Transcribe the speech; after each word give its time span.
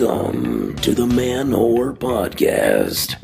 Welcome 0.00 0.76
to 0.76 0.94
the 0.94 1.06
Man 1.06 1.50
Whore 1.50 1.94
Podcast. 1.94 3.16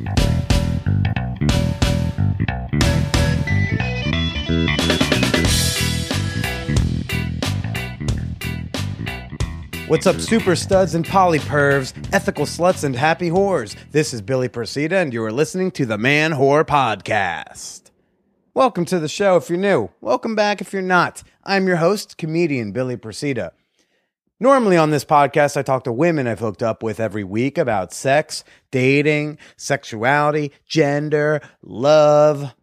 What's 9.88 10.06
up, 10.06 10.20
super 10.20 10.54
studs 10.54 10.94
and 10.94 11.06
polypervs, 11.06 11.94
ethical 12.12 12.44
sluts 12.44 12.84
and 12.84 12.94
happy 12.94 13.30
whores? 13.30 13.74
This 13.92 14.12
is 14.12 14.20
Billy 14.20 14.50
Procida, 14.50 15.00
and 15.00 15.14
you 15.14 15.24
are 15.24 15.32
listening 15.32 15.70
to 15.72 15.86
the 15.86 15.96
Man 15.96 16.32
Whore 16.32 16.64
Podcast. 16.64 17.90
Welcome 18.52 18.84
to 18.86 18.98
the 18.98 19.08
show 19.08 19.36
if 19.36 19.48
you're 19.48 19.58
new. 19.58 19.88
Welcome 20.02 20.34
back 20.34 20.60
if 20.60 20.74
you're 20.74 20.82
not. 20.82 21.22
I'm 21.42 21.66
your 21.66 21.76
host, 21.76 22.18
comedian 22.18 22.72
Billy 22.72 22.98
Procida. 22.98 23.52
Normally 24.38 24.76
on 24.76 24.90
this 24.90 25.04
podcast, 25.04 25.56
I 25.56 25.62
talk 25.62 25.84
to 25.84 25.92
women 25.92 26.26
I've 26.26 26.40
hooked 26.40 26.62
up 26.62 26.82
with 26.82 27.00
every 27.00 27.24
week 27.24 27.56
about 27.56 27.94
sex, 27.94 28.44
dating, 28.70 29.38
sexuality, 29.56 30.52
gender, 30.66 31.40
love, 31.62 32.54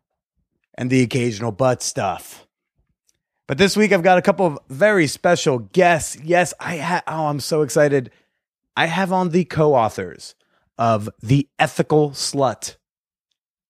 and 0.75 0.91
the 0.91 1.01
occasional 1.01 1.51
butt 1.51 1.81
stuff. 1.81 2.45
But 3.47 3.57
this 3.57 3.75
week 3.75 3.91
I've 3.91 4.03
got 4.03 4.19
a 4.19 4.21
couple 4.21 4.45
of 4.45 4.59
very 4.69 5.07
special 5.07 5.57
guests. 5.57 6.15
Yes, 6.23 6.53
I 6.59 7.01
oh, 7.07 7.25
I'm 7.25 7.39
so 7.39 7.63
excited. 7.63 8.11
I 8.77 8.85
have 8.85 9.11
on 9.11 9.29
the 9.29 9.43
co-authors 9.43 10.35
of 10.77 11.09
The 11.23 11.49
Ethical 11.57 12.11
Slut. 12.11 12.75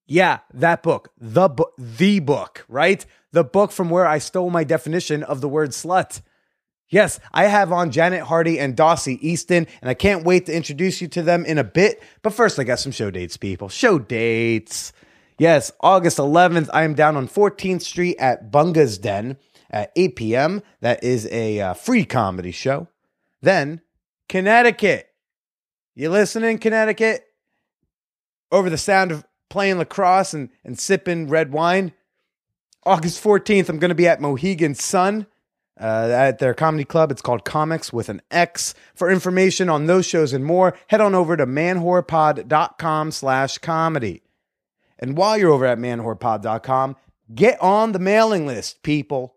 Yeah, 0.05 0.39
that 0.53 0.83
book. 0.83 1.09
The 1.17 1.47
book, 1.47 1.73
the 1.77 2.19
book, 2.19 2.65
right? 2.67 3.05
The 3.31 3.45
book 3.45 3.71
from 3.71 3.89
where 3.89 4.05
I 4.05 4.17
stole 4.17 4.49
my 4.49 4.65
definition 4.65 5.23
of 5.23 5.39
the 5.39 5.49
word 5.49 5.69
slut. 5.69 6.21
Yes, 6.93 7.19
I 7.33 7.45
have 7.45 7.71
on 7.71 7.89
Janet 7.89 8.21
Hardy 8.21 8.59
and 8.59 8.77
Dossie 8.77 9.17
Easton, 9.19 9.65
and 9.81 9.89
I 9.89 9.95
can't 9.95 10.23
wait 10.23 10.45
to 10.45 10.55
introduce 10.55 11.01
you 11.01 11.07
to 11.07 11.23
them 11.23 11.43
in 11.43 11.57
a 11.57 11.63
bit. 11.63 12.03
But 12.21 12.33
first, 12.33 12.59
I 12.59 12.65
got 12.65 12.77
some 12.77 12.91
show 12.91 13.09
dates, 13.09 13.35
people. 13.35 13.67
Show 13.67 13.97
dates. 13.97 14.93
Yes, 15.39 15.71
August 15.79 16.19
11th, 16.19 16.69
I 16.71 16.83
am 16.83 16.93
down 16.93 17.17
on 17.17 17.27
14th 17.27 17.81
Street 17.81 18.15
at 18.19 18.51
Bunga's 18.51 18.99
Den 18.99 19.37
at 19.71 19.91
8 19.95 20.15
p.m. 20.15 20.61
That 20.81 21.03
is 21.03 21.27
a 21.31 21.59
uh, 21.59 21.73
free 21.73 22.05
comedy 22.05 22.51
show. 22.51 22.87
Then, 23.41 23.81
Connecticut. 24.29 25.07
You 25.95 26.11
listening, 26.11 26.59
Connecticut? 26.59 27.23
Over 28.51 28.69
the 28.69 28.77
sound 28.77 29.11
of 29.11 29.25
playing 29.49 29.79
lacrosse 29.79 30.35
and, 30.35 30.49
and 30.63 30.77
sipping 30.77 31.27
red 31.27 31.53
wine. 31.53 31.93
August 32.85 33.23
14th, 33.23 33.67
I'm 33.67 33.79
going 33.79 33.89
to 33.89 33.95
be 33.95 34.07
at 34.07 34.21
Mohegan 34.21 34.75
Sun 34.75 35.25
uh, 35.79 36.09
at 36.11 36.39
their 36.39 36.53
comedy 36.53 36.83
club. 36.83 37.11
It's 37.11 37.21
called 37.21 37.45
Comix 37.45 37.91
with 37.91 38.09
an 38.09 38.21
X. 38.31 38.73
For 38.95 39.09
information 39.09 39.69
on 39.69 39.85
those 39.85 40.05
shows 40.05 40.33
and 40.33 40.45
more, 40.45 40.77
head 40.87 41.01
on 41.01 41.15
over 41.15 41.35
to 41.37 41.45
manwhorepod.com 41.45 43.11
slash 43.11 43.57
comedy. 43.57 44.23
And 44.99 45.17
while 45.17 45.37
you're 45.37 45.51
over 45.51 45.65
at 45.65 45.79
manwhorepod.com, 45.79 46.95
get 47.33 47.61
on 47.61 47.91
the 47.91 47.99
mailing 47.99 48.45
list, 48.45 48.83
people. 48.83 49.35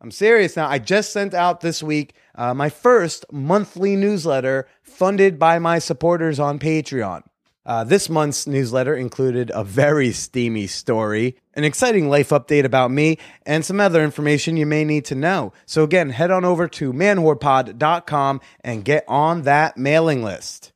I'm 0.00 0.10
serious 0.10 0.56
now. 0.56 0.66
I 0.68 0.78
just 0.78 1.12
sent 1.12 1.34
out 1.34 1.60
this 1.60 1.82
week 1.82 2.14
uh, 2.34 2.54
my 2.54 2.70
first 2.70 3.26
monthly 3.30 3.96
newsletter 3.96 4.66
funded 4.82 5.38
by 5.38 5.58
my 5.58 5.78
supporters 5.78 6.40
on 6.40 6.58
Patreon. 6.58 7.22
Uh, 7.66 7.84
this 7.84 8.08
month's 8.08 8.46
newsletter 8.46 8.94
included 8.96 9.52
a 9.54 9.62
very 9.62 10.12
steamy 10.12 10.66
story, 10.66 11.36
an 11.60 11.64
exciting 11.64 12.08
life 12.08 12.30
update 12.30 12.64
about 12.64 12.90
me, 12.90 13.18
and 13.44 13.64
some 13.64 13.80
other 13.80 14.02
information 14.02 14.56
you 14.56 14.64
may 14.64 14.82
need 14.82 15.04
to 15.04 15.14
know. 15.14 15.52
So, 15.66 15.84
again, 15.84 16.08
head 16.08 16.30
on 16.30 16.42
over 16.42 16.66
to 16.68 16.92
manwhorepod.com 16.92 18.40
and 18.64 18.84
get 18.84 19.04
on 19.06 19.42
that 19.42 19.76
mailing 19.76 20.22
list. 20.22 20.72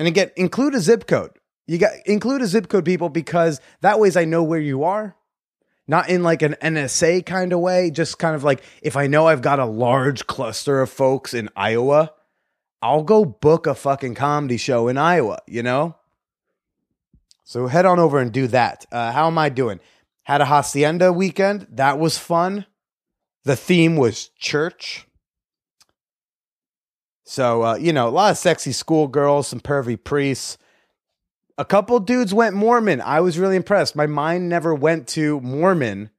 And 0.00 0.08
again, 0.08 0.32
include 0.36 0.74
a 0.74 0.80
zip 0.80 1.06
code. 1.06 1.30
You 1.68 1.78
got 1.78 1.92
include 2.06 2.42
a 2.42 2.46
zip 2.46 2.68
code, 2.68 2.84
people, 2.84 3.08
because 3.08 3.60
that 3.82 4.00
ways 4.00 4.16
I 4.16 4.24
know 4.24 4.42
where 4.42 4.60
you 4.60 4.82
are. 4.82 5.14
Not 5.86 6.08
in 6.08 6.24
like 6.24 6.42
an 6.42 6.56
NSA 6.60 7.24
kind 7.24 7.52
of 7.52 7.60
way, 7.60 7.92
just 7.92 8.18
kind 8.18 8.34
of 8.34 8.42
like 8.42 8.62
if 8.82 8.96
I 8.96 9.06
know 9.06 9.28
I've 9.28 9.42
got 9.42 9.60
a 9.60 9.64
large 9.64 10.26
cluster 10.26 10.80
of 10.80 10.90
folks 10.90 11.34
in 11.34 11.48
Iowa, 11.54 12.12
I'll 12.82 13.04
go 13.04 13.24
book 13.24 13.68
a 13.68 13.76
fucking 13.76 14.16
comedy 14.16 14.56
show 14.56 14.88
in 14.88 14.98
Iowa, 14.98 15.40
you 15.46 15.62
know? 15.62 15.94
So 17.44 17.66
head 17.66 17.84
on 17.84 17.98
over 17.98 18.18
and 18.18 18.32
do 18.32 18.46
that. 18.48 18.86
Uh, 18.90 19.12
how 19.12 19.26
am 19.26 19.38
I 19.38 19.50
doing? 19.50 19.78
Had 20.24 20.40
a 20.40 20.46
hacienda 20.46 21.12
weekend. 21.12 21.66
That 21.70 21.98
was 21.98 22.18
fun. 22.18 22.66
The 23.44 23.54
theme 23.54 23.96
was 23.96 24.30
church. 24.38 25.06
So, 27.24 27.62
uh, 27.62 27.74
you 27.76 27.92
know, 27.92 28.08
a 28.08 28.10
lot 28.10 28.30
of 28.30 28.38
sexy 28.38 28.72
schoolgirls, 28.72 29.48
some 29.48 29.60
pervy 29.60 30.02
priests. 30.02 30.58
A 31.56 31.64
couple 31.64 32.00
dudes 32.00 32.34
went 32.34 32.56
Mormon. 32.56 33.00
I 33.02 33.20
was 33.20 33.38
really 33.38 33.56
impressed. 33.56 33.94
My 33.94 34.06
mind 34.06 34.48
never 34.48 34.74
went 34.74 35.06
to 35.08 35.40
Mormon. 35.40 36.10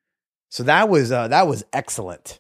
So 0.50 0.64
that 0.64 0.88
was 0.88 1.12
uh, 1.12 1.28
that 1.28 1.48
was 1.48 1.66
excellent. 1.74 2.40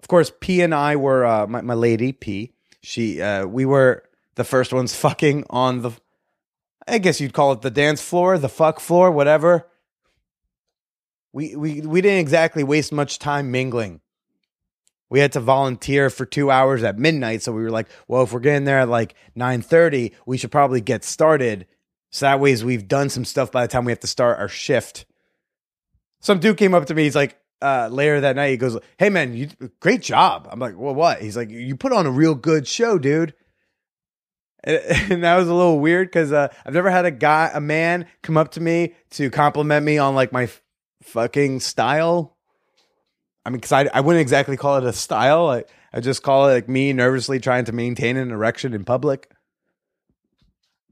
Of 0.00 0.08
course, 0.08 0.32
P 0.40 0.62
and 0.62 0.74
I 0.74 0.96
were 0.96 1.24
uh, 1.24 1.46
my, 1.46 1.60
my 1.60 1.74
lady 1.74 2.12
P. 2.12 2.52
She 2.82 3.20
uh, 3.20 3.46
we 3.46 3.64
were 3.64 4.02
the 4.34 4.44
first 4.44 4.72
ones 4.72 4.94
fucking 4.96 5.44
on 5.50 5.82
the 5.82 5.92
I 6.86 6.98
guess 6.98 7.20
you'd 7.20 7.32
call 7.32 7.52
it 7.52 7.62
the 7.62 7.70
dance 7.70 8.00
floor, 8.00 8.38
the 8.38 8.48
fuck 8.48 8.80
floor, 8.80 9.10
whatever. 9.10 9.68
We 11.32 11.56
we 11.56 11.80
we 11.80 12.00
didn't 12.00 12.20
exactly 12.20 12.64
waste 12.64 12.92
much 12.92 13.18
time 13.18 13.50
mingling. 13.50 14.00
We 15.08 15.20
had 15.20 15.32
to 15.32 15.40
volunteer 15.40 16.10
for 16.10 16.24
two 16.24 16.50
hours 16.50 16.82
at 16.82 16.98
midnight, 16.98 17.42
so 17.42 17.52
we 17.52 17.62
were 17.62 17.70
like, 17.70 17.88
"Well, 18.08 18.22
if 18.22 18.32
we're 18.32 18.40
getting 18.40 18.64
there 18.64 18.80
at 18.80 18.88
like 18.88 19.14
nine 19.34 19.62
thirty, 19.62 20.12
we 20.24 20.38
should 20.38 20.50
probably 20.52 20.80
get 20.80 21.04
started." 21.04 21.66
So 22.10 22.26
that 22.26 22.40
ways 22.40 22.64
we've 22.64 22.88
done 22.88 23.10
some 23.10 23.24
stuff 23.24 23.52
by 23.52 23.62
the 23.62 23.68
time 23.68 23.84
we 23.84 23.92
have 23.92 24.00
to 24.00 24.06
start 24.06 24.38
our 24.38 24.48
shift. 24.48 25.04
Some 26.20 26.40
dude 26.40 26.56
came 26.56 26.72
up 26.72 26.86
to 26.86 26.94
me. 26.94 27.02
He's 27.02 27.16
like, 27.16 27.38
uh, 27.60 27.88
later 27.92 28.20
that 28.20 28.36
night, 28.36 28.50
he 28.50 28.56
goes, 28.56 28.78
"Hey 28.98 29.10
man, 29.10 29.34
you 29.34 29.48
great 29.80 30.02
job." 30.02 30.48
I'm 30.50 30.60
like, 30.60 30.76
"Well, 30.76 30.94
what?" 30.94 31.20
He's 31.20 31.36
like, 31.36 31.50
"You 31.50 31.76
put 31.76 31.92
on 31.92 32.06
a 32.06 32.10
real 32.10 32.34
good 32.34 32.66
show, 32.66 32.98
dude." 32.98 33.34
And, 34.66 34.82
and 35.12 35.24
that 35.24 35.36
was 35.36 35.48
a 35.48 35.54
little 35.54 35.80
weird 35.80 36.08
because 36.08 36.32
uh, 36.32 36.48
I've 36.66 36.74
never 36.74 36.90
had 36.90 37.06
a 37.06 37.10
guy, 37.10 37.50
a 37.54 37.60
man, 37.60 38.06
come 38.22 38.36
up 38.36 38.50
to 38.52 38.60
me 38.60 38.94
to 39.12 39.30
compliment 39.30 39.86
me 39.86 39.96
on 39.96 40.14
like 40.14 40.32
my 40.32 40.44
f- 40.44 40.60
fucking 41.02 41.60
style. 41.60 42.36
I 43.46 43.50
mean, 43.50 43.58
because 43.58 43.72
I, 43.72 43.88
I 43.94 44.00
wouldn't 44.00 44.20
exactly 44.20 44.56
call 44.56 44.76
it 44.78 44.84
a 44.84 44.92
style. 44.92 45.48
I, 45.48 45.64
I 45.92 46.00
just 46.00 46.22
call 46.22 46.48
it 46.48 46.52
like 46.52 46.68
me 46.68 46.92
nervously 46.92 47.38
trying 47.38 47.64
to 47.66 47.72
maintain 47.72 48.16
an 48.16 48.32
erection 48.32 48.74
in 48.74 48.84
public. 48.84 49.30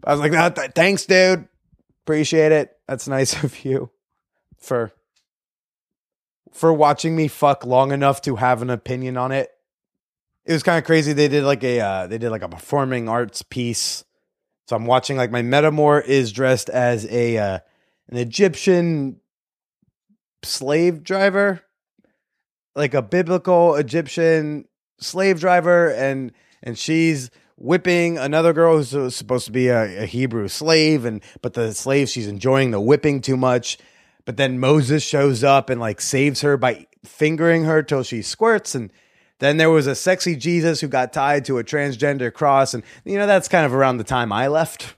I 0.05 0.13
was 0.13 0.21
like, 0.21 0.33
no, 0.33 0.49
th- 0.51 0.73
thanks, 0.75 1.05
dude. 1.05 1.49
Appreciate 2.05 2.53
it. 2.53 2.77
That's 2.87 3.09
nice 3.09 3.43
of 3.45 3.65
you 3.65 3.91
for 4.59 4.93
for 6.53 6.73
watching 6.73 7.17
me 7.17 7.27
fuck 7.27 7.67
long 7.67 7.91
enough 7.91 8.23
to 8.23 8.37
have 8.37 8.63
an 8.63 8.71
opinion 8.71 9.17
on 9.17 9.33
it. 9.33 9.51
It 10.47 10.53
was 10.53 10.63
kind 10.63 10.79
of 10.79 10.85
crazy. 10.85 11.13
They 11.13 11.29
did 11.29 11.45
like 11.45 11.65
a 11.65 11.81
uh, 11.81 12.07
they 12.07 12.19
did 12.19 12.31
like 12.31 12.43
a 12.43 12.49
performing 12.49 13.09
arts 13.09 13.43
piece. 13.43 14.05
So 14.69 14.77
I'm 14.77 14.87
watching 14.87 15.17
like 15.17 15.31
my 15.31 15.43
metamour 15.43 16.05
is 16.05 16.33
dressed 16.33 16.69
as 16.69 17.07
a 17.07 17.39
uh, 17.39 17.59
an 18.09 18.17
Egyptian 18.17 19.21
slave 20.43 21.03
driver, 21.03 21.63
like 22.75 22.95
a 22.95 23.03
biblical 23.03 23.75
Egyptian 23.77 24.67
slave 24.99 25.41
driver, 25.41 25.91
and 25.91 26.33
and 26.63 26.79
she's 26.79 27.31
whipping 27.57 28.19
another 28.19 28.53
girl 28.53 28.83
who's 28.83 29.15
supposed 29.15 29.47
to 29.47 29.53
be 29.53 29.69
a, 29.69 30.03
a 30.03 30.07
Hebrew 30.07 30.49
slave, 30.49 31.05
and 31.07 31.23
but 31.41 31.55
the 31.55 31.73
slave 31.73 32.09
she's 32.11 32.27
enjoying 32.27 32.71
the 32.71 32.81
whipping 32.81 33.21
too 33.23 33.37
much. 33.37 33.79
But 34.27 34.37
then 34.37 34.59
Moses 34.59 35.03
shows 35.03 35.45
up 35.45 35.69
and 35.71 35.81
like 35.81 36.01
saves 36.01 36.41
her 36.41 36.57
by 36.57 36.87
fingering 37.05 37.65
her 37.65 37.83
till 37.83 38.03
she 38.03 38.23
squirts. 38.23 38.75
And 38.75 38.91
then 39.45 39.57
there 39.59 39.71
was 39.71 39.87
a 39.87 39.95
sexy 39.95 40.37
Jesus 40.37 40.81
who 40.81 40.89
got 40.89 41.13
tied 41.13 41.45
to 41.45 41.59
a 41.59 41.65
transgender 41.65 42.33
cross. 42.33 42.75
And, 42.75 42.83
you 43.05 43.19
know, 43.19 43.27
that's 43.27 43.49
kind 43.49 43.67
of 43.67 43.75
around 43.75 43.99
the 43.99 44.05
time 44.05 44.33
I 44.33 44.49
left 44.49 44.95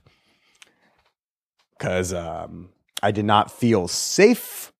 because 1.77 2.13
um, 2.13 2.69
I 3.03 3.11
did 3.11 3.25
not 3.25 3.51
feel 3.51 3.87
safe. 3.87 4.71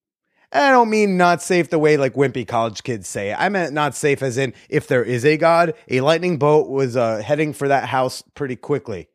And 0.52 0.64
I 0.64 0.72
don't 0.72 0.90
mean 0.90 1.18
not 1.18 1.42
safe 1.42 1.70
the 1.70 1.78
way 1.78 1.98
like 1.98 2.14
wimpy 2.14 2.48
college 2.48 2.84
kids 2.84 3.08
say. 3.08 3.34
I 3.34 3.50
meant 3.50 3.74
not 3.74 3.96
safe 3.96 4.24
as 4.24 4.38
in 4.38 4.54
if 4.70 4.88
there 4.88 5.04
is 5.04 5.26
a 5.26 5.38
God, 5.38 5.74
a 5.90 6.02
lightning 6.02 6.38
bolt 6.38 6.70
was 6.70 6.96
uh, 6.96 7.18
heading 7.18 7.52
for 7.54 7.68
that 7.68 7.90
house 7.90 8.24
pretty 8.34 8.56
quickly 8.56 9.10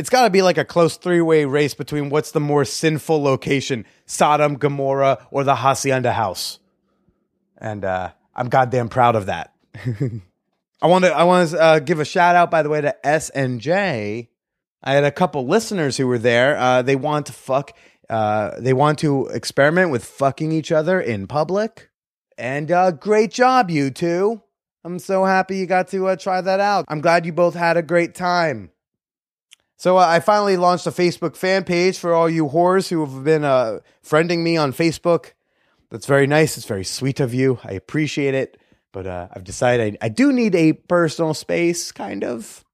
it's 0.00 0.08
got 0.08 0.22
to 0.22 0.30
be 0.30 0.40
like 0.40 0.56
a 0.56 0.64
close 0.64 0.96
three 0.96 1.20
way 1.20 1.44
race 1.44 1.74
between 1.74 2.08
what's 2.08 2.30
the 2.30 2.40
more 2.40 2.64
sinful 2.64 3.22
location, 3.22 3.84
Sodom, 4.06 4.56
Gomorrah, 4.56 5.26
or 5.30 5.44
the 5.44 5.56
Hacienda 5.56 6.12
House. 6.12 6.58
And 7.58 7.84
uh, 7.84 8.12
I'm 8.34 8.48
goddamn 8.48 8.88
proud 8.88 9.14
of 9.14 9.26
that. 9.26 9.52
I 10.82 10.86
want 10.86 11.04
to 11.04 11.12
I 11.12 11.24
want 11.24 11.50
to 11.50 11.60
uh, 11.60 11.78
give 11.78 12.00
a 12.00 12.04
shout 12.04 12.36
out 12.36 12.50
by 12.50 12.62
the 12.62 12.68
way 12.68 12.80
to 12.80 13.06
S 13.06 13.30
and 13.30 13.60
J. 13.60 14.30
I 14.82 14.92
had 14.92 15.04
a 15.04 15.12
couple 15.12 15.46
listeners 15.46 15.96
who 15.96 16.06
were 16.06 16.18
there. 16.18 16.56
Uh, 16.56 16.82
they 16.82 16.96
want 16.96 17.26
to 17.26 17.32
fuck. 17.32 17.72
Uh, 18.08 18.52
they 18.58 18.72
want 18.72 18.98
to 19.00 19.26
experiment 19.26 19.90
with 19.90 20.04
fucking 20.04 20.52
each 20.52 20.72
other 20.72 21.00
in 21.00 21.26
public. 21.26 21.90
And 22.38 22.72
uh, 22.72 22.92
great 22.92 23.30
job, 23.30 23.70
you 23.70 23.90
two. 23.90 24.42
I'm 24.82 24.98
so 24.98 25.24
happy 25.26 25.58
you 25.58 25.66
got 25.66 25.88
to 25.88 26.08
uh, 26.08 26.16
try 26.16 26.40
that 26.40 26.58
out. 26.58 26.86
I'm 26.88 27.02
glad 27.02 27.26
you 27.26 27.32
both 27.32 27.54
had 27.54 27.76
a 27.76 27.82
great 27.82 28.14
time. 28.14 28.70
So 29.76 29.98
uh, 29.98 30.06
I 30.06 30.20
finally 30.20 30.56
launched 30.56 30.86
a 30.86 30.90
Facebook 30.90 31.36
fan 31.36 31.64
page 31.64 31.98
for 31.98 32.14
all 32.14 32.28
you 32.28 32.46
whores 32.46 32.88
who 32.88 33.04
have 33.04 33.24
been 33.24 33.44
uh, 33.44 33.80
friending 34.04 34.42
me 34.42 34.56
on 34.56 34.72
Facebook. 34.72 35.32
That's 35.90 36.06
very 36.06 36.26
nice. 36.26 36.56
It's 36.56 36.66
very 36.66 36.84
sweet 36.84 37.20
of 37.20 37.34
you. 37.34 37.58
I 37.64 37.72
appreciate 37.72 38.34
it. 38.34 38.59
But 38.92 39.06
uh, 39.06 39.28
I've 39.32 39.44
decided 39.44 39.98
I, 40.00 40.08
do 40.08 40.32
need 40.32 40.54
a 40.54 40.72
personal 40.72 41.34
space, 41.34 41.92
kind 41.92 42.24
of. 42.24 42.64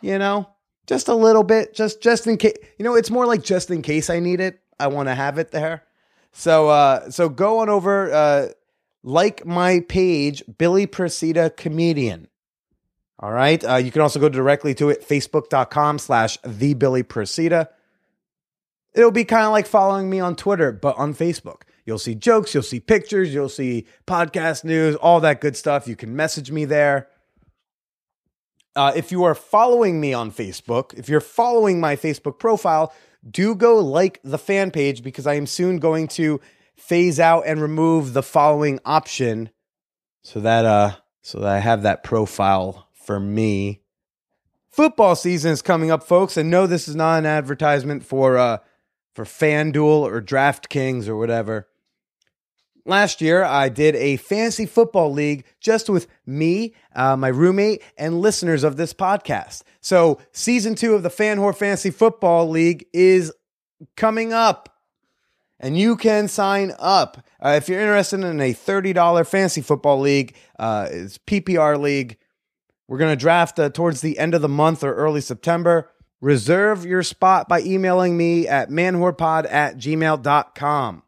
You 0.00 0.18
know, 0.18 0.48
just 0.86 1.08
a 1.08 1.14
little 1.14 1.42
bit, 1.42 1.74
just 1.74 2.02
just 2.02 2.26
in 2.26 2.38
case. 2.38 2.56
You 2.78 2.84
know, 2.84 2.94
it's 2.94 3.10
more 3.10 3.26
like 3.26 3.42
just 3.42 3.70
in 3.70 3.82
case 3.82 4.08
I 4.08 4.18
need 4.20 4.40
it. 4.40 4.60
I 4.78 4.86
want 4.86 5.08
to 5.08 5.14
have 5.14 5.38
it 5.38 5.50
there. 5.50 5.82
So 6.32 6.68
uh, 6.68 7.10
so 7.10 7.28
go 7.28 7.58
on 7.58 7.68
over, 7.68 8.10
uh, 8.10 8.48
like 9.02 9.44
my 9.44 9.80
page, 9.88 10.42
Billy 10.56 10.86
Procida 10.86 11.54
Comedian. 11.54 12.28
All 13.18 13.32
right. 13.32 13.62
Uh, 13.62 13.76
you 13.76 13.90
can 13.90 14.00
also 14.00 14.18
go 14.18 14.30
directly 14.30 14.74
to 14.76 14.88
it, 14.88 15.06
facebook.com 15.06 15.98
slash 15.98 16.38
the 16.42 16.72
Billy 16.72 17.02
Procida. 17.02 17.68
It'll 18.94 19.10
be 19.10 19.24
kind 19.24 19.44
of 19.44 19.52
like 19.52 19.66
following 19.66 20.08
me 20.08 20.20
on 20.20 20.36
Twitter, 20.36 20.72
but 20.72 20.96
on 20.96 21.14
Facebook. 21.14 21.62
You'll 21.90 21.98
see 21.98 22.14
jokes, 22.14 22.54
you'll 22.54 22.62
see 22.62 22.78
pictures, 22.78 23.34
you'll 23.34 23.48
see 23.48 23.84
podcast 24.06 24.62
news, 24.62 24.94
all 24.94 25.18
that 25.22 25.40
good 25.40 25.56
stuff. 25.56 25.88
You 25.88 25.96
can 25.96 26.14
message 26.14 26.52
me 26.52 26.64
there. 26.64 27.08
Uh, 28.76 28.92
if 28.94 29.10
you 29.10 29.24
are 29.24 29.34
following 29.34 30.00
me 30.00 30.12
on 30.14 30.30
Facebook, 30.30 30.94
if 30.94 31.08
you're 31.08 31.20
following 31.20 31.80
my 31.80 31.96
Facebook 31.96 32.38
profile, 32.38 32.94
do 33.28 33.56
go 33.56 33.80
like 33.80 34.20
the 34.22 34.38
fan 34.38 34.70
page 34.70 35.02
because 35.02 35.26
I 35.26 35.34
am 35.34 35.46
soon 35.46 35.80
going 35.80 36.06
to 36.08 36.40
phase 36.76 37.18
out 37.18 37.42
and 37.44 37.60
remove 37.60 38.12
the 38.12 38.22
following 38.22 38.78
option 38.84 39.50
so 40.22 40.38
that 40.38 40.64
uh 40.64 40.92
so 41.22 41.40
that 41.40 41.48
I 41.48 41.58
have 41.58 41.82
that 41.82 42.04
profile 42.04 42.86
for 42.92 43.18
me. 43.18 43.82
Football 44.70 45.16
season 45.16 45.50
is 45.50 45.60
coming 45.60 45.90
up, 45.90 46.04
folks, 46.04 46.36
and 46.36 46.50
no, 46.50 46.68
this 46.68 46.86
is 46.86 46.94
not 46.94 47.18
an 47.18 47.26
advertisement 47.26 48.04
for 48.04 48.38
uh 48.38 48.58
for 49.12 49.24
FanDuel 49.24 50.02
or 50.02 50.22
DraftKings 50.22 51.08
or 51.08 51.16
whatever. 51.16 51.66
Last 52.86 53.20
year, 53.20 53.44
I 53.44 53.68
did 53.68 53.94
a 53.96 54.16
fantasy 54.16 54.64
football 54.66 55.12
league 55.12 55.44
just 55.60 55.90
with 55.90 56.06
me, 56.24 56.74
uh, 56.94 57.16
my 57.16 57.28
roommate, 57.28 57.82
and 57.98 58.20
listeners 58.20 58.64
of 58.64 58.76
this 58.76 58.94
podcast. 58.94 59.62
So, 59.80 60.18
season 60.32 60.74
two 60.74 60.94
of 60.94 61.02
the 61.02 61.10
Fan 61.10 61.38
Whore 61.38 61.54
Fantasy 61.54 61.90
Football 61.90 62.48
League 62.48 62.86
is 62.92 63.32
coming 63.96 64.32
up, 64.32 64.78
and 65.58 65.76
you 65.78 65.96
can 65.96 66.26
sign 66.26 66.72
up 66.78 67.24
uh, 67.44 67.50
if 67.50 67.68
you're 67.68 67.80
interested 67.80 68.20
in 68.24 68.40
a 68.40 68.52
thirty-dollar 68.52 69.24
fantasy 69.24 69.60
football 69.60 70.00
league. 70.00 70.34
Uh, 70.58 70.88
it's 70.90 71.18
PPR 71.18 71.78
league. 71.78 72.16
We're 72.88 72.98
gonna 72.98 73.16
draft 73.16 73.58
uh, 73.58 73.68
towards 73.68 74.00
the 74.00 74.18
end 74.18 74.34
of 74.34 74.42
the 74.42 74.48
month 74.48 74.82
or 74.82 74.94
early 74.94 75.20
September. 75.20 75.90
Reserve 76.20 76.84
your 76.84 77.02
spot 77.02 77.48
by 77.48 77.60
emailing 77.62 78.16
me 78.16 78.46
at 78.48 78.68
manwhorepod 78.68 79.50
at 79.50 79.76
gmail.com. 79.76 81.02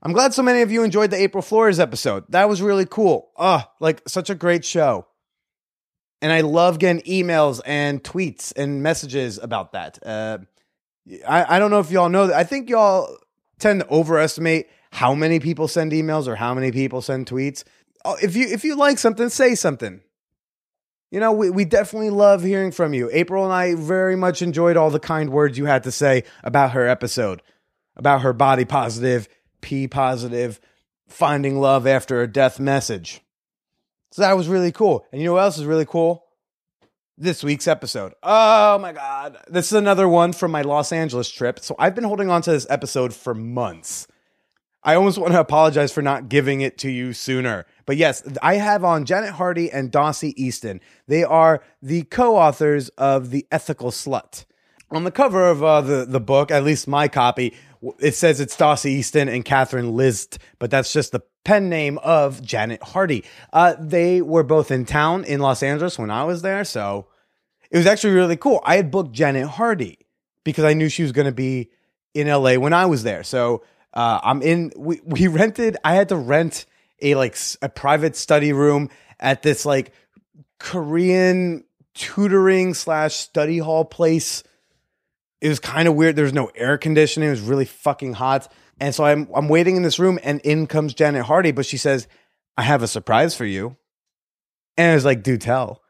I'm 0.00 0.12
glad 0.12 0.32
so 0.32 0.42
many 0.42 0.62
of 0.62 0.70
you 0.70 0.84
enjoyed 0.84 1.10
the 1.10 1.16
April 1.16 1.42
Flores 1.42 1.80
episode. 1.80 2.24
That 2.28 2.48
was 2.48 2.62
really 2.62 2.86
cool. 2.86 3.30
Uh, 3.36 3.62
like 3.80 4.08
such 4.08 4.30
a 4.30 4.34
great 4.34 4.64
show. 4.64 5.06
And 6.22 6.32
I 6.32 6.42
love 6.42 6.78
getting 6.78 7.02
emails 7.02 7.60
and 7.66 8.02
tweets 8.02 8.52
and 8.56 8.82
messages 8.82 9.38
about 9.38 9.72
that. 9.72 9.98
Uh, 10.04 10.38
I, 11.26 11.56
I 11.56 11.58
don't 11.58 11.70
know 11.70 11.80
if 11.80 11.90
y'all 11.90 12.08
know 12.08 12.28
that. 12.28 12.36
I 12.36 12.44
think 12.44 12.68
y'all 12.68 13.16
tend 13.58 13.80
to 13.80 13.88
overestimate 13.88 14.68
how 14.92 15.14
many 15.14 15.40
people 15.40 15.68
send 15.68 15.92
emails 15.92 16.26
or 16.26 16.36
how 16.36 16.54
many 16.54 16.70
people 16.70 17.02
send 17.02 17.26
tweets. 17.26 17.64
Oh, 18.04 18.16
if 18.22 18.36
you 18.36 18.46
if 18.46 18.64
you 18.64 18.76
like 18.76 18.98
something, 18.98 19.28
say 19.28 19.54
something. 19.54 20.00
You 21.10 21.20
know, 21.20 21.32
we, 21.32 21.50
we 21.50 21.64
definitely 21.64 22.10
love 22.10 22.42
hearing 22.42 22.70
from 22.70 22.94
you. 22.94 23.08
April 23.12 23.44
and 23.44 23.52
I 23.52 23.74
very 23.74 24.14
much 24.14 24.42
enjoyed 24.42 24.76
all 24.76 24.90
the 24.90 25.00
kind 25.00 25.30
words 25.30 25.56
you 25.56 25.64
had 25.64 25.84
to 25.84 25.90
say 25.90 26.24
about 26.44 26.72
her 26.72 26.86
episode, 26.86 27.42
about 27.96 28.22
her 28.22 28.32
body 28.32 28.64
positive 28.64 29.28
P 29.60 29.88
positive, 29.88 30.60
finding 31.08 31.60
love 31.60 31.86
after 31.86 32.20
a 32.20 32.26
death 32.26 32.60
message. 32.60 33.20
So 34.10 34.22
that 34.22 34.36
was 34.36 34.48
really 34.48 34.72
cool. 34.72 35.06
And 35.12 35.20
you 35.20 35.28
know 35.28 35.34
what 35.34 35.42
else 35.42 35.58
is 35.58 35.64
really 35.64 35.86
cool? 35.86 36.24
This 37.16 37.42
week's 37.42 37.66
episode. 37.66 38.14
Oh 38.22 38.78
my 38.78 38.92
God. 38.92 39.38
This 39.48 39.66
is 39.66 39.72
another 39.72 40.08
one 40.08 40.32
from 40.32 40.50
my 40.50 40.62
Los 40.62 40.92
Angeles 40.92 41.28
trip. 41.28 41.58
So 41.58 41.74
I've 41.78 41.94
been 41.94 42.04
holding 42.04 42.30
on 42.30 42.42
to 42.42 42.52
this 42.52 42.66
episode 42.70 43.12
for 43.12 43.34
months. 43.34 44.06
I 44.84 44.94
almost 44.94 45.18
want 45.18 45.32
to 45.32 45.40
apologize 45.40 45.92
for 45.92 46.02
not 46.02 46.28
giving 46.28 46.60
it 46.60 46.78
to 46.78 46.90
you 46.90 47.12
sooner. 47.12 47.66
But 47.84 47.96
yes, 47.96 48.22
I 48.40 48.54
have 48.54 48.84
on 48.84 49.04
Janet 49.04 49.30
Hardy 49.30 49.70
and 49.70 49.90
Dossie 49.90 50.32
Easton. 50.36 50.80
They 51.08 51.24
are 51.24 51.62
the 51.82 52.04
co 52.04 52.36
authors 52.36 52.88
of 52.90 53.30
The 53.30 53.46
Ethical 53.50 53.90
Slut. 53.90 54.44
On 54.90 55.04
the 55.04 55.10
cover 55.10 55.48
of 55.48 55.62
uh, 55.62 55.80
the, 55.82 56.06
the 56.06 56.20
book, 56.20 56.50
at 56.50 56.64
least 56.64 56.88
my 56.88 57.08
copy, 57.08 57.54
it 57.98 58.14
says 58.14 58.40
it's 58.40 58.56
Dossie 58.56 58.90
Easton 58.90 59.28
and 59.28 59.44
Catherine 59.44 59.94
Liszt, 59.94 60.38
but 60.58 60.70
that's 60.70 60.92
just 60.92 61.12
the 61.12 61.20
pen 61.44 61.68
name 61.68 61.98
of 61.98 62.42
Janet 62.42 62.82
Hardy. 62.82 63.24
Uh, 63.52 63.74
they 63.78 64.22
were 64.22 64.42
both 64.42 64.70
in 64.70 64.84
town 64.84 65.24
in 65.24 65.40
Los 65.40 65.62
Angeles 65.62 65.98
when 65.98 66.10
I 66.10 66.24
was 66.24 66.42
there, 66.42 66.64
so 66.64 67.06
it 67.70 67.76
was 67.76 67.86
actually 67.86 68.14
really 68.14 68.36
cool. 68.36 68.60
I 68.64 68.76
had 68.76 68.90
booked 68.90 69.12
Janet 69.12 69.46
Hardy 69.46 69.98
because 70.42 70.64
I 70.64 70.72
knew 70.72 70.88
she 70.88 71.02
was 71.02 71.12
going 71.12 71.26
to 71.26 71.32
be 71.32 71.70
in 72.14 72.26
LA 72.26 72.54
when 72.54 72.72
I 72.72 72.86
was 72.86 73.02
there. 73.02 73.22
So 73.22 73.62
uh, 73.92 74.20
I'm 74.22 74.42
in. 74.42 74.72
We 74.76 75.00
we 75.04 75.26
rented. 75.28 75.76
I 75.84 75.94
had 75.94 76.08
to 76.08 76.16
rent 76.16 76.66
a 77.00 77.14
like 77.14 77.36
a 77.62 77.68
private 77.68 78.16
study 78.16 78.52
room 78.52 78.90
at 79.20 79.42
this 79.42 79.66
like 79.66 79.92
Korean 80.58 81.64
tutoring 81.94 82.74
slash 82.74 83.14
study 83.14 83.58
hall 83.58 83.84
place 83.84 84.42
it 85.40 85.48
was 85.48 85.60
kind 85.60 85.88
of 85.88 85.94
weird. 85.94 86.16
There 86.16 86.24
was 86.24 86.32
no 86.32 86.50
air 86.54 86.78
conditioning. 86.78 87.28
It 87.28 87.32
was 87.32 87.40
really 87.40 87.64
fucking 87.64 88.14
hot. 88.14 88.52
And 88.80 88.94
so 88.94 89.04
I'm 89.04 89.28
I'm 89.34 89.48
waiting 89.48 89.76
in 89.76 89.82
this 89.82 89.98
room 89.98 90.18
and 90.22 90.40
in 90.40 90.66
comes 90.66 90.94
Janet 90.94 91.24
Hardy, 91.24 91.52
but 91.52 91.66
she 91.66 91.76
says, 91.76 92.08
I 92.56 92.62
have 92.62 92.82
a 92.82 92.88
surprise 92.88 93.34
for 93.34 93.44
you. 93.44 93.76
And 94.76 94.92
I 94.92 94.94
was 94.94 95.04
like, 95.04 95.22
do 95.22 95.36
tell. 95.36 95.82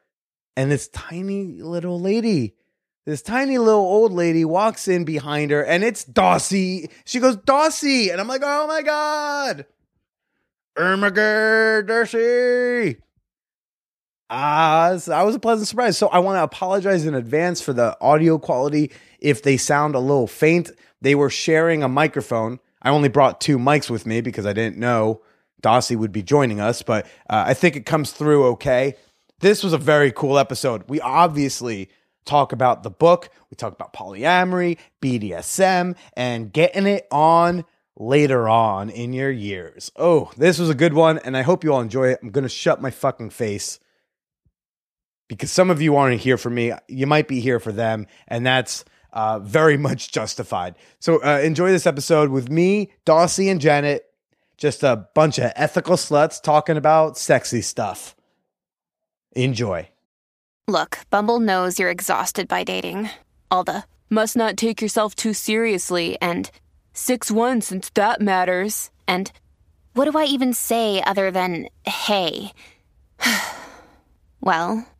And 0.55 0.71
this 0.71 0.87
tiny 0.89 1.61
little 1.61 1.99
lady, 1.99 2.55
this 3.05 3.21
tiny 3.21 3.57
little 3.57 3.81
old 3.81 4.11
lady 4.11 4.45
walks 4.45 4.87
in 4.87 5.05
behind 5.05 5.51
her 5.51 5.63
and 5.63 5.83
it's 5.83 6.03
Dossie. 6.05 6.91
She 7.05 7.19
goes, 7.19 7.37
Dossie. 7.37 8.11
And 8.11 8.19
I'm 8.19 8.27
like, 8.27 8.41
oh 8.43 8.67
my 8.67 8.81
God. 8.81 9.65
Ermagerd 10.77 11.87
Dossie. 11.87 12.97
Ah, 14.29 14.91
uh, 14.91 15.11
I 15.11 15.23
was 15.23 15.35
a 15.35 15.39
pleasant 15.39 15.67
surprise. 15.67 15.97
So 15.97 16.07
I 16.09 16.19
want 16.19 16.37
to 16.37 16.43
apologize 16.43 17.05
in 17.05 17.15
advance 17.15 17.61
for 17.61 17.73
the 17.73 17.97
audio 17.99 18.37
quality 18.37 18.91
if 19.19 19.41
they 19.41 19.57
sound 19.57 19.95
a 19.95 19.99
little 19.99 20.27
faint. 20.27 20.71
They 21.01 21.15
were 21.15 21.29
sharing 21.29 21.81
a 21.81 21.87
microphone. 21.87 22.59
I 22.81 22.91
only 22.91 23.09
brought 23.09 23.41
two 23.41 23.57
mics 23.57 23.89
with 23.89 24.05
me 24.05 24.21
because 24.21 24.45
I 24.45 24.53
didn't 24.53 24.77
know 24.77 25.21
Dossie 25.63 25.97
would 25.97 26.11
be 26.11 26.23
joining 26.23 26.59
us, 26.59 26.81
but 26.83 27.05
uh, 27.29 27.43
I 27.47 27.53
think 27.53 27.75
it 27.75 27.85
comes 27.85 28.11
through 28.11 28.45
okay. 28.51 28.95
This 29.39 29.63
was 29.63 29.73
a 29.73 29.77
very 29.77 30.11
cool 30.11 30.37
episode. 30.37 30.83
We 30.87 31.01
obviously 31.01 31.89
talk 32.25 32.51
about 32.51 32.83
the 32.83 32.89
book, 32.91 33.29
we 33.49 33.55
talk 33.55 33.73
about 33.73 33.93
polyamory, 33.93 34.77
BDSM, 35.01 35.95
and 36.13 36.53
getting 36.53 36.85
it 36.85 37.07
on 37.11 37.65
later 37.97 38.47
on 38.47 38.89
in 38.89 39.11
your 39.13 39.31
years. 39.31 39.91
Oh, 39.95 40.31
this 40.37 40.59
was 40.59 40.69
a 40.69 40.75
good 40.75 40.93
one, 40.93 41.17
and 41.19 41.35
I 41.35 41.41
hope 41.41 41.63
you 41.63 41.73
all 41.73 41.81
enjoy 41.81 42.09
it. 42.09 42.19
I'm 42.21 42.29
going 42.29 42.43
to 42.43 42.49
shut 42.49 42.81
my 42.81 42.91
fucking 42.91 43.31
face 43.31 43.79
because 45.29 45.51
some 45.51 45.69
of 45.69 45.81
you 45.81 45.95
aren't 45.95 46.19
here 46.19 46.37
for 46.37 46.49
me. 46.49 46.73
You 46.89 47.07
might 47.07 47.29
be 47.29 47.39
here 47.39 47.61
for 47.61 47.71
them, 47.71 48.07
and 48.27 48.45
that's 48.45 48.83
uh, 49.13 49.39
very 49.39 49.77
much 49.87 50.11
justified. 50.11 50.75
So 50.99 51.23
uh, 51.23 51.39
enjoy 51.39 51.71
this 51.71 51.87
episode 51.87 52.29
with 52.31 52.49
me, 52.49 52.91
Dossie, 53.05 53.49
and 53.49 53.61
Janet. 53.61 54.03
Just 54.57 54.83
a 54.83 55.07
bunch 55.15 55.37
of 55.37 55.53
ethical 55.55 55.95
sluts 55.95 56.41
talking 56.41 56.75
about 56.75 57.17
sexy 57.17 57.61
stuff. 57.61 58.13
Enjoy. 59.31 59.87
Look, 60.67 60.99
Bumble 61.09 61.39
knows 61.39 61.79
you're 61.79 61.89
exhausted 61.89 62.49
by 62.49 62.65
dating. 62.65 63.09
All 63.49 63.63
the 63.63 63.85
must 64.09 64.35
not 64.35 64.57
take 64.57 64.81
yourself 64.81 65.15
too 65.15 65.33
seriously 65.33 66.17
and 66.21 66.51
6 66.93 67.31
1 67.31 67.61
since 67.61 67.89
that 67.91 68.19
matters. 68.19 68.91
And 69.07 69.31
what 69.93 70.11
do 70.11 70.17
I 70.17 70.25
even 70.25 70.53
say 70.53 71.01
other 71.03 71.31
than 71.31 71.69
hey? 71.85 72.51
well, 74.41 74.85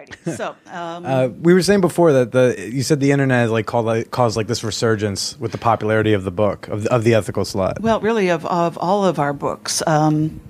Alrighty. 0.00 0.36
So, 0.36 0.56
um, 0.66 1.04
Uh, 1.06 1.28
we 1.40 1.54
were 1.54 1.62
saying 1.62 1.80
before 1.80 2.12
that 2.12 2.32
the 2.32 2.70
you 2.72 2.82
said 2.82 3.00
the 3.00 3.12
internet 3.12 3.38
has 3.42 3.50
like 3.50 3.66
called 3.66 3.86
like, 3.86 4.10
caused 4.10 4.36
like 4.36 4.46
this 4.46 4.62
resurgence 4.64 5.38
with 5.38 5.52
the 5.52 5.58
popularity 5.58 6.12
of 6.12 6.24
the 6.24 6.30
book 6.30 6.68
of 6.68 6.84
the, 6.84 6.92
of 6.92 7.04
the 7.04 7.14
ethical 7.14 7.44
slut. 7.44 7.80
well, 7.80 8.00
really, 8.00 8.28
of, 8.30 8.44
of 8.46 8.78
all 8.78 9.04
of 9.04 9.18
our 9.18 9.32
books, 9.32 9.82
um, 9.86 10.40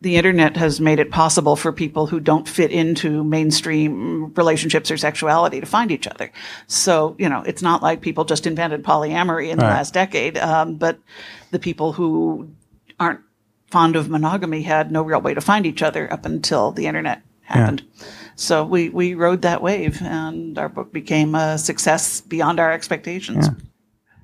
the 0.00 0.16
internet 0.16 0.56
has 0.56 0.80
made 0.80 0.98
it 0.98 1.10
possible 1.10 1.54
for 1.54 1.72
people 1.72 2.06
who 2.08 2.18
don't 2.18 2.48
fit 2.48 2.70
into 2.72 3.22
mainstream 3.22 4.32
relationships 4.34 4.90
or 4.90 4.96
sexuality 4.96 5.60
to 5.60 5.66
find 5.66 5.90
each 5.92 6.08
other. 6.08 6.32
So, 6.66 7.14
you 7.18 7.28
know, 7.28 7.42
it's 7.46 7.62
not 7.62 7.82
like 7.82 8.00
people 8.00 8.24
just 8.24 8.46
invented 8.46 8.82
polyamory 8.82 9.50
in 9.50 9.58
the 9.58 9.64
Right. 9.64 9.74
last 9.74 9.94
decade, 9.94 10.36
um, 10.38 10.74
but 10.74 10.98
the 11.52 11.60
people 11.60 11.92
who 11.92 12.48
aren't 12.98 13.20
fond 13.70 13.94
of 13.96 14.08
monogamy 14.10 14.62
had 14.62 14.90
no 14.90 15.02
real 15.02 15.20
way 15.20 15.34
to 15.34 15.40
find 15.40 15.66
each 15.66 15.82
other 15.82 16.12
up 16.12 16.26
until 16.26 16.72
the 16.72 16.86
internet 16.86 17.22
happened. 17.42 17.82
So 18.36 18.64
we, 18.64 18.88
we 18.88 19.14
rode 19.14 19.42
that 19.42 19.62
wave 19.62 20.00
and 20.02 20.58
our 20.58 20.68
book 20.68 20.92
became 20.92 21.34
a 21.34 21.58
success 21.58 22.20
beyond 22.20 22.60
our 22.60 22.72
expectations. 22.72 23.48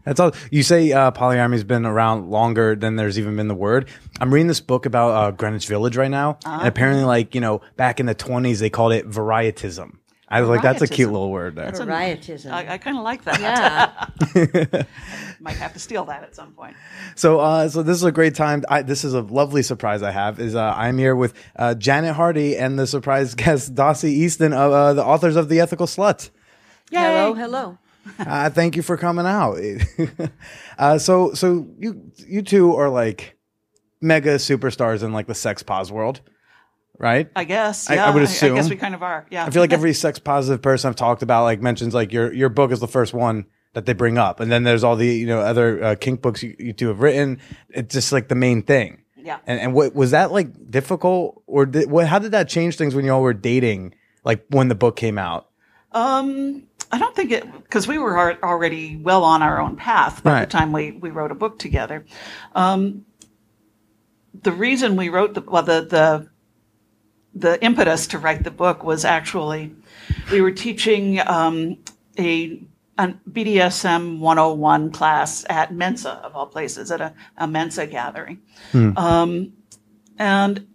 That's 0.04 0.20
all. 0.20 0.32
You 0.50 0.62
say 0.62 0.90
uh, 0.92 1.10
polyamy's 1.10 1.64
been 1.64 1.84
around 1.84 2.30
longer 2.30 2.74
than 2.74 2.96
there's 2.96 3.18
even 3.18 3.36
been 3.36 3.48
the 3.48 3.54
word. 3.54 3.90
I'm 4.20 4.32
reading 4.32 4.46
this 4.46 4.60
book 4.60 4.86
about 4.86 5.10
uh, 5.10 5.30
Greenwich 5.32 5.66
Village 5.66 5.98
right 5.98 6.10
now, 6.10 6.38
and 6.46 6.66
apparently, 6.66 7.04
like 7.04 7.34
you 7.34 7.42
know, 7.42 7.60
back 7.76 8.00
in 8.00 8.06
the 8.06 8.14
20s, 8.14 8.58
they 8.58 8.70
called 8.70 8.92
it 8.92 9.04
varietism. 9.04 10.00
I 10.30 10.40
was 10.40 10.50
like, 10.50 10.62
that's 10.62 10.82
a 10.82 10.86
cute 10.86 11.10
little 11.10 11.30
word 11.30 11.56
there. 11.56 11.66
That's 11.66 11.80
a- 11.80 11.86
Varietism. 11.86 12.52
I, 12.52 12.74
I 12.74 12.78
kind 12.78 12.98
of 12.98 13.02
like 13.02 13.24
that. 13.24 14.12
yeah. 14.34 14.82
Might 15.40 15.56
have 15.56 15.72
to 15.72 15.78
steal 15.78 16.04
that 16.06 16.22
at 16.22 16.34
some 16.34 16.52
point. 16.52 16.76
So, 17.14 17.40
uh, 17.40 17.68
so 17.68 17.82
this 17.82 17.96
is 17.96 18.04
a 18.04 18.12
great 18.12 18.34
time. 18.34 18.64
I, 18.68 18.82
this 18.82 19.04
is 19.04 19.14
a 19.14 19.22
lovely 19.22 19.62
surprise 19.62 20.02
I 20.02 20.10
have. 20.10 20.38
Is 20.38 20.54
uh, 20.54 20.74
I'm 20.76 20.98
here 20.98 21.16
with 21.16 21.32
uh, 21.56 21.74
Janet 21.74 22.14
Hardy 22.14 22.56
and 22.56 22.78
the 22.78 22.86
surprise 22.86 23.34
guest 23.36 23.74
Dossie 23.74 24.10
Easton, 24.10 24.52
of 24.52 24.72
uh, 24.72 24.92
the 24.92 25.04
authors 25.04 25.36
of 25.36 25.48
The 25.48 25.60
Ethical 25.60 25.86
Slut. 25.86 26.30
hello, 26.90 27.34
hello. 27.34 27.78
Uh, 28.18 28.50
thank 28.50 28.74
you 28.76 28.82
for 28.82 28.96
coming 28.96 29.26
out. 29.26 29.58
uh, 30.78 30.98
so, 30.98 31.32
so 31.34 31.66
you 31.78 32.10
you 32.26 32.42
two 32.42 32.74
are 32.74 32.88
like 32.88 33.36
mega 34.00 34.36
superstars 34.36 35.02
in 35.02 35.12
like 35.12 35.26
the 35.26 35.34
sex-pos 35.34 35.90
world, 35.90 36.20
right? 36.98 37.30
I 37.36 37.44
guess. 37.44 37.88
I- 37.90 37.94
Yeah, 37.94 38.06
I 38.06 38.10
would 38.10 38.22
I, 38.22 38.26
guess 38.26 38.68
we 38.70 38.76
kind 38.76 38.94
of 38.94 39.02
are. 39.02 39.26
Yeah. 39.30 39.44
I 39.46 39.50
feel 39.50 39.62
like 39.62 39.72
every 39.72 39.94
sex 39.94 40.18
positive 40.18 40.60
person 40.62 40.88
I've 40.88 40.96
talked 40.96 41.22
about 41.22 41.44
like 41.44 41.60
mentions 41.62 41.94
like 41.94 42.12
your 42.12 42.32
your 42.32 42.48
book 42.48 42.70
is 42.72 42.80
the 42.80 42.88
first 42.88 43.14
one 43.14 43.46
that 43.74 43.86
they 43.86 43.92
bring 43.92 44.18
up, 44.18 44.40
and 44.40 44.50
then 44.50 44.64
there's 44.64 44.82
all 44.84 44.96
the 44.96 45.06
you 45.06 45.26
know 45.26 45.40
other 45.40 45.82
uh, 45.84 45.94
kink 45.94 46.22
books 46.22 46.42
you, 46.42 46.56
you 46.58 46.72
two 46.72 46.88
have 46.88 47.00
written. 47.00 47.38
It's 47.70 47.94
just 47.94 48.12
like 48.12 48.28
the 48.28 48.34
main 48.34 48.62
thing. 48.62 49.02
Yeah. 49.16 49.38
And 49.46 49.60
and 49.60 49.74
what 49.74 49.94
was 49.94 50.12
that 50.12 50.32
like 50.32 50.70
difficult 50.70 51.42
or 51.46 51.66
did, 51.66 51.90
what? 51.90 52.06
How 52.06 52.18
did 52.18 52.32
that 52.32 52.48
change 52.48 52.76
things 52.76 52.94
when 52.94 53.04
you 53.04 53.12
all 53.12 53.22
were 53.22 53.34
dating? 53.34 53.94
Like 54.24 54.44
when 54.48 54.68
the 54.68 54.74
book 54.74 54.96
came 54.96 55.18
out. 55.18 55.48
Um, 55.92 56.64
I 56.92 56.98
don't 56.98 57.14
think 57.14 57.30
it 57.32 57.50
because 57.52 57.86
we 57.86 57.98
were 57.98 58.42
already 58.42 58.96
well 58.96 59.24
on 59.24 59.42
our 59.42 59.60
own 59.60 59.76
path 59.76 60.22
by 60.22 60.32
Right. 60.32 60.40
the 60.40 60.46
time 60.46 60.72
we 60.72 60.92
we 60.92 61.10
wrote 61.10 61.30
a 61.30 61.34
book 61.34 61.58
together. 61.58 62.04
Um, 62.54 63.04
the 64.42 64.52
reason 64.52 64.96
we 64.96 65.08
wrote 65.08 65.34
the 65.34 65.42
well 65.42 65.62
the 65.62 65.82
the 65.82 66.28
the 67.38 67.62
impetus 67.64 68.06
to 68.08 68.18
write 68.18 68.44
the 68.44 68.50
book 68.50 68.84
was 68.84 69.04
actually 69.04 69.74
we 70.30 70.40
were 70.40 70.52
teaching 70.52 71.20
um, 71.20 71.78
a 72.18 72.62
an 72.98 73.20
BDSM 73.30 74.18
101 74.18 74.90
class 74.90 75.44
at 75.48 75.72
Mensa 75.72 76.14
of 76.24 76.34
all 76.34 76.46
places 76.46 76.90
at 76.90 77.00
a, 77.00 77.14
a 77.36 77.46
Mensa 77.46 77.86
gathering. 77.86 78.40
Um, 78.96 79.52
and 80.18 80.66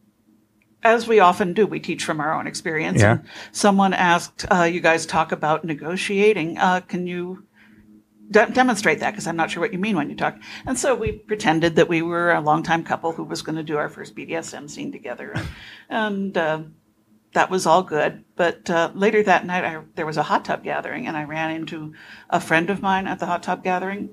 as 0.83 1.05
we 1.05 1.19
often 1.19 1.53
do, 1.53 1.67
we 1.67 1.81
teach 1.81 2.05
from 2.05 2.21
our 2.21 2.33
own 2.33 2.47
experience. 2.47 3.01
Yeah. 3.01 3.11
And 3.13 3.25
someone 3.51 3.93
asked, 3.93 4.45
uh, 4.49 4.63
"You 4.63 4.79
guys 4.79 5.05
talk 5.05 5.33
about 5.33 5.65
negotiating. 5.65 6.57
Uh, 6.57 6.79
can 6.81 7.07
you 7.07 7.45
de- 8.33 8.51
demonstrate 8.51 8.99
that? 8.99 9.11
Because 9.11 9.27
I'm 9.27 9.37
not 9.37 9.49
sure 9.49 9.61
what 9.61 9.73
you 9.73 9.79
mean 9.79 9.95
when 9.95 10.09
you 10.09 10.15
talk." 10.15 10.37
And 10.65 10.77
so 10.77 10.95
we 10.95 11.13
pretended 11.13 11.75
that 11.77 11.87
we 11.87 12.01
were 12.01 12.31
a 12.31 12.41
longtime 12.41 12.83
couple 12.83 13.13
who 13.13 13.23
was 13.23 13.41
going 13.41 13.55
to 13.55 13.63
do 13.63 13.77
our 13.77 13.89
first 13.89 14.15
BDSM 14.15 14.69
scene 14.69 14.91
together, 14.91 15.33
and 15.89 16.37
uh, 16.37 16.63
that 17.33 17.49
was 17.49 17.65
all 17.65 17.83
good. 17.83 18.23
But 18.35 18.69
uh, 18.69 18.91
later 18.93 19.23
that 19.23 19.45
night, 19.45 19.65
I, 19.65 19.81
there 19.95 20.05
was 20.05 20.17
a 20.17 20.23
hot 20.23 20.45
tub 20.45 20.63
gathering, 20.63 21.07
and 21.07 21.17
I 21.17 21.23
ran 21.23 21.51
into 21.51 21.93
a 22.29 22.39
friend 22.39 22.69
of 22.69 22.81
mine 22.81 23.07
at 23.07 23.19
the 23.19 23.25
hot 23.25 23.43
tub 23.43 23.63
gathering. 23.63 24.09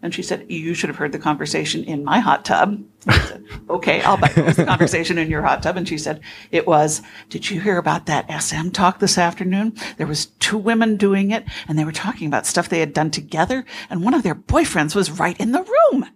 And 0.00 0.14
she 0.14 0.22
said, 0.22 0.46
You 0.48 0.74
should 0.74 0.90
have 0.90 0.96
heard 0.96 1.12
the 1.12 1.18
conversation 1.18 1.84
in 1.84 2.04
my 2.04 2.20
hot 2.20 2.44
tub. 2.44 2.84
I 3.06 3.18
said, 3.18 3.44
Okay, 3.68 4.00
I'll 4.02 4.16
bet 4.16 4.36
it 4.36 4.44
was 4.44 4.56
the 4.56 4.64
conversation 4.64 5.18
in 5.18 5.28
your 5.30 5.42
hot 5.42 5.62
tub. 5.62 5.76
And 5.76 5.88
she 5.88 5.98
said, 5.98 6.20
It 6.50 6.66
was, 6.66 7.02
Did 7.28 7.50
you 7.50 7.60
hear 7.60 7.78
about 7.78 8.06
that 8.06 8.30
SM 8.42 8.70
talk 8.70 8.98
this 8.98 9.18
afternoon? 9.18 9.74
There 9.96 10.06
was 10.06 10.26
two 10.26 10.58
women 10.58 10.96
doing 10.96 11.30
it, 11.30 11.44
and 11.68 11.78
they 11.78 11.84
were 11.84 11.92
talking 11.92 12.26
about 12.26 12.46
stuff 12.46 12.68
they 12.68 12.80
had 12.80 12.92
done 12.92 13.10
together, 13.10 13.64
and 13.90 14.04
one 14.04 14.14
of 14.14 14.22
their 14.22 14.34
boyfriends 14.34 14.94
was 14.94 15.10
right 15.10 15.38
in 15.40 15.52
the 15.52 15.62
room. 15.62 16.06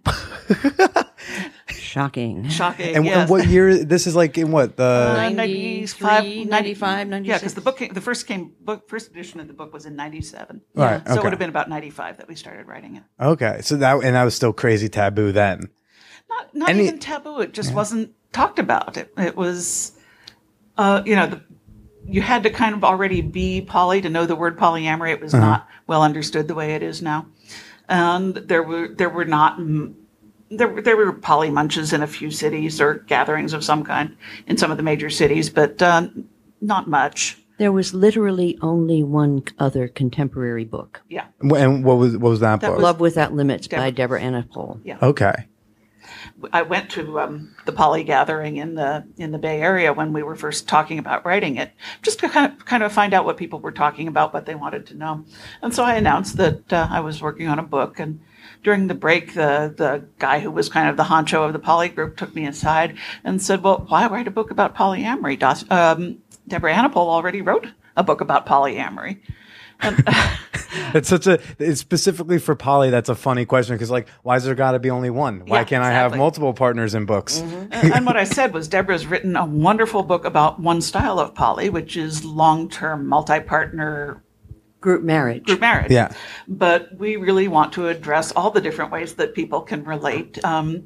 Shocking. 1.69 2.47
Shocking. 2.47 2.95
And, 2.95 3.05
yes. 3.05 3.17
and 3.17 3.29
what 3.29 3.47
year? 3.47 3.83
This 3.83 4.07
is 4.07 4.15
like 4.15 4.37
in 4.37 4.51
what 4.51 4.77
the 4.77 5.15
Uh, 5.17 5.29
93, 5.29 6.45
95, 6.45 7.07
95, 7.07 7.25
Yeah, 7.25 7.37
because 7.37 7.53
the 7.53 7.61
book, 7.61 7.77
came, 7.77 7.93
the 7.93 8.01
first 8.01 8.27
came, 8.27 8.53
book, 8.61 8.87
first 8.89 9.11
edition 9.11 9.39
of 9.39 9.47
the 9.47 9.53
book 9.53 9.73
was 9.73 9.85
in 9.85 9.95
'97. 9.95 10.61
Right, 10.75 11.05
So 11.07 11.15
it 11.15 11.23
would 11.23 11.33
have 11.33 11.39
been 11.39 11.49
about 11.49 11.69
'95 11.69 12.17
that 12.17 12.27
we 12.27 12.35
started 12.35 12.67
writing 12.67 12.95
it. 12.95 13.03
okay. 13.19 13.59
So 13.61 13.77
that 13.77 14.03
and 14.03 14.15
that 14.15 14.23
was 14.23 14.35
still 14.35 14.53
crazy 14.53 14.89
taboo 14.89 15.31
then. 15.31 15.69
Not, 16.37 16.55
not 16.55 16.69
Any- 16.69 16.85
even 16.87 16.99
taboo. 16.99 17.39
It 17.41 17.53
just 17.53 17.73
wasn't 17.73 18.11
talked 18.31 18.59
about. 18.59 18.97
It, 18.97 19.11
it 19.17 19.35
was, 19.35 19.93
uh, 20.77 21.01
you 21.05 21.15
know, 21.15 21.27
the, 21.27 21.41
you 22.05 22.21
had 22.21 22.43
to 22.43 22.49
kind 22.49 22.73
of 22.75 22.83
already 22.83 23.21
be 23.21 23.61
poly 23.61 24.01
to 24.01 24.09
know 24.09 24.25
the 24.25 24.35
word 24.35 24.57
polyamory. 24.57 25.11
It 25.13 25.21
was 25.21 25.33
not 25.33 25.67
well 25.87 26.03
understood 26.03 26.47
the 26.47 26.55
way 26.55 26.73
it 26.75 26.83
is 26.83 27.01
now, 27.01 27.25
and 27.89 28.35
there 28.35 28.63
were 28.63 28.87
there 28.89 29.09
were 29.09 29.25
not. 29.25 29.59
There, 30.49 30.69
were- 30.69 30.81
there 30.81 30.95
were 30.95 31.11
poly 31.11 31.49
munches 31.49 31.91
in 31.91 32.01
a 32.01 32.07
few 32.07 32.31
cities 32.31 32.79
or 32.79 32.93
gatherings 33.07 33.51
of 33.51 33.65
some 33.65 33.83
kind 33.83 34.15
in 34.47 34.55
some 34.57 34.71
of 34.71 34.77
the 34.77 34.83
major 34.83 35.09
cities, 35.09 35.49
but 35.49 35.81
uh, 35.81 36.07
not 36.61 36.87
much. 36.87 37.37
There 37.57 37.73
was 37.73 37.93
literally 37.93 38.57
only 38.61 39.03
one 39.03 39.43
other 39.59 39.87
contemporary 39.89 40.63
book, 40.63 41.01
Yeah. 41.09 41.25
And 41.41 41.83
what 41.83 41.97
was 41.97 42.15
what 42.15 42.29
was 42.29 42.39
that, 42.39 42.61
That 42.61 42.67
book? 42.67 42.75
was- 42.77 42.83
Love 42.83 42.99
Without 43.01 43.33
Limits 43.33 43.67
by 43.67 43.77
Deborah- 43.89 43.91
Deborah 43.91 44.21
Anna 44.21 44.47
Pohl. 44.49 44.79
Yeah. 44.85 44.97
okay. 45.01 45.47
I 46.53 46.61
went 46.61 46.91
to 46.91 47.19
um, 47.19 47.55
the 47.65 47.71
poly 47.71 48.03
gathering 48.03 48.57
in 48.57 48.75
the 48.75 49.05
in 49.17 49.31
the 49.31 49.39
Bay 49.39 49.59
Area 49.59 49.91
when 49.91 50.13
we 50.13 50.21
were 50.21 50.35
first 50.35 50.67
talking 50.67 50.99
about 50.99 51.25
writing 51.25 51.55
it, 51.55 51.71
just 52.03 52.19
to 52.19 52.29
kind 52.29 52.51
of 52.51 52.65
kind 52.65 52.83
of 52.83 52.91
find 52.91 53.13
out 53.13 53.25
what 53.25 53.37
people 53.37 53.59
were 53.59 53.71
talking 53.71 54.07
about, 54.07 54.33
what 54.33 54.45
they 54.45 54.55
wanted 54.55 54.85
to 54.87 54.93
know. 54.97 55.25
And 55.61 55.73
so 55.73 55.83
I 55.83 55.95
announced 55.95 56.37
that 56.37 56.71
uh, 56.71 56.87
I 56.89 56.99
was 56.99 57.21
working 57.21 57.47
on 57.47 57.59
a 57.59 57.63
book. 57.63 57.99
And 57.99 58.19
during 58.63 58.87
the 58.87 58.93
break, 58.93 59.33
the 59.33 59.73
the 59.75 60.05
guy 60.19 60.39
who 60.39 60.51
was 60.51 60.69
kind 60.69 60.89
of 60.89 60.97
the 60.97 61.03
honcho 61.03 61.45
of 61.45 61.53
the 61.53 61.59
poly 61.59 61.89
group 61.89 62.17
took 62.17 62.35
me 62.35 62.45
aside 62.45 62.97
and 63.23 63.41
said, 63.41 63.63
"Well, 63.63 63.85
why 63.87 64.07
write 64.07 64.27
a 64.27 64.31
book 64.31 64.51
about 64.51 64.75
polyamory? 64.75 65.41
Um, 65.71 66.19
Deborah 66.47 66.73
Anapol 66.73 66.97
already 66.97 67.41
wrote 67.41 67.67
a 67.95 68.03
book 68.03 68.21
about 68.21 68.45
polyamory." 68.45 69.19
And, 69.81 70.03
It's 70.93 71.09
such 71.09 71.27
a 71.27 71.39
it's 71.59 71.79
specifically 71.81 72.37
for 72.39 72.55
poly. 72.55 72.89
That's 72.89 73.09
a 73.09 73.15
funny 73.15 73.45
question 73.45 73.75
because 73.75 73.89
like, 73.91 74.07
why 74.23 74.35
is 74.37 74.43
there 74.43 74.55
got 74.55 74.71
to 74.71 74.79
be 74.79 74.89
only 74.89 75.09
one? 75.09 75.41
Why 75.45 75.59
Yeah, 75.59 75.63
can't 75.65 75.83
I 75.83 75.91
have 75.91 76.15
multiple 76.15 76.53
partners 76.53 76.95
in 76.95 77.05
books? 77.05 77.39
and, 77.39 77.73
and 77.73 78.05
what 78.05 78.15
I 78.15 78.23
said 78.23 78.53
was 78.53 78.67
Deborah's 78.67 79.05
written 79.05 79.35
a 79.35 79.45
wonderful 79.45 80.03
book 80.03 80.23
about 80.23 80.59
one 80.59 80.81
style 80.81 81.19
of 81.19 81.33
poly, 81.35 81.69
which 81.69 81.97
is 81.97 82.23
long-term 82.23 83.07
multi-partner 83.07 84.23
Group 84.79 85.03
marriage. 85.03 85.43
group 85.45 85.59
marriage. 85.59 85.91
Yeah. 85.91 86.13
But 86.47 86.95
we 86.97 87.15
really 87.15 87.47
want 87.47 87.73
to 87.73 87.87
address 87.87 88.31
all 88.33 88.51
the 88.51 88.61
different 88.61 88.91
ways 88.91 89.13
that 89.15 89.33
people 89.33 89.61
can 89.61 89.83
relate, 89.83 90.43
um, 90.45 90.85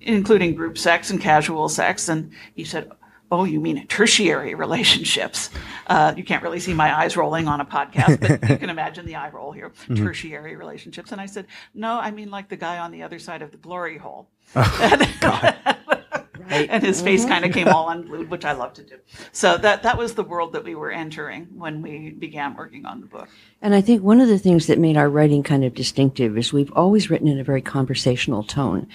including 0.00 0.54
group 0.54 0.76
sex 0.76 1.10
and 1.10 1.20
casual 1.20 1.68
sex. 1.68 2.08
And 2.08 2.32
he 2.54 2.64
said, 2.64 2.90
Oh, 3.30 3.44
you 3.44 3.60
mean 3.60 3.86
tertiary 3.86 4.54
relationships? 4.54 5.50
Uh, 5.86 6.12
you 6.16 6.24
can't 6.24 6.42
really 6.42 6.60
see 6.60 6.74
my 6.74 6.96
eyes 6.96 7.16
rolling 7.16 7.46
on 7.46 7.60
a 7.60 7.64
podcast, 7.64 8.20
but 8.20 8.48
you 8.50 8.56
can 8.56 8.70
imagine 8.76 9.06
the 9.06 9.16
eye 9.16 9.30
roll 9.30 9.52
here. 9.52 9.72
Tertiary 9.94 10.56
relationships. 10.56 11.12
And 11.12 11.20
I 11.20 11.26
said, 11.26 11.46
No, 11.74 11.98
I 11.98 12.10
mean 12.10 12.30
like 12.30 12.48
the 12.48 12.56
guy 12.56 12.78
on 12.78 12.90
the 12.90 13.02
other 13.02 13.18
side 13.18 13.42
of 13.42 13.52
the 13.52 13.58
glory 13.58 13.98
hole. 13.98 14.28
and 16.50 16.82
his 16.82 17.00
face 17.00 17.24
kind 17.24 17.44
of 17.44 17.52
came 17.52 17.68
all 17.68 17.88
unglued, 17.88 18.30
which 18.30 18.44
I 18.44 18.52
love 18.52 18.72
to 18.74 18.82
do. 18.82 18.96
So 19.32 19.56
that 19.58 19.82
that 19.84 19.96
was 19.96 20.14
the 20.14 20.24
world 20.24 20.52
that 20.52 20.64
we 20.64 20.74
were 20.74 20.90
entering 20.90 21.46
when 21.56 21.82
we 21.82 22.10
began 22.10 22.54
working 22.56 22.84
on 22.86 23.00
the 23.00 23.06
book. 23.06 23.28
And 23.62 23.74
I 23.74 23.80
think 23.80 24.02
one 24.02 24.20
of 24.20 24.28
the 24.28 24.38
things 24.38 24.66
that 24.66 24.78
made 24.78 24.96
our 24.96 25.08
writing 25.08 25.42
kind 25.42 25.64
of 25.64 25.74
distinctive 25.74 26.36
is 26.36 26.52
we've 26.52 26.72
always 26.72 27.10
written 27.10 27.28
in 27.28 27.38
a 27.38 27.44
very 27.44 27.62
conversational 27.62 28.42
tone. 28.42 28.88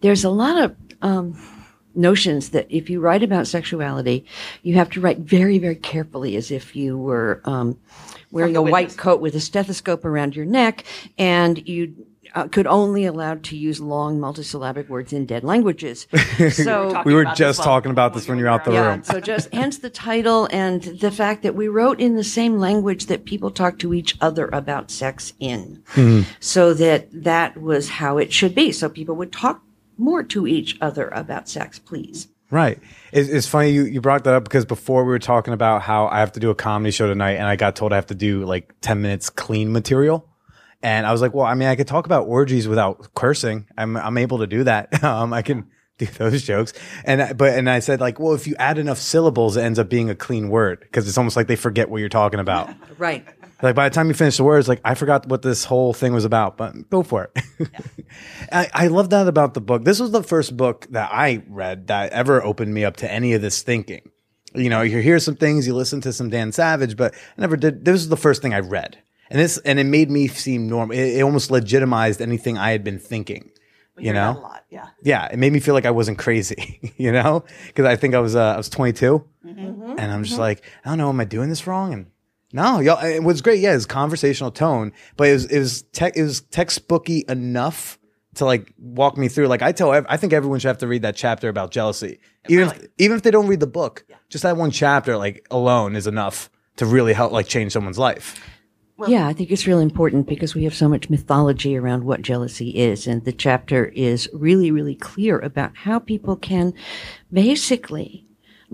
There's 0.00 0.24
a 0.24 0.30
lot 0.30 0.62
of 0.62 0.76
um, 1.02 1.38
notions 1.94 2.50
that 2.50 2.66
if 2.70 2.90
you 2.90 3.00
write 3.00 3.22
about 3.22 3.46
sexuality, 3.46 4.24
you 4.62 4.74
have 4.74 4.90
to 4.90 5.00
write 5.00 5.18
very, 5.18 5.58
very 5.58 5.76
carefully 5.76 6.36
as 6.36 6.50
if 6.50 6.74
you 6.74 6.98
were 6.98 7.40
um, 7.44 7.78
wearing 8.30 8.54
the 8.54 8.60
a 8.60 8.62
white 8.62 8.96
coat 8.96 9.20
with 9.20 9.34
a 9.34 9.40
stethoscope 9.40 10.04
around 10.04 10.36
your 10.36 10.44
neck 10.44 10.84
and 11.18 11.66
you 11.68 11.94
uh, 12.34 12.48
could 12.48 12.66
only 12.66 13.04
allowed 13.04 13.44
to 13.44 13.56
use 13.56 13.80
long 13.80 14.18
multisyllabic 14.18 14.88
words 14.88 15.12
in 15.12 15.24
dead 15.24 15.44
languages. 15.44 16.08
So 16.50 17.02
We 17.04 17.14
were 17.14 17.26
just 17.26 17.62
talking 17.62 17.92
about 17.92 18.12
this 18.12 18.26
when 18.28 18.38
you're 18.38 18.48
out 18.48 18.64
the 18.64 18.72
yeah, 18.72 18.88
room. 18.88 19.04
so 19.04 19.20
just 19.20 19.52
hence 19.52 19.78
the 19.78 19.90
title 19.90 20.48
and 20.50 20.82
the 20.82 21.12
fact 21.12 21.42
that 21.42 21.54
we 21.54 21.68
wrote 21.68 22.00
in 22.00 22.16
the 22.16 22.24
same 22.24 22.58
language 22.58 23.06
that 23.06 23.24
people 23.24 23.50
talk 23.50 23.78
to 23.80 23.94
each 23.94 24.16
other 24.20 24.48
about 24.52 24.90
sex 24.90 25.32
in. 25.38 25.82
So 26.40 26.74
that 26.74 27.08
that 27.12 27.56
was 27.60 27.88
how 27.88 28.18
it 28.18 28.32
should 28.32 28.54
be. 28.54 28.72
So 28.72 28.88
people 28.88 29.14
would 29.14 29.32
talk 29.32 29.62
more 29.96 30.22
to 30.24 30.46
each 30.46 30.76
other 30.80 31.08
about 31.08 31.48
sex, 31.48 31.78
please. 31.78 32.28
Right. 32.50 32.78
It's, 33.12 33.28
it's 33.28 33.46
funny 33.48 33.70
you, 33.70 33.84
you 33.84 34.00
brought 34.00 34.24
that 34.24 34.34
up 34.34 34.44
because 34.44 34.64
before 34.64 35.04
we 35.04 35.08
were 35.08 35.18
talking 35.18 35.54
about 35.54 35.82
how 35.82 36.06
I 36.08 36.20
have 36.20 36.32
to 36.32 36.40
do 36.40 36.50
a 36.50 36.54
comedy 36.54 36.90
show 36.92 37.06
tonight 37.08 37.32
and 37.32 37.46
I 37.46 37.56
got 37.56 37.74
told 37.74 37.92
I 37.92 37.96
have 37.96 38.06
to 38.06 38.14
do 38.14 38.44
like 38.44 38.72
10 38.80 39.00
minutes 39.02 39.30
clean 39.30 39.72
material. 39.72 40.28
And 40.82 41.06
I 41.06 41.12
was 41.12 41.20
like, 41.22 41.32
well, 41.34 41.46
I 41.46 41.54
mean, 41.54 41.68
I 41.68 41.76
could 41.76 41.88
talk 41.88 42.06
about 42.06 42.26
orgies 42.28 42.68
without 42.68 43.14
cursing. 43.14 43.66
I'm, 43.76 43.96
I'm 43.96 44.18
able 44.18 44.38
to 44.38 44.46
do 44.46 44.64
that. 44.64 45.02
Um, 45.04 45.32
I 45.32 45.42
can 45.42 45.66
do 45.98 46.06
those 46.06 46.42
jokes. 46.42 46.72
And, 47.04 47.22
I- 47.22 47.32
but, 47.32 47.54
and 47.58 47.68
I 47.70 47.78
said 47.78 48.00
like, 48.00 48.20
well, 48.20 48.34
if 48.34 48.46
you 48.46 48.54
add 48.58 48.78
enough 48.78 48.98
syllables, 48.98 49.56
it 49.56 49.62
ends 49.62 49.78
up 49.78 49.88
being 49.88 50.10
a 50.10 50.14
clean 50.14 50.48
word 50.50 50.80
because 50.80 51.08
it's 51.08 51.16
almost 51.18 51.36
like 51.36 51.46
they 51.46 51.56
forget 51.56 51.88
what 51.88 51.98
you're 52.00 52.08
talking 52.08 52.40
about. 52.40 52.70
Right. 52.98 53.26
Like 53.64 53.74
by 53.74 53.88
the 53.88 53.94
time 53.94 54.08
you 54.08 54.14
finish 54.14 54.36
the 54.36 54.44
words, 54.44 54.68
like 54.68 54.80
I 54.84 54.94
forgot 54.94 55.26
what 55.26 55.40
this 55.40 55.64
whole 55.64 55.94
thing 55.94 56.12
was 56.12 56.26
about, 56.26 56.58
but 56.58 56.90
go 56.90 57.02
for 57.02 57.30
it. 57.34 57.70
I, 58.52 58.68
I 58.74 58.86
love 58.88 59.08
that 59.10 59.26
about 59.26 59.54
the 59.54 59.62
book. 59.62 59.84
This 59.84 59.98
was 59.98 60.10
the 60.10 60.22
first 60.22 60.54
book 60.56 60.86
that 60.90 61.10
I 61.10 61.42
read 61.48 61.86
that 61.86 62.12
ever 62.12 62.44
opened 62.44 62.74
me 62.74 62.84
up 62.84 62.96
to 62.98 63.10
any 63.10 63.32
of 63.32 63.40
this 63.40 63.62
thinking. 63.62 64.10
You 64.54 64.68
know, 64.68 64.82
you 64.82 64.98
hear 64.98 65.18
some 65.18 65.34
things, 65.34 65.66
you 65.66 65.74
listen 65.74 66.02
to 66.02 66.12
some 66.12 66.28
Dan 66.28 66.52
Savage, 66.52 66.96
but 66.96 67.14
I 67.14 67.40
never 67.40 67.56
did. 67.56 67.86
This 67.86 67.94
was 67.94 68.08
the 68.10 68.18
first 68.18 68.42
thing 68.42 68.52
I 68.52 68.60
read, 68.60 68.98
and 69.30 69.40
this 69.40 69.56
and 69.58 69.80
it 69.80 69.84
made 69.84 70.10
me 70.10 70.28
seem 70.28 70.68
normal. 70.68 70.94
It, 70.94 71.16
it 71.16 71.22
almost 71.22 71.50
legitimized 71.50 72.20
anything 72.20 72.58
I 72.58 72.70
had 72.70 72.84
been 72.84 72.98
thinking. 72.98 73.50
You 73.96 74.12
know? 74.12 74.32
a 74.32 74.40
lot, 74.40 74.64
yeah. 74.70 74.88
Yeah, 75.04 75.26
it 75.26 75.38
made 75.38 75.52
me 75.52 75.60
feel 75.60 75.72
like 75.72 75.86
I 75.86 75.92
wasn't 75.92 76.18
crazy, 76.18 76.92
you 76.98 77.12
know, 77.12 77.44
because 77.68 77.86
I 77.86 77.96
think 77.96 78.14
I 78.14 78.18
was 78.18 78.36
uh, 78.36 78.54
I 78.54 78.56
was 78.56 78.68
22, 78.68 79.24
Mm-hmm. 79.46 79.98
and 79.98 80.12
I'm 80.12 80.24
just 80.24 80.38
like, 80.38 80.62
I 80.84 80.88
don't 80.90 80.98
know, 80.98 81.08
am 81.08 81.20
I 81.20 81.24
doing 81.24 81.48
this 81.48 81.66
wrong? 81.66 81.92
And 81.92 82.06
no, 82.54 82.78
y'all, 82.78 83.04
it 83.04 83.24
was 83.24 83.42
great. 83.42 83.58
Yeah, 83.58 83.74
it's 83.74 83.84
conversational 83.84 84.52
tone, 84.52 84.92
but 85.16 85.26
it 85.28 85.32
was 85.32 85.46
it 85.46 85.58
was 85.58 85.82
tech 85.82 86.16
it 86.16 86.22
was 86.22 86.40
textbooky 86.40 87.28
enough 87.28 87.98
to 88.36 88.44
like 88.44 88.72
walk 88.78 89.16
me 89.16 89.26
through. 89.26 89.48
Like 89.48 89.60
I 89.60 89.72
tell, 89.72 89.90
I 89.90 90.16
think 90.16 90.32
everyone 90.32 90.60
should 90.60 90.68
have 90.68 90.78
to 90.78 90.86
read 90.86 91.02
that 91.02 91.16
chapter 91.16 91.48
about 91.48 91.72
jealousy, 91.72 92.20
even 92.48 92.68
if 92.68 92.86
even 92.98 93.16
if 93.16 93.24
they 93.24 93.32
don't 93.32 93.48
read 93.48 93.58
the 93.58 93.66
book. 93.66 94.06
Just 94.28 94.44
that 94.44 94.56
one 94.56 94.70
chapter, 94.70 95.16
like 95.16 95.44
alone, 95.50 95.96
is 95.96 96.06
enough 96.06 96.48
to 96.76 96.86
really 96.86 97.12
help 97.12 97.32
like 97.32 97.48
change 97.48 97.72
someone's 97.72 97.98
life. 97.98 98.40
yeah, 99.08 99.26
I 99.26 99.32
think 99.32 99.50
it's 99.50 99.66
really 99.66 99.82
important 99.82 100.28
because 100.28 100.54
we 100.54 100.62
have 100.62 100.76
so 100.76 100.88
much 100.88 101.10
mythology 101.10 101.76
around 101.76 102.04
what 102.04 102.22
jealousy 102.22 102.70
is. 102.70 103.08
And 103.08 103.24
the 103.24 103.32
chapter 103.32 103.86
is 103.86 104.30
really, 104.32 104.70
really 104.70 104.94
clear 104.94 105.40
about 105.40 105.72
how 105.74 105.98
people 105.98 106.36
can 106.36 106.72
basically 107.32 108.23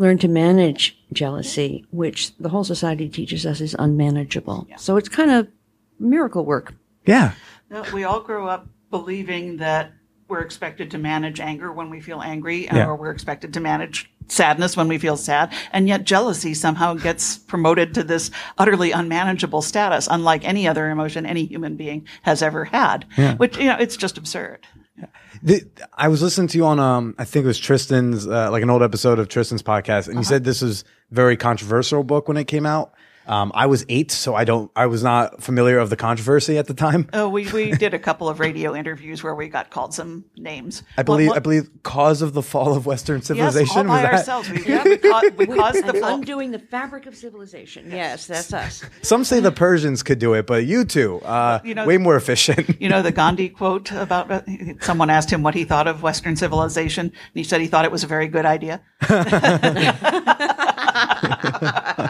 learn 0.00 0.16
to 0.16 0.28
manage 0.28 0.98
jealousy, 1.12 1.84
which 1.90 2.34
the 2.38 2.48
whole 2.48 2.64
society 2.64 3.06
teaches 3.08 3.44
us 3.44 3.60
is 3.60 3.76
unmanageable. 3.78 4.66
Yeah. 4.70 4.76
So 4.76 4.96
it's 4.96 5.10
kind 5.10 5.30
of 5.30 5.46
miracle 5.98 6.44
work. 6.46 6.72
Yeah, 7.06 7.32
No, 7.70 7.84
we 7.92 8.04
all 8.04 8.20
grow 8.20 8.46
up 8.48 8.66
believing 8.90 9.58
that 9.58 9.92
we're 10.26 10.40
expected 10.40 10.90
to 10.92 10.98
manage 10.98 11.38
anger 11.40 11.70
when 11.70 11.90
we 11.90 12.00
feel 12.00 12.20
angry, 12.22 12.68
uh, 12.68 12.76
Yeah. 12.76 12.86
or 12.86 12.96
we're 12.96 13.10
expected 13.10 13.52
to 13.54 13.60
manage 13.60 14.10
sadness 14.28 14.76
when 14.76 14.88
we 14.88 14.96
feel 14.96 15.16
sad, 15.16 15.52
and 15.72 15.86
yet 15.88 16.04
jealousy 16.04 16.54
somehow 16.54 16.94
gets 16.94 17.36
promoted 17.36 17.92
to 17.94 18.02
this 18.02 18.30
utterly 18.56 18.92
unmanageable 18.92 19.60
status, 19.60 20.08
unlike 20.10 20.44
any 20.48 20.66
other 20.68 20.88
emotion 20.88 21.26
any 21.26 21.44
human 21.44 21.76
being 21.76 22.06
has 22.22 22.40
ever 22.42 22.64
had. 22.66 23.04
yeah. 23.18 23.34
Which 23.36 23.58
you 23.58 23.64
know, 23.66 23.76
it's 23.78 23.96
just 23.96 24.16
absurd. 24.16 24.66
The, 25.42 25.64
I 25.94 26.08
was 26.08 26.22
listening 26.22 26.48
to 26.48 26.58
you 26.58 26.66
on, 26.66 26.78
um, 26.78 27.14
I 27.18 27.24
think 27.24 27.44
it 27.44 27.46
was 27.46 27.58
Tristan's, 27.58 28.26
uh, 28.26 28.50
like 28.50 28.62
an 28.62 28.70
old 28.70 28.82
episode 28.82 29.18
of 29.18 29.28
Tristan's 29.28 29.62
podcast, 29.62 30.08
and 30.08 30.16
you 30.16 30.24
said 30.24 30.44
this 30.44 30.60
was 30.60 30.84
very 31.10 31.36
controversial 31.36 32.04
book 32.04 32.28
when 32.28 32.36
it 32.36 32.44
came 32.44 32.66
out. 32.66 32.92
Um, 33.26 33.52
I 33.54 33.66
was 33.66 33.84
eight, 33.88 34.10
so 34.10 34.34
I 34.34 34.44
don't, 34.44 34.70
I 34.74 34.86
was 34.86 35.02
not 35.02 35.42
familiar 35.42 35.78
of 35.78 35.90
the 35.90 35.96
controversy 35.96 36.58
at 36.58 36.66
the 36.66 36.74
time. 36.74 37.08
Oh, 37.12 37.28
we, 37.28 37.50
we 37.52 37.72
did 37.72 37.94
a 37.94 37.98
couple 37.98 38.28
of 38.28 38.40
radio 38.40 38.74
interviews 38.74 39.22
where 39.22 39.34
we 39.34 39.48
got 39.48 39.70
called 39.70 39.94
some 39.94 40.24
names. 40.36 40.82
I 40.96 41.02
believe, 41.02 41.28
One- 41.28 41.36
I 41.36 41.40
believe, 41.40 41.68
cause 41.82 42.22
of 42.22 42.32
the 42.32 42.42
fall 42.42 42.74
of 42.76 42.86
Western 42.86 43.18
yes, 43.18 43.26
civilization 43.28 43.76
all 43.78 43.84
by 43.84 43.92
was 43.92 44.02
that. 44.02 44.14
ourselves. 44.14 44.50
We, 44.50 44.64
yeah, 44.64 44.84
we, 44.84 44.96
caused, 44.98 45.36
we 45.36 45.46
caused 45.46 45.86
the 45.86 45.94
fall. 45.94 46.14
undoing 46.14 46.50
the 46.50 46.58
fabric 46.58 47.06
of 47.06 47.14
civilization. 47.14 47.90
Yes, 47.90 48.26
that's 48.26 48.52
us. 48.52 48.84
Some 49.02 49.24
say 49.24 49.40
the 49.40 49.52
Persians 49.52 50.02
could 50.02 50.18
do 50.18 50.34
it, 50.34 50.46
but 50.46 50.64
you 50.64 50.84
two, 50.84 51.20
uh, 51.20 51.60
you 51.64 51.74
know- 51.74 51.86
way 51.86 51.98
more 51.98 52.16
efficient. 52.16 52.80
You 52.80 52.88
know 52.88 53.02
the 53.02 53.12
Gandhi 53.12 53.48
quote 53.48 53.92
about 53.92 54.30
uh, 54.30 54.42
someone 54.80 55.10
asked 55.10 55.30
him 55.30 55.42
what 55.42 55.54
he 55.54 55.64
thought 55.64 55.86
of 55.86 56.02
Western 56.02 56.36
civilization, 56.36 57.06
and 57.06 57.14
he 57.34 57.44
said 57.44 57.60
he 57.60 57.66
thought 57.66 57.84
it 57.84 57.92
was 57.92 58.02
a 58.02 58.06
very 58.08 58.28
good 58.28 58.46
idea. 58.46 58.80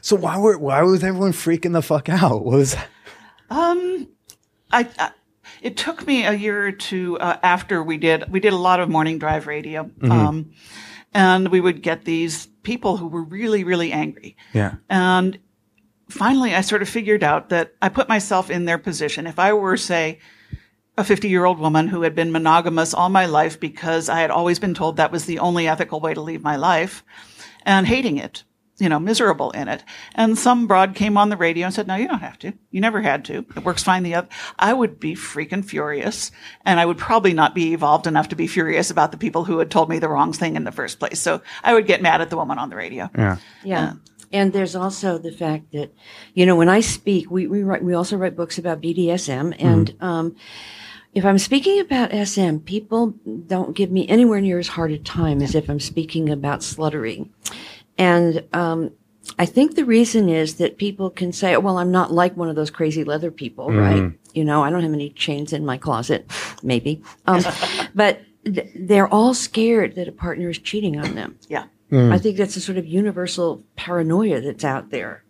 so 0.00 0.16
why 0.16 0.38
were, 0.38 0.58
why 0.58 0.82
was 0.82 1.02
everyone 1.04 1.32
freaking 1.32 1.72
the 1.72 1.82
fuck 1.82 2.08
out? 2.08 2.44
What 2.44 2.58
was 2.58 2.76
I, 4.70 4.88
I 4.98 5.10
it 5.62 5.76
took 5.76 6.06
me 6.06 6.24
a 6.24 6.32
year 6.32 6.66
or 6.66 6.72
two 6.72 7.18
uh, 7.18 7.38
after 7.42 7.82
we 7.82 7.96
did 7.96 8.30
we 8.30 8.40
did 8.40 8.52
a 8.52 8.56
lot 8.56 8.80
of 8.80 8.88
morning 8.88 9.18
drive 9.18 9.46
radio, 9.46 9.90
um, 10.02 10.52
and 11.12 11.48
we 11.48 11.60
would 11.60 11.82
get 11.82 12.04
these 12.04 12.46
people 12.62 12.96
who 12.96 13.08
were 13.08 13.22
really 13.22 13.64
really 13.64 13.92
angry. 13.92 14.36
yeah, 14.52 14.74
And 14.88 15.38
finally, 16.08 16.54
I 16.54 16.60
sort 16.60 16.82
of 16.82 16.88
figured 16.88 17.24
out 17.24 17.48
that 17.48 17.74
I 17.82 17.88
put 17.88 18.08
myself 18.08 18.50
in 18.50 18.66
their 18.66 18.78
position. 18.78 19.26
If 19.26 19.38
I 19.38 19.52
were, 19.52 19.76
say, 19.76 20.18
a 20.96 21.04
50 21.04 21.28
year 21.28 21.44
old 21.44 21.58
woman 21.58 21.88
who 21.88 22.02
had 22.02 22.14
been 22.14 22.32
monogamous 22.32 22.92
all 22.94 23.08
my 23.08 23.26
life 23.26 23.58
because 23.58 24.08
I 24.08 24.20
had 24.20 24.30
always 24.30 24.58
been 24.58 24.74
told 24.74 24.96
that 24.96 25.12
was 25.12 25.24
the 25.24 25.38
only 25.38 25.68
ethical 25.68 26.00
way 26.00 26.14
to 26.14 26.20
leave 26.20 26.42
my 26.42 26.56
life 26.56 27.04
and 27.64 27.86
hating 27.86 28.18
it, 28.18 28.44
you 28.78 28.88
know, 28.88 28.98
miserable 28.98 29.50
in 29.50 29.68
it. 29.68 29.84
And 30.14 30.38
some 30.38 30.66
broad 30.66 30.94
came 30.94 31.16
on 31.16 31.28
the 31.28 31.36
radio 31.36 31.66
and 31.66 31.74
said, 31.74 31.86
no, 31.86 31.96
you 31.96 32.08
don't 32.08 32.20
have 32.20 32.38
to. 32.40 32.52
You 32.70 32.80
never 32.80 33.02
had 33.02 33.24
to. 33.26 33.44
It 33.56 33.64
works 33.64 33.82
fine 33.82 34.02
the 34.02 34.14
other. 34.14 34.28
I 34.58 34.72
would 34.72 35.00
be 35.00 35.14
freaking 35.14 35.64
furious 35.64 36.30
and 36.64 36.78
I 36.78 36.86
would 36.86 36.98
probably 36.98 37.32
not 37.32 37.54
be 37.54 37.72
evolved 37.72 38.06
enough 38.06 38.28
to 38.28 38.36
be 38.36 38.46
furious 38.46 38.90
about 38.90 39.10
the 39.10 39.18
people 39.18 39.44
who 39.44 39.58
had 39.58 39.70
told 39.70 39.88
me 39.88 39.98
the 39.98 40.08
wrong 40.08 40.32
thing 40.32 40.56
in 40.56 40.64
the 40.64 40.72
first 40.72 40.98
place. 40.98 41.20
So 41.20 41.42
I 41.64 41.74
would 41.74 41.86
get 41.86 42.02
mad 42.02 42.20
at 42.20 42.30
the 42.30 42.36
woman 42.36 42.58
on 42.58 42.70
the 42.70 42.76
radio. 42.76 43.10
yeah, 43.16 43.36
Yeah. 43.64 43.92
And 44.30 44.52
there's 44.52 44.76
also 44.76 45.16
the 45.16 45.32
fact 45.32 45.72
that, 45.72 45.94
you 46.34 46.44
know, 46.44 46.54
when 46.54 46.68
I 46.68 46.80
speak, 46.80 47.30
we, 47.30 47.46
we 47.46 47.62
write, 47.62 47.82
we 47.82 47.94
also 47.94 48.16
write 48.18 48.36
books 48.36 48.58
about 48.58 48.82
BDSM. 48.82 49.56
And, 49.58 49.96
um, 50.00 50.36
if 51.14 51.24
I'm 51.24 51.38
speaking 51.38 51.80
about 51.80 52.12
SM, 52.12 52.58
people 52.58 53.14
don't 53.46 53.74
give 53.74 53.90
me 53.90 54.06
anywhere 54.08 54.40
near 54.40 54.58
as 54.58 54.68
hard 54.68 54.92
a 54.92 54.98
time 54.98 55.42
as 55.42 55.54
if 55.54 55.68
I'm 55.68 55.80
speaking 55.80 56.28
about 56.28 56.60
sluttery. 56.60 57.28
And, 57.98 58.46
um, 58.52 58.92
I 59.38 59.44
think 59.44 59.74
the 59.74 59.84
reason 59.84 60.28
is 60.28 60.54
that 60.54 60.78
people 60.78 61.10
can 61.10 61.32
say, 61.32 61.56
well, 61.58 61.76
I'm 61.78 61.90
not 61.90 62.12
like 62.12 62.36
one 62.36 62.48
of 62.48 62.56
those 62.56 62.70
crazy 62.70 63.04
leather 63.04 63.30
people, 63.30 63.70
right? 63.70 64.12
You 64.32 64.44
know, 64.44 64.64
I 64.64 64.70
don't 64.70 64.82
have 64.82 64.92
any 64.92 65.10
chains 65.10 65.52
in 65.52 65.66
my 65.66 65.76
closet, 65.76 66.30
maybe. 66.62 67.02
Um, 67.26 67.44
but 67.94 68.22
th- 68.44 68.70
they're 68.74 69.08
all 69.08 69.34
scared 69.34 69.96
that 69.96 70.08
a 70.08 70.12
partner 70.12 70.48
is 70.48 70.58
cheating 70.58 70.98
on 70.98 71.14
them. 71.14 71.38
Yeah. 71.48 71.66
I 71.90 72.18
think 72.18 72.36
that's 72.36 72.56
a 72.56 72.60
sort 72.60 72.78
of 72.78 72.86
universal 72.86 73.64
paranoia 73.76 74.40
that's 74.40 74.64
out 74.64 74.90
there 74.90 75.24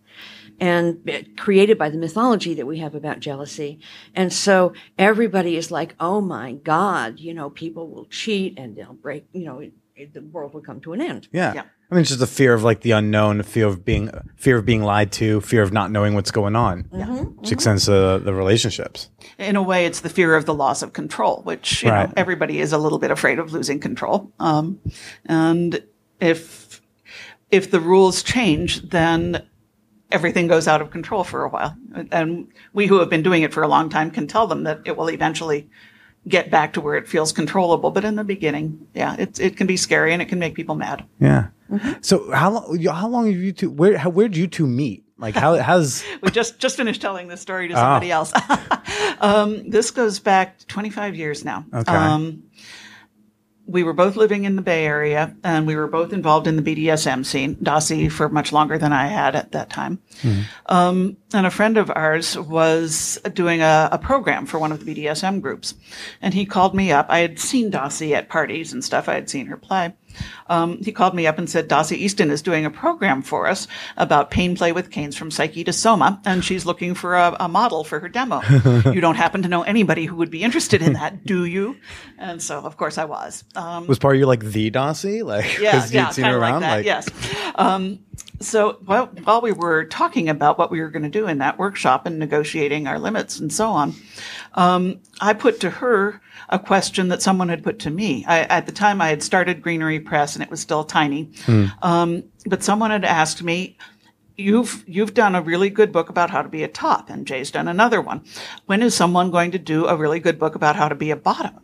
and 0.61 1.09
uh, 1.09 1.20
created 1.37 1.78
by 1.78 1.88
the 1.88 1.98
mythology 1.98 2.54
that 2.54 2.66
we 2.66 2.78
have 2.78 2.94
about 2.94 3.20
jealousy. 3.20 3.78
And 4.14 4.33
so 4.33 4.72
everybody 4.98 5.57
is 5.57 5.70
like, 5.70 5.94
oh 6.00 6.20
my 6.20 6.52
God, 6.52 7.20
you 7.20 7.33
know, 7.33 7.50
people 7.50 7.88
will 7.88 8.07
cheat 8.07 8.59
and 8.59 8.76
they'll 8.76 8.94
break, 8.94 9.26
you 9.33 9.44
know, 9.44 9.70
the 10.06 10.22
world 10.22 10.54
would 10.54 10.64
come 10.64 10.80
to 10.82 10.92
an 10.92 11.00
end. 11.00 11.28
yeah. 11.32 11.54
Yeah. 11.54 11.62
I 11.90 11.94
mean, 11.94 12.02
it's 12.02 12.11
just 12.11 12.20
the 12.20 12.26
fear 12.26 12.52
of 12.52 12.62
like 12.62 12.82
the 12.82 12.90
unknown, 12.90 13.42
fear 13.42 13.66
of 13.66 13.82
being, 13.82 14.11
fear 14.37 14.58
of 14.58 14.66
being 14.66 14.82
lied 14.82 15.11
to, 15.12 15.40
fear 15.40 15.62
of 15.62 15.72
not 15.72 15.90
knowing 15.90 16.14
what's 16.14 16.30
going 16.30 16.54
on, 16.54 16.80
which 17.40 17.50
extends 17.50 17.87
to 17.87 18.18
the 18.22 18.34
relationships. 18.34 19.08
in 19.38 19.56
a 19.56 19.62
way, 19.62 19.87
it's 19.87 20.00
the 20.00 20.11
fear 20.11 20.34
of 20.37 20.44
the 20.44 20.52
loss 20.52 20.82
of 20.82 20.92
control, 20.92 21.40
which 21.44 21.82
you 21.82 21.90
Right. 21.90 22.06
know 22.08 22.12
everybody 22.16 22.61
is 22.61 22.74
a 22.74 22.78
little 22.78 22.98
bit 22.98 23.11
afraid 23.11 23.38
of 23.38 23.52
losing 23.54 23.80
control. 23.80 24.30
Um, 24.38 24.80
and 25.24 25.82
if 26.20 26.82
if 27.50 27.70
the 27.70 27.80
rules 27.80 28.22
change, 28.22 28.82
then 28.90 29.46
everything 30.12 30.46
goes 30.46 30.68
out 30.68 30.82
of 30.82 30.90
control 30.90 31.24
for 31.24 31.42
a 31.44 31.48
while. 31.48 31.74
And 32.12 32.48
we 32.74 32.87
who 32.87 32.98
have 32.98 33.08
been 33.08 33.22
doing 33.22 33.42
it 33.42 33.54
for 33.54 33.62
a 33.62 33.68
long 33.68 33.88
time 33.88 34.11
can 34.11 34.26
tell 34.26 34.46
them 34.46 34.64
that 34.64 34.80
it 34.84 34.96
will 34.96 35.08
eventually 35.08 35.70
get 36.26 36.50
back 36.50 36.72
to 36.74 36.81
where 36.81 36.96
it 36.96 37.09
feels 37.09 37.33
controllable. 37.33 37.90
But 37.90 38.04
in 38.04 38.16
the 38.16 38.24
beginning, 38.24 38.87
yeah, 38.94 39.16
it 39.18 39.38
it 39.38 39.57
can 39.57 39.66
be 39.66 39.76
scary 39.76 40.12
and 40.12 40.22
it 40.22 40.28
can 40.28 40.38
make 40.38 40.54
people 40.54 40.74
mad. 40.74 41.04
Yeah. 41.20 41.48
So 42.00 42.31
how 42.33 42.50
long? 42.50 42.83
How 42.85 43.09
long 43.09 43.26
have 43.26 43.40
you 43.40 43.52
two? 43.52 43.70
Where? 43.70 43.98
How, 43.98 44.11
where 44.11 44.28
did 44.28 44.37
you 44.37 44.46
two 44.46 44.66
meet? 44.66 45.04
Like 45.18 45.35
how? 45.35 45.57
How's? 45.59 46.04
We 46.22 46.31
just 46.31 46.59
just 46.59 46.76
finished 46.76 47.00
telling 47.00 47.28
this 47.28 47.40
story 47.40 47.68
to 47.68 47.74
somebody 47.74 48.11
else. 48.11 48.33
um, 49.20 49.68
this 49.68 49.90
goes 49.90 50.18
back 50.20 50.59
25 50.66 51.16
years 51.16 51.44
now. 51.44 51.64
Okay. 51.72 51.92
Um, 51.92 52.44
we 53.68 53.85
were 53.85 53.92
both 53.92 54.16
living 54.16 54.44
in 54.44 54.57
the 54.57 54.62
Bay 54.62 54.87
Area, 54.87 55.37
and 55.44 55.66
we 55.66 55.76
were 55.76 55.87
both 55.87 56.12
involved 56.12 56.46
in 56.46 56.57
the 56.57 56.62
BDSM 56.62 57.24
scene. 57.24 57.54
Dossie 57.57 58.11
for 58.11 58.28
much 58.31 58.50
longer 58.50 58.78
than 58.78 58.92
I 58.94 59.09
had 59.09 59.37
at 59.37 59.52
that 59.52 59.68
time. 59.68 60.00
Um, 60.66 61.18
and 61.35 61.46
a 61.46 61.50
friend 61.50 61.76
of 61.76 61.90
ours 61.94 62.37
was 62.38 63.18
doing 63.35 63.61
a, 63.61 63.90
a 63.92 63.98
program 63.98 64.46
for 64.46 64.59
one 64.59 64.72
of 64.72 64.83
the 64.85 64.94
BDSM 64.94 65.42
groups, 65.42 65.74
and 66.22 66.33
he 66.33 66.46
called 66.46 66.74
me 66.74 66.90
up. 66.90 67.07
I 67.11 67.18
had 67.18 67.38
seen 67.38 67.70
Dossie 67.70 68.14
at 68.14 68.31
parties 68.31 68.72
and 68.72 68.83
stuff. 68.83 69.09
I 69.09 69.14
had 69.14 69.28
seen 69.28 69.46
her 69.46 69.59
play. 69.59 69.94
Um, 70.49 70.83
he 70.83 70.92
called 70.92 71.14
me 71.14 71.27
up 71.27 71.38
and 71.38 71.49
said, 71.49 71.68
Dossie 71.68 71.97
Easton 71.97 72.31
is 72.31 72.42
doing 72.42 72.64
a 72.64 72.71
program 72.71 73.23
for 73.23 73.47
us 73.47 73.68
about 73.97 74.31
pain 74.31 74.57
play 74.57 74.73
with 74.73 74.90
canes 74.90 75.16
from 75.16 75.31
psyche 75.31 75.64
to 75.64 75.73
soma, 75.73 76.21
and 76.25 76.44
she's 76.44 76.64
looking 76.66 76.94
for 76.94 77.14
a, 77.14 77.37
a 77.40 77.49
model 77.49 77.85
for 77.85 78.01
her 78.01 78.09
demo. 78.09 78.40
you 78.92 79.01
don't 79.01 79.16
happen 79.16 79.42
to 79.42 79.49
know 79.49 79.62
anybody 79.62 80.07
who 80.07 80.16
would 80.16 80.31
be 80.31 80.42
interested 80.42 80.83
in 80.83 80.94
that, 80.94 81.25
do 81.25 81.44
you? 81.44 81.77
And 82.18 82.42
so, 82.42 82.59
of 82.61 82.77
course, 82.77 82.99
I 82.99 83.05
was. 83.05 83.44
Um, 83.55 83.87
Was 83.87 83.99
part 83.99 84.16
of 84.16 84.21
you 84.21 84.27
like 84.27 84.44
the 84.44 84.71
Dossie? 84.71 85.25
Like 85.25 85.59
yeah, 85.59 85.87
yeah, 85.90 86.11
kind 86.12 86.35
of 86.35 86.40
like 86.40 86.61
that. 86.61 86.85
yes. 86.85 87.09
Um, 87.55 88.01
so 88.40 88.79
while, 88.85 89.07
while 89.25 89.40
we 89.40 89.53
were 89.53 89.85
talking 89.85 90.29
about 90.29 90.59
what 90.59 90.71
we 90.71 90.81
were 90.81 90.90
going 90.90 91.03
to 91.03 91.09
do 91.09 91.27
in 91.27 91.38
that 91.38 91.59
workshop 91.59 92.07
and 92.07 92.18
negotiating 92.18 92.87
our 92.87 92.99
limits 92.99 93.38
and 93.40 93.53
so 93.53 93.68
on, 93.68 93.94
um, 94.59 95.01
I 95.21 95.35
put 95.35 95.61
to 95.61 95.71
her 95.71 96.21
a 96.49 96.59
question 96.59 97.09
that 97.09 97.23
someone 97.23 97.49
had 97.49 97.62
put 97.62 97.79
to 97.81 97.90
me. 97.90 98.25
I, 98.27 98.40
at 98.40 98.66
the 98.66 98.73
time, 98.73 99.01
I 99.01 99.09
had 99.09 99.23
started 99.23 99.62
Greenery 99.62 100.01
Press, 100.01 100.35
and 100.35 100.42
it 100.42 100.51
was 100.51 100.61
still 100.61 100.83
tiny. 100.83 101.31
Um, 101.81 102.25
but 102.44 102.64
someone 102.64 102.90
had 102.90 103.05
asked 103.05 103.42
me, 103.42 103.79
"You've 104.37 104.83
you've 104.87 105.14
done 105.14 105.37
a 105.37 105.42
really 105.42 105.71
good 105.71 105.92
book 105.92 106.09
about 106.09 106.31
how 106.31 106.42
to 106.42 106.49
be 106.49 106.64
a 106.64 106.68
top, 106.68 107.09
and 107.09 107.27
Jay's 107.27 107.53
done 107.53 107.68
another 107.68 108.01
one. 108.01 108.25
When 108.66 108.83
is 108.83 108.94
someone 108.97 109.31
going 109.31 109.53
to 109.53 109.59
do 109.59 109.87
a 109.87 109.97
really 109.97 110.21
good 110.21 110.38
book 110.40 110.57
about 110.57 110.75
how 110.75 110.88
to 110.88 110.97
be 110.97 111.12
a 111.12 111.16
bottom?" 111.16 111.55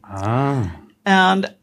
And 1.04 1.54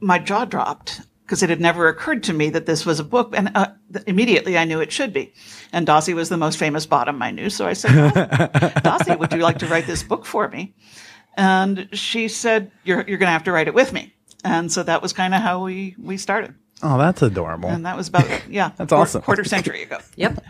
my 0.00 0.18
jaw 0.18 0.44
dropped 0.44 1.00
because 1.30 1.44
it 1.44 1.48
had 1.48 1.60
never 1.60 1.86
occurred 1.86 2.24
to 2.24 2.32
me 2.32 2.50
that 2.50 2.66
this 2.66 2.84
was 2.84 2.98
a 2.98 3.04
book. 3.04 3.32
And 3.36 3.52
uh, 3.54 3.68
immediately 4.08 4.58
I 4.58 4.64
knew 4.64 4.80
it 4.80 4.90
should 4.90 5.12
be. 5.12 5.32
And 5.72 5.86
Dossie 5.86 6.12
was 6.12 6.28
the 6.28 6.36
most 6.36 6.58
famous 6.58 6.86
bottom 6.86 7.22
I 7.22 7.30
knew. 7.30 7.48
So 7.50 7.68
I 7.68 7.72
said, 7.74 7.94
well, 7.94 8.10
Dossie, 8.82 9.16
would 9.16 9.32
you 9.32 9.38
like 9.38 9.60
to 9.60 9.68
write 9.68 9.86
this 9.86 10.02
book 10.02 10.26
for 10.26 10.48
me? 10.48 10.74
And 11.36 11.88
she 11.92 12.26
said, 12.26 12.72
you're, 12.82 13.06
you're 13.06 13.18
going 13.18 13.28
to 13.28 13.32
have 13.32 13.44
to 13.44 13.52
write 13.52 13.68
it 13.68 13.74
with 13.74 13.92
me. 13.92 14.12
And 14.42 14.72
so 14.72 14.82
that 14.82 15.02
was 15.02 15.12
kind 15.12 15.32
of 15.32 15.40
how 15.40 15.62
we, 15.62 15.94
we 16.00 16.16
started. 16.16 16.52
Oh, 16.82 16.98
that's 16.98 17.22
adorable. 17.22 17.68
And 17.68 17.86
that 17.86 17.96
was 17.96 18.08
about, 18.08 18.26
yeah, 18.48 18.72
That's 18.76 18.88
quar- 18.88 19.02
awesome. 19.02 19.22
quarter 19.22 19.44
century 19.44 19.84
ago. 19.84 19.98
Yep. 20.16 20.44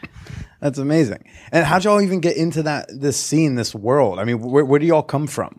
That's 0.61 0.79
amazing. 0.79 1.25
And 1.53 1.66
how'd 1.66 1.85
y'all 1.85 2.01
even 2.01 2.21
get 2.21 2.38
into 2.38 2.62
that 2.62 2.88
this 2.90 3.19
scene, 3.19 3.55
this 3.57 3.75
world? 3.75 4.19
I 4.19 4.25
mean, 4.25 4.40
where, 4.40 4.64
where 4.64 4.79
do 4.81 4.87
y'all 4.87 5.03
come 5.03 5.27
from? 5.27 5.59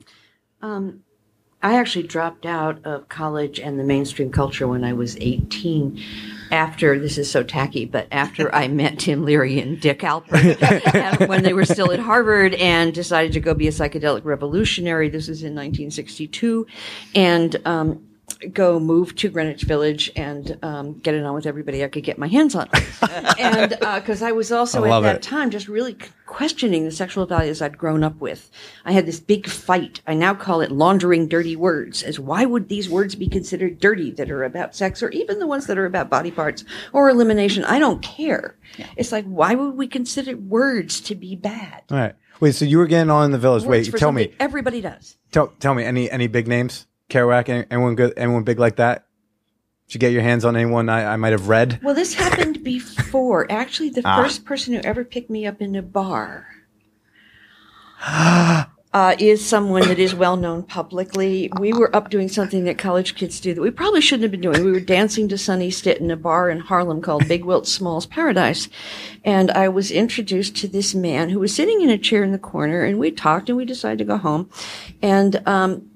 I 1.63 1.77
actually 1.77 2.07
dropped 2.07 2.45
out 2.45 2.83
of 2.85 3.07
college 3.07 3.59
and 3.59 3.79
the 3.79 3.83
mainstream 3.83 4.31
culture 4.31 4.67
when 4.67 4.83
I 4.83 4.93
was 4.93 5.15
18. 5.19 6.01
After 6.51 6.99
this 6.99 7.17
is 7.17 7.31
so 7.31 7.43
tacky, 7.43 7.85
but 7.85 8.07
after 8.11 8.53
I 8.53 8.67
met 8.69 8.99
Tim 8.99 9.23
Leary 9.23 9.59
and 9.61 9.79
Dick 9.79 9.99
Alpert, 9.99 11.27
when 11.29 11.43
they 11.43 11.53
were 11.53 11.63
still 11.63 11.93
at 11.93 11.99
Harvard 11.99 12.55
and 12.55 12.93
decided 12.93 13.31
to 13.33 13.39
go 13.39 13.53
be 13.53 13.69
a 13.69 13.71
psychedelic 13.71 14.25
revolutionary, 14.25 15.07
this 15.07 15.29
was 15.29 15.43
in 15.43 15.53
1962, 15.53 16.67
and 17.15 17.55
um, 17.65 18.05
go 18.33 18.79
move 18.79 19.15
to 19.15 19.29
Greenwich 19.29 19.63
Village 19.63 20.11
and 20.15 20.57
um, 20.63 20.99
get 20.99 21.13
it 21.15 21.23
on 21.23 21.33
with 21.33 21.45
everybody 21.45 21.83
I 21.83 21.87
could 21.87 22.03
get 22.03 22.17
my 22.17 22.27
hands 22.27 22.55
on. 22.55 22.69
and 23.39 23.71
because 23.79 24.21
I 24.21 24.31
was 24.31 24.51
also 24.51 24.83
I 24.83 24.97
at 24.97 25.01
that 25.01 25.15
it. 25.17 25.21
time 25.21 25.49
just 25.49 25.67
really 25.67 25.97
questioning 26.25 26.85
the 26.85 26.91
sexual 26.91 27.25
values 27.25 27.61
I'd 27.61 27.77
grown 27.77 28.03
up 28.03 28.19
with. 28.21 28.49
I 28.85 28.93
had 28.93 29.05
this 29.05 29.19
big 29.19 29.47
fight. 29.47 30.01
I 30.07 30.13
now 30.13 30.33
call 30.33 30.61
it 30.61 30.71
laundering 30.71 31.27
dirty 31.27 31.55
words, 31.55 32.03
as 32.03 32.19
why 32.19 32.45
would 32.45 32.69
these 32.69 32.89
words 32.89 33.15
be 33.15 33.27
considered 33.27 33.79
dirty 33.79 34.11
that 34.11 34.31
are 34.31 34.43
about 34.43 34.75
sex, 34.75 35.03
or 35.03 35.09
even 35.09 35.39
the 35.39 35.47
ones 35.47 35.67
that 35.67 35.77
are 35.77 35.85
about 35.85 36.09
body 36.09 36.31
parts 36.31 36.63
or 36.93 37.09
elimination? 37.09 37.65
I 37.65 37.79
don't 37.79 38.01
care. 38.01 38.55
It's 38.95 39.11
like, 39.11 39.25
why 39.25 39.55
would 39.55 39.75
we 39.75 39.87
consider 39.87 40.37
words 40.37 41.01
to 41.01 41.15
be 41.15 41.35
bad? 41.35 41.83
All 41.91 41.97
right. 41.97 42.15
Wait, 42.39 42.55
so 42.55 42.65
you 42.65 42.77
were 42.77 42.87
getting 42.87 43.11
on 43.11 43.25
in 43.25 43.31
the 43.31 43.37
village. 43.37 43.63
Words 43.63 43.91
Wait, 43.91 43.99
tell 43.99 44.11
me. 44.11 44.33
Everybody 44.39 44.81
does. 44.81 45.17
Tell, 45.31 45.47
tell 45.59 45.73
me 45.73 45.83
any 45.83 46.09
any 46.09 46.27
big 46.27 46.47
names? 46.47 46.87
Kerouac, 47.11 47.67
anyone 47.69 47.95
good? 47.95 48.13
Anyone 48.17 48.43
big 48.43 48.57
like 48.57 48.77
that? 48.77 49.05
Did 49.87 49.95
you 49.95 49.99
get 49.99 50.13
your 50.13 50.21
hands 50.21 50.45
on 50.45 50.55
anyone 50.55 50.87
I, 50.87 51.13
I 51.13 51.15
might 51.17 51.33
have 51.33 51.49
read? 51.49 51.79
Well, 51.83 51.93
this 51.93 52.13
happened 52.13 52.63
before. 52.63 53.51
Actually, 53.51 53.89
the 53.89 54.01
Ah. 54.05 54.23
first 54.23 54.45
person 54.45 54.73
who 54.73 54.79
ever 54.79 55.03
picked 55.03 55.29
me 55.29 55.45
up 55.45 55.61
in 55.61 55.75
a 55.75 55.81
bar 55.81 56.47
uh, 58.07 58.65
is 59.19 59.45
someone 59.45 59.85
that 59.89 59.99
is 59.99 60.15
well 60.15 60.37
known 60.37 60.63
publicly. 60.63 61.51
We 61.59 61.73
were 61.73 61.93
up 61.93 62.09
doing 62.09 62.29
something 62.29 62.63
that 62.63 62.77
college 62.77 63.15
kids 63.15 63.41
do 63.41 63.53
that 63.53 63.61
we 63.61 63.71
probably 63.71 63.99
shouldn't 63.99 64.23
have 64.23 64.31
been 64.31 64.39
doing. 64.41 64.63
We 64.63 64.71
were 64.71 64.79
dancing 64.79 65.27
to 65.27 65.37
Sonny 65.37 65.71
Stitt 65.71 65.99
in 65.99 66.09
a 66.09 66.15
bar 66.15 66.49
in 66.49 66.59
Harlem 66.61 67.01
called 67.01 67.27
Big 67.27 67.43
Wilt 67.43 67.67
Small's 67.67 68.05
Paradise. 68.05 68.69
And 69.25 69.51
I 69.51 69.67
was 69.67 69.91
introduced 69.91 70.55
to 70.57 70.69
this 70.69 70.95
man 70.95 71.29
who 71.29 71.39
was 71.39 71.53
sitting 71.53 71.81
in 71.81 71.89
a 71.89 71.97
chair 71.97 72.23
in 72.23 72.31
the 72.31 72.39
corner, 72.39 72.83
and 72.85 72.97
we 72.97 73.11
talked 73.11 73.49
and 73.49 73.57
we 73.57 73.65
decided 73.65 73.97
to 73.97 74.05
go 74.05 74.17
home. 74.17 74.49
And 75.01 75.45
um, 75.45 75.90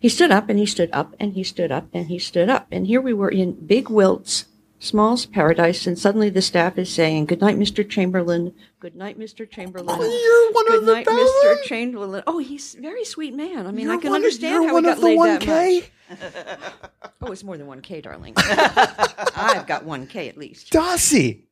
he 0.00 0.08
stood 0.08 0.30
up 0.32 0.48
and 0.48 0.58
he 0.58 0.66
stood 0.66 0.90
up 0.92 1.14
and 1.20 1.34
he 1.34 1.44
stood 1.44 1.70
up 1.70 1.86
and 1.92 2.08
he 2.08 2.18
stood 2.18 2.48
up. 2.48 2.66
And 2.72 2.86
here 2.86 3.00
we 3.00 3.12
were 3.12 3.28
in 3.30 3.52
Big 3.52 3.88
Wilt's 3.88 4.46
Small's 4.82 5.26
Paradise, 5.26 5.86
and 5.86 5.98
suddenly 5.98 6.30
the 6.30 6.40
staff 6.40 6.78
is 6.78 6.90
saying, 6.90 7.26
Good 7.26 7.42
night, 7.42 7.58
Mr. 7.58 7.86
Chamberlain. 7.86 8.54
Good 8.80 8.96
night, 8.96 9.18
Mr. 9.18 9.48
Chamberlain. 9.48 9.86
you're 10.00 10.52
one 10.52 10.66
Good 10.68 10.78
of 10.80 10.86
the 10.86 10.92
night? 10.94 11.06
Mr. 11.06 11.62
Chamberlain. 11.64 12.22
Oh, 12.26 12.38
he's 12.38 12.74
a 12.76 12.80
very 12.80 13.04
sweet 13.04 13.34
man. 13.34 13.66
I 13.66 13.72
mean, 13.72 13.88
I 13.90 13.92
You're 13.92 14.00
can 14.00 14.10
one 14.12 14.16
understand 14.22 14.64
how 14.66 14.76
he 14.76 14.82
got 14.82 14.98
laid 15.00 15.18
that 15.18 15.40
1K? 15.42 15.74
much. 15.82 15.90
Oh, 17.22 17.30
it's 17.30 17.44
more 17.44 17.58
than 17.58 17.66
1K, 17.66 18.02
darling. 18.02 18.32
I've 18.38 19.66
got 19.66 19.84
1K 19.84 20.28
at 20.30 20.38
least. 20.38 20.72
Dossie. 20.72 21.42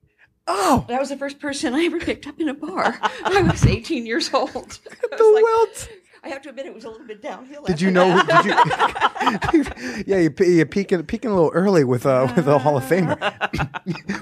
Oh, 0.47 0.87
That 0.89 0.99
was 0.99 1.11
the 1.11 1.17
first 1.19 1.39
person 1.39 1.75
I 1.75 1.85
ever 1.85 2.01
picked 2.01 2.27
up 2.27 2.41
in 2.41 2.49
a 2.49 2.55
bar. 2.55 2.99
I 3.03 3.43
was 3.43 3.67
18 3.67 4.07
years 4.07 4.33
old. 4.33 4.51
The 4.51 5.33
like- 5.35 5.45
Wilt. 5.45 5.89
I 6.25 6.29
have 6.31 6.43
to 6.43 6.49
admit, 6.51 6.67
it 6.67 6.75
was 6.75 6.85
a 6.85 6.91
little 6.91 7.07
bit 7.07 7.23
downhill. 7.23 7.63
Did 7.65 7.81
you 7.81 7.91
know? 7.91 8.21
Did 8.27 8.45
you? 8.47 8.53
yeah, 10.07 10.19
you 10.19 10.35
you're 10.45 10.67
peeking 10.67 11.03
peeking 11.05 11.31
a 11.31 11.35
little 11.35 11.51
early 11.55 11.85
with 11.85 12.07
uh 12.07 12.33
with 12.35 12.47
a 12.49 12.59
Hall 12.59 12.77
of 12.77 12.85
Famer. 12.85 13.19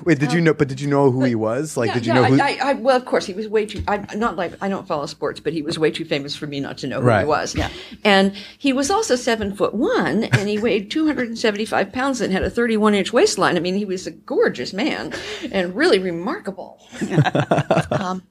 Wait, 0.05 0.19
did 0.19 0.33
you 0.33 0.41
know? 0.41 0.53
But 0.55 0.69
did 0.69 0.81
you 0.81 0.89
know 0.89 1.11
who 1.11 1.25
he 1.25 1.35
was? 1.35 1.77
Like, 1.77 1.89
Yeah, 1.89 1.95
did 1.95 2.07
you 2.07 2.13
yeah, 2.15 2.21
know 2.21 2.25
who? 2.27 2.41
I, 2.41 2.59
I, 2.63 2.71
I, 2.71 2.73
well, 2.75 2.97
of 2.97 3.05
course, 3.05 3.27
he 3.27 3.33
was 3.33 3.49
way 3.49 3.67
too. 3.67 3.83
I, 3.89 3.99
not 4.15 4.37
like 4.37 4.53
I 4.61 4.69
don't 4.69 4.87
follow 4.87 5.07
sports, 5.07 5.41
but 5.41 5.53
he 5.53 5.63
was 5.63 5.79
way 5.79 5.91
too 5.91 6.05
famous 6.05 6.37
for 6.37 6.47
me 6.47 6.61
not 6.61 6.79
to 6.79 6.87
know 6.87 7.01
who 7.01 7.07
Right. 7.07 7.21
he 7.21 7.27
was. 7.27 7.55
Yeah. 7.55 7.71
And 8.05 8.35
he 8.59 8.73
was 8.73 8.91
also 8.91 9.17
seven 9.17 9.55
foot 9.57 9.75
one, 9.75 10.25
and 10.25 10.49
he 10.49 10.59
weighed 10.59 10.91
two 10.91 11.07
hundred 11.07 11.29
and 11.29 11.39
seventy 11.39 11.65
five 11.65 11.93
pounds 11.93 12.21
and 12.21 12.33
had 12.33 12.43
a 12.43 12.51
thirty 12.51 12.77
one 12.77 12.95
inch 12.95 13.13
waistline. 13.13 13.57
I 13.57 13.61
mean, 13.61 13.75
he 13.75 13.85
was 13.85 14.07
a 14.07 14.11
gorgeous 14.11 14.73
man 14.73 15.13
and 15.53 15.75
really 15.75 15.99
remarkable. 15.99 16.81
um, 17.91 18.23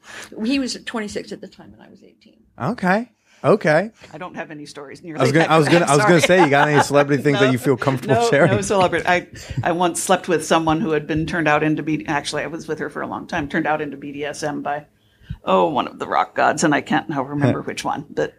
he 0.43 0.59
was 0.59 0.77
twenty 0.85 1.07
six 1.07 1.31
at 1.31 1.41
the 1.41 1.47
time, 1.47 1.73
and 1.73 1.81
I 1.81 1.89
was 1.89 2.03
eighteen. 2.03 2.43
okay, 2.61 3.11
okay. 3.45 3.91
I 4.13 4.17
don't 4.17 4.35
have 4.35 4.51
any 4.51 4.65
stories 4.65 5.03
nearly. 5.03 5.19
I 5.19 5.23
was 5.23 5.31
gonna, 5.31 5.45
that 5.45 5.51
I 5.51 5.57
was 5.57 5.67
gonna, 5.67 5.85
I 5.85 5.95
was 5.95 6.05
gonna 6.05 6.21
say, 6.27 6.43
you 6.43 6.49
got 6.49 6.67
any 6.67 6.81
celebrity 6.83 7.23
things 7.23 7.39
that 7.39 7.51
you 7.51 7.57
feel 7.57 7.77
comfortable 7.87 8.15
no, 8.15 8.29
sharing? 8.29 8.51
No 8.51 8.61
celebrity. 8.61 9.05
I, 9.07 9.27
I 9.63 9.71
once 9.71 10.01
slept 10.01 10.27
with 10.27 10.45
someone 10.45 10.81
who 10.81 10.91
had 10.91 11.07
been 11.07 11.25
turned 11.25 11.47
out 11.47 11.63
into 11.63 11.83
B. 11.83 12.05
Actually, 12.07 12.43
I 12.43 12.47
was 12.47 12.67
with 12.67 12.79
her 12.79 12.89
for 12.89 13.01
a 13.01 13.07
long 13.07 13.27
time. 13.27 13.47
Turned 13.47 13.67
out 13.67 13.81
into 13.81 13.97
BDSM 13.97 14.63
by, 14.63 14.85
oh, 15.43 15.69
one 15.69 15.87
of 15.87 15.99
the 15.99 16.07
rock 16.07 16.35
gods, 16.35 16.63
and 16.63 16.73
I 16.73 16.81
can't 16.81 17.09
now 17.09 17.23
remember 17.23 17.61
which 17.63 17.83
one. 17.83 18.05
But 18.09 18.33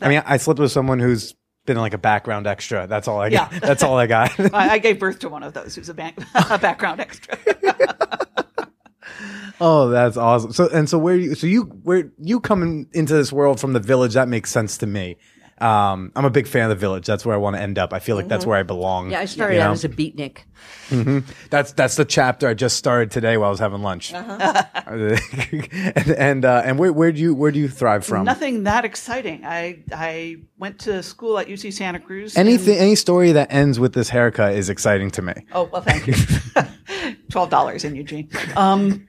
I 0.00 0.08
mean, 0.08 0.22
I 0.26 0.36
slept 0.36 0.60
with 0.60 0.72
someone 0.72 0.98
who's 0.98 1.34
been 1.66 1.76
like 1.76 1.94
a 1.94 1.98
background 1.98 2.46
extra. 2.46 2.86
That's 2.86 3.08
all 3.08 3.20
I 3.20 3.30
got. 3.30 3.52
Yeah. 3.52 3.58
That's 3.58 3.82
all 3.82 3.98
I 3.98 4.06
got. 4.06 4.38
I, 4.54 4.70
I 4.70 4.78
gave 4.78 4.98
birth 4.98 5.18
to 5.20 5.28
one 5.28 5.42
of 5.42 5.52
those 5.52 5.74
who's 5.74 5.90
a, 5.90 5.94
bank, 5.94 6.18
a 6.34 6.58
background 6.58 7.00
extra. 7.00 7.36
Oh, 9.60 9.88
that's 9.88 10.16
awesome. 10.16 10.52
So 10.52 10.68
and 10.72 10.88
so 10.88 10.98
where 10.98 11.16
you 11.16 11.34
so 11.34 11.46
you 11.46 11.62
where 11.82 12.10
you 12.18 12.40
coming 12.40 12.86
into 12.92 13.14
this 13.14 13.32
world 13.32 13.60
from 13.60 13.72
the 13.72 13.80
village? 13.80 14.14
That 14.14 14.28
makes 14.28 14.50
sense 14.50 14.78
to 14.78 14.86
me. 14.86 15.16
Um, 15.60 16.12
I'm 16.14 16.24
a 16.24 16.30
big 16.30 16.46
fan 16.46 16.64
of 16.64 16.68
the 16.68 16.76
village. 16.80 17.04
That's 17.04 17.26
where 17.26 17.34
I 17.34 17.38
want 17.38 17.56
to 17.56 17.62
end 17.62 17.80
up. 17.80 17.92
I 17.92 17.98
feel 17.98 18.14
like 18.14 18.28
that's 18.28 18.46
where 18.46 18.56
I 18.56 18.62
belong. 18.62 19.06
Mm-hmm. 19.06 19.12
Yeah, 19.14 19.20
I 19.20 19.24
started 19.24 19.56
you 19.56 19.60
out 19.60 19.72
as 19.72 19.82
a 19.82 19.88
beatnik. 19.88 20.42
That's 21.50 21.72
that's 21.72 21.96
the 21.96 22.04
chapter 22.04 22.46
I 22.46 22.54
just 22.54 22.76
started 22.76 23.10
today 23.10 23.36
while 23.36 23.48
I 23.48 23.50
was 23.50 23.58
having 23.58 23.82
lunch. 23.82 24.14
Uh-huh. 24.14 24.62
and 24.86 26.10
and, 26.10 26.44
uh, 26.44 26.62
and 26.64 26.78
where 26.78 26.92
where 26.92 27.10
do 27.10 27.20
you 27.20 27.34
where 27.34 27.50
do 27.50 27.58
you 27.58 27.68
thrive 27.68 28.04
from? 28.06 28.24
Nothing 28.24 28.62
that 28.64 28.84
exciting. 28.84 29.44
I 29.44 29.80
I 29.92 30.36
went 30.58 30.78
to 30.80 31.02
school 31.02 31.38
at 31.40 31.48
UC 31.48 31.72
Santa 31.72 31.98
Cruz. 31.98 32.36
and- 32.36 32.46
Anything 32.48 32.78
any 32.78 32.94
story 32.94 33.32
that 33.32 33.52
ends 33.52 33.80
with 33.80 33.94
this 33.94 34.08
haircut 34.08 34.54
is 34.54 34.70
exciting 34.70 35.10
to 35.12 35.22
me. 35.22 35.34
Oh 35.52 35.64
well, 35.72 35.82
thank 35.82 36.06
you. 36.06 36.14
Twelve 37.30 37.50
dollars 37.50 37.84
in 37.84 37.96
Eugene. 37.96 38.28
Um, 38.56 39.07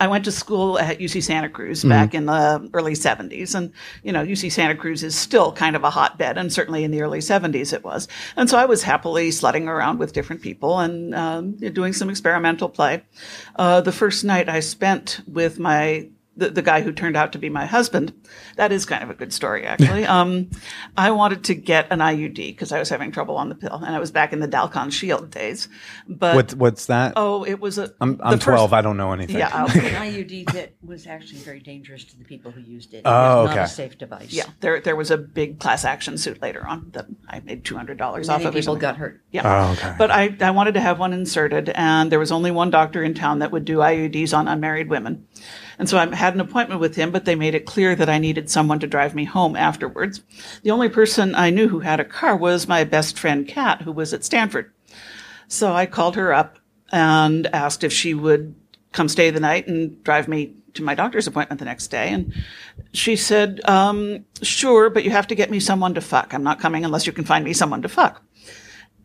I 0.00 0.06
went 0.08 0.24
to 0.24 0.32
school 0.32 0.78
at 0.78 0.98
UC 0.98 1.22
Santa 1.22 1.48
Cruz 1.48 1.80
Mm-hmm. 1.80 1.88
back 1.88 2.14
in 2.14 2.26
the 2.26 2.68
early 2.72 2.94
70s. 2.94 3.54
And, 3.54 3.72
you 4.02 4.12
know, 4.12 4.24
UC 4.24 4.50
Santa 4.52 4.74
Cruz 4.74 5.02
is 5.02 5.14
still 5.14 5.52
kind 5.52 5.76
of 5.76 5.84
a 5.84 5.90
hotbed, 5.90 6.38
and 6.38 6.52
certainly 6.52 6.84
in 6.84 6.90
the 6.90 7.02
early 7.02 7.20
70s 7.20 7.72
it 7.72 7.84
was. 7.84 8.08
And 8.36 8.48
so 8.48 8.58
I 8.58 8.64
was 8.64 8.82
happily 8.82 9.30
sledding 9.30 9.68
around 9.68 9.98
with 9.98 10.12
different 10.12 10.42
people 10.42 10.80
and 10.80 11.14
um, 11.14 11.52
doing 11.56 11.92
some 11.92 12.10
experimental 12.10 12.68
play. 12.68 13.02
Uh, 13.56 13.80
the 13.80 13.92
first 13.92 14.24
night 14.24 14.48
I 14.48 14.60
spent 14.60 15.20
with 15.26 15.58
my 15.58 16.08
the, 16.38 16.50
the 16.50 16.62
guy 16.62 16.80
who 16.80 16.92
turned 16.92 17.16
out 17.16 17.32
to 17.32 17.38
be 17.38 17.48
my 17.50 17.66
husband. 17.66 18.12
That 18.56 18.72
is 18.72 18.86
kind 18.86 19.02
of 19.02 19.10
a 19.10 19.14
good 19.14 19.32
story, 19.32 19.66
actually. 19.66 20.06
um, 20.06 20.50
I 20.96 21.10
wanted 21.10 21.44
to 21.44 21.54
get 21.54 21.88
an 21.90 21.98
IUD 21.98 22.36
because 22.36 22.72
I 22.72 22.78
was 22.78 22.88
having 22.88 23.12
trouble 23.12 23.36
on 23.36 23.48
the 23.48 23.54
pill, 23.54 23.74
and 23.84 23.94
I 23.94 23.98
was 23.98 24.10
back 24.10 24.32
in 24.32 24.40
the 24.40 24.48
Dalkon 24.48 24.92
Shield 24.92 25.30
days. 25.30 25.68
But 26.08 26.34
What, 26.36 26.54
what's 26.54 26.86
that? 26.86 27.12
oh, 27.16 27.44
it 27.44 27.60
was 27.60 27.76
a. 27.78 27.92
I'm, 28.00 28.20
I'm 28.22 28.34
first- 28.38 28.44
12. 28.44 28.72
I 28.72 28.80
don't 28.80 28.96
know 28.96 29.12
anything. 29.12 29.36
Yeah, 29.36 29.50
I'll- 29.52 29.66
an 29.66 29.72
IUD 30.14 30.52
that 30.52 30.72
was 30.82 31.06
actually 31.06 31.40
very 31.40 31.60
dangerous 31.60 32.04
to 32.04 32.16
the 32.18 32.24
people 32.24 32.50
who 32.50 32.60
used 32.60 32.94
it. 32.94 32.98
It 32.98 33.02
Oh, 33.04 33.42
was 33.42 33.50
okay. 33.50 33.56
not 33.60 33.66
a 33.66 33.68
safe 33.72 33.98
device. 33.98 34.32
Yeah, 34.32 34.44
there 34.60 34.80
there 34.80 34.96
was 34.96 35.10
a 35.10 35.18
big 35.18 35.58
class 35.60 35.84
action 35.84 36.16
suit 36.18 36.40
later 36.40 36.66
on 36.66 36.90
that 36.92 37.06
I 37.28 37.40
made 37.40 37.64
two 37.64 37.76
hundred 37.76 37.98
dollars 37.98 38.28
off 38.28 38.44
of. 38.44 38.52
people 38.54 38.62
something. 38.62 38.80
got 38.80 38.96
hurt. 38.96 39.20
Yeah. 39.32 39.42
Oh, 39.68 39.72
okay. 39.72 39.94
But 39.98 40.10
I, 40.10 40.36
I 40.40 40.52
wanted 40.52 40.74
to 40.74 40.80
have 40.80 40.98
one 40.98 41.12
inserted, 41.12 41.68
and 41.70 42.12
there 42.12 42.18
was 42.18 42.30
only 42.32 42.50
one 42.50 42.70
doctor 42.70 43.02
in 43.02 43.14
town 43.14 43.40
that 43.40 43.50
would 43.52 43.64
do 43.64 43.78
IUDs 43.78 44.36
on 44.36 44.46
unmarried 44.48 44.88
women. 44.88 45.26
And 45.78 45.88
so 45.88 45.96
I 45.96 46.14
had 46.14 46.34
an 46.34 46.40
appointment 46.40 46.80
with 46.80 46.96
him, 46.96 47.10
but 47.12 47.24
they 47.24 47.34
made 47.34 47.54
it 47.54 47.66
clear 47.66 47.94
that 47.94 48.08
I 48.08 48.18
needed 48.18 48.50
someone 48.50 48.80
to 48.80 48.86
drive 48.86 49.14
me 49.14 49.24
home 49.24 49.54
afterwards. 49.54 50.22
The 50.62 50.72
only 50.72 50.88
person 50.88 51.34
I 51.34 51.50
knew 51.50 51.68
who 51.68 51.80
had 51.80 52.00
a 52.00 52.04
car 52.04 52.36
was 52.36 52.66
my 52.66 52.84
best 52.84 53.18
friend, 53.18 53.46
Kat, 53.46 53.82
who 53.82 53.92
was 53.92 54.12
at 54.12 54.24
Stanford. 54.24 54.72
So 55.46 55.72
I 55.72 55.86
called 55.86 56.16
her 56.16 56.32
up 56.32 56.58
and 56.90 57.46
asked 57.48 57.84
if 57.84 57.92
she 57.92 58.12
would 58.14 58.54
come 58.92 59.08
stay 59.08 59.30
the 59.30 59.40
night 59.40 59.68
and 59.68 60.02
drive 60.02 60.26
me 60.26 60.54
to 60.74 60.82
my 60.82 60.94
doctor's 60.94 61.26
appointment 61.26 61.58
the 61.58 61.64
next 61.64 61.88
day. 61.88 62.10
And 62.10 62.34
she 62.92 63.16
said, 63.16 63.60
um, 63.64 64.24
sure, 64.42 64.90
but 64.90 65.04
you 65.04 65.10
have 65.10 65.26
to 65.28 65.34
get 65.34 65.50
me 65.50 65.60
someone 65.60 65.94
to 65.94 66.00
fuck. 66.00 66.34
I'm 66.34 66.42
not 66.42 66.60
coming 66.60 66.84
unless 66.84 67.06
you 67.06 67.12
can 67.12 67.24
find 67.24 67.44
me 67.44 67.52
someone 67.52 67.82
to 67.82 67.88
fuck. 67.88 68.22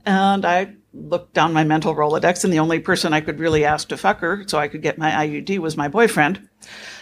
And 0.05 0.45
I 0.45 0.73
looked 0.93 1.33
down 1.33 1.53
my 1.53 1.63
mental 1.63 1.95
Rolodex, 1.95 2.43
and 2.43 2.53
the 2.53 2.59
only 2.59 2.79
person 2.79 3.13
I 3.13 3.21
could 3.21 3.39
really 3.39 3.65
ask 3.65 3.87
to 3.89 3.97
fuck 3.97 4.19
her 4.19 4.43
so 4.47 4.57
I 4.59 4.67
could 4.67 4.81
get 4.81 4.97
my 4.97 5.11
IUD 5.11 5.57
was 5.59 5.75
my 5.75 5.87
boyfriend. 5.87 6.47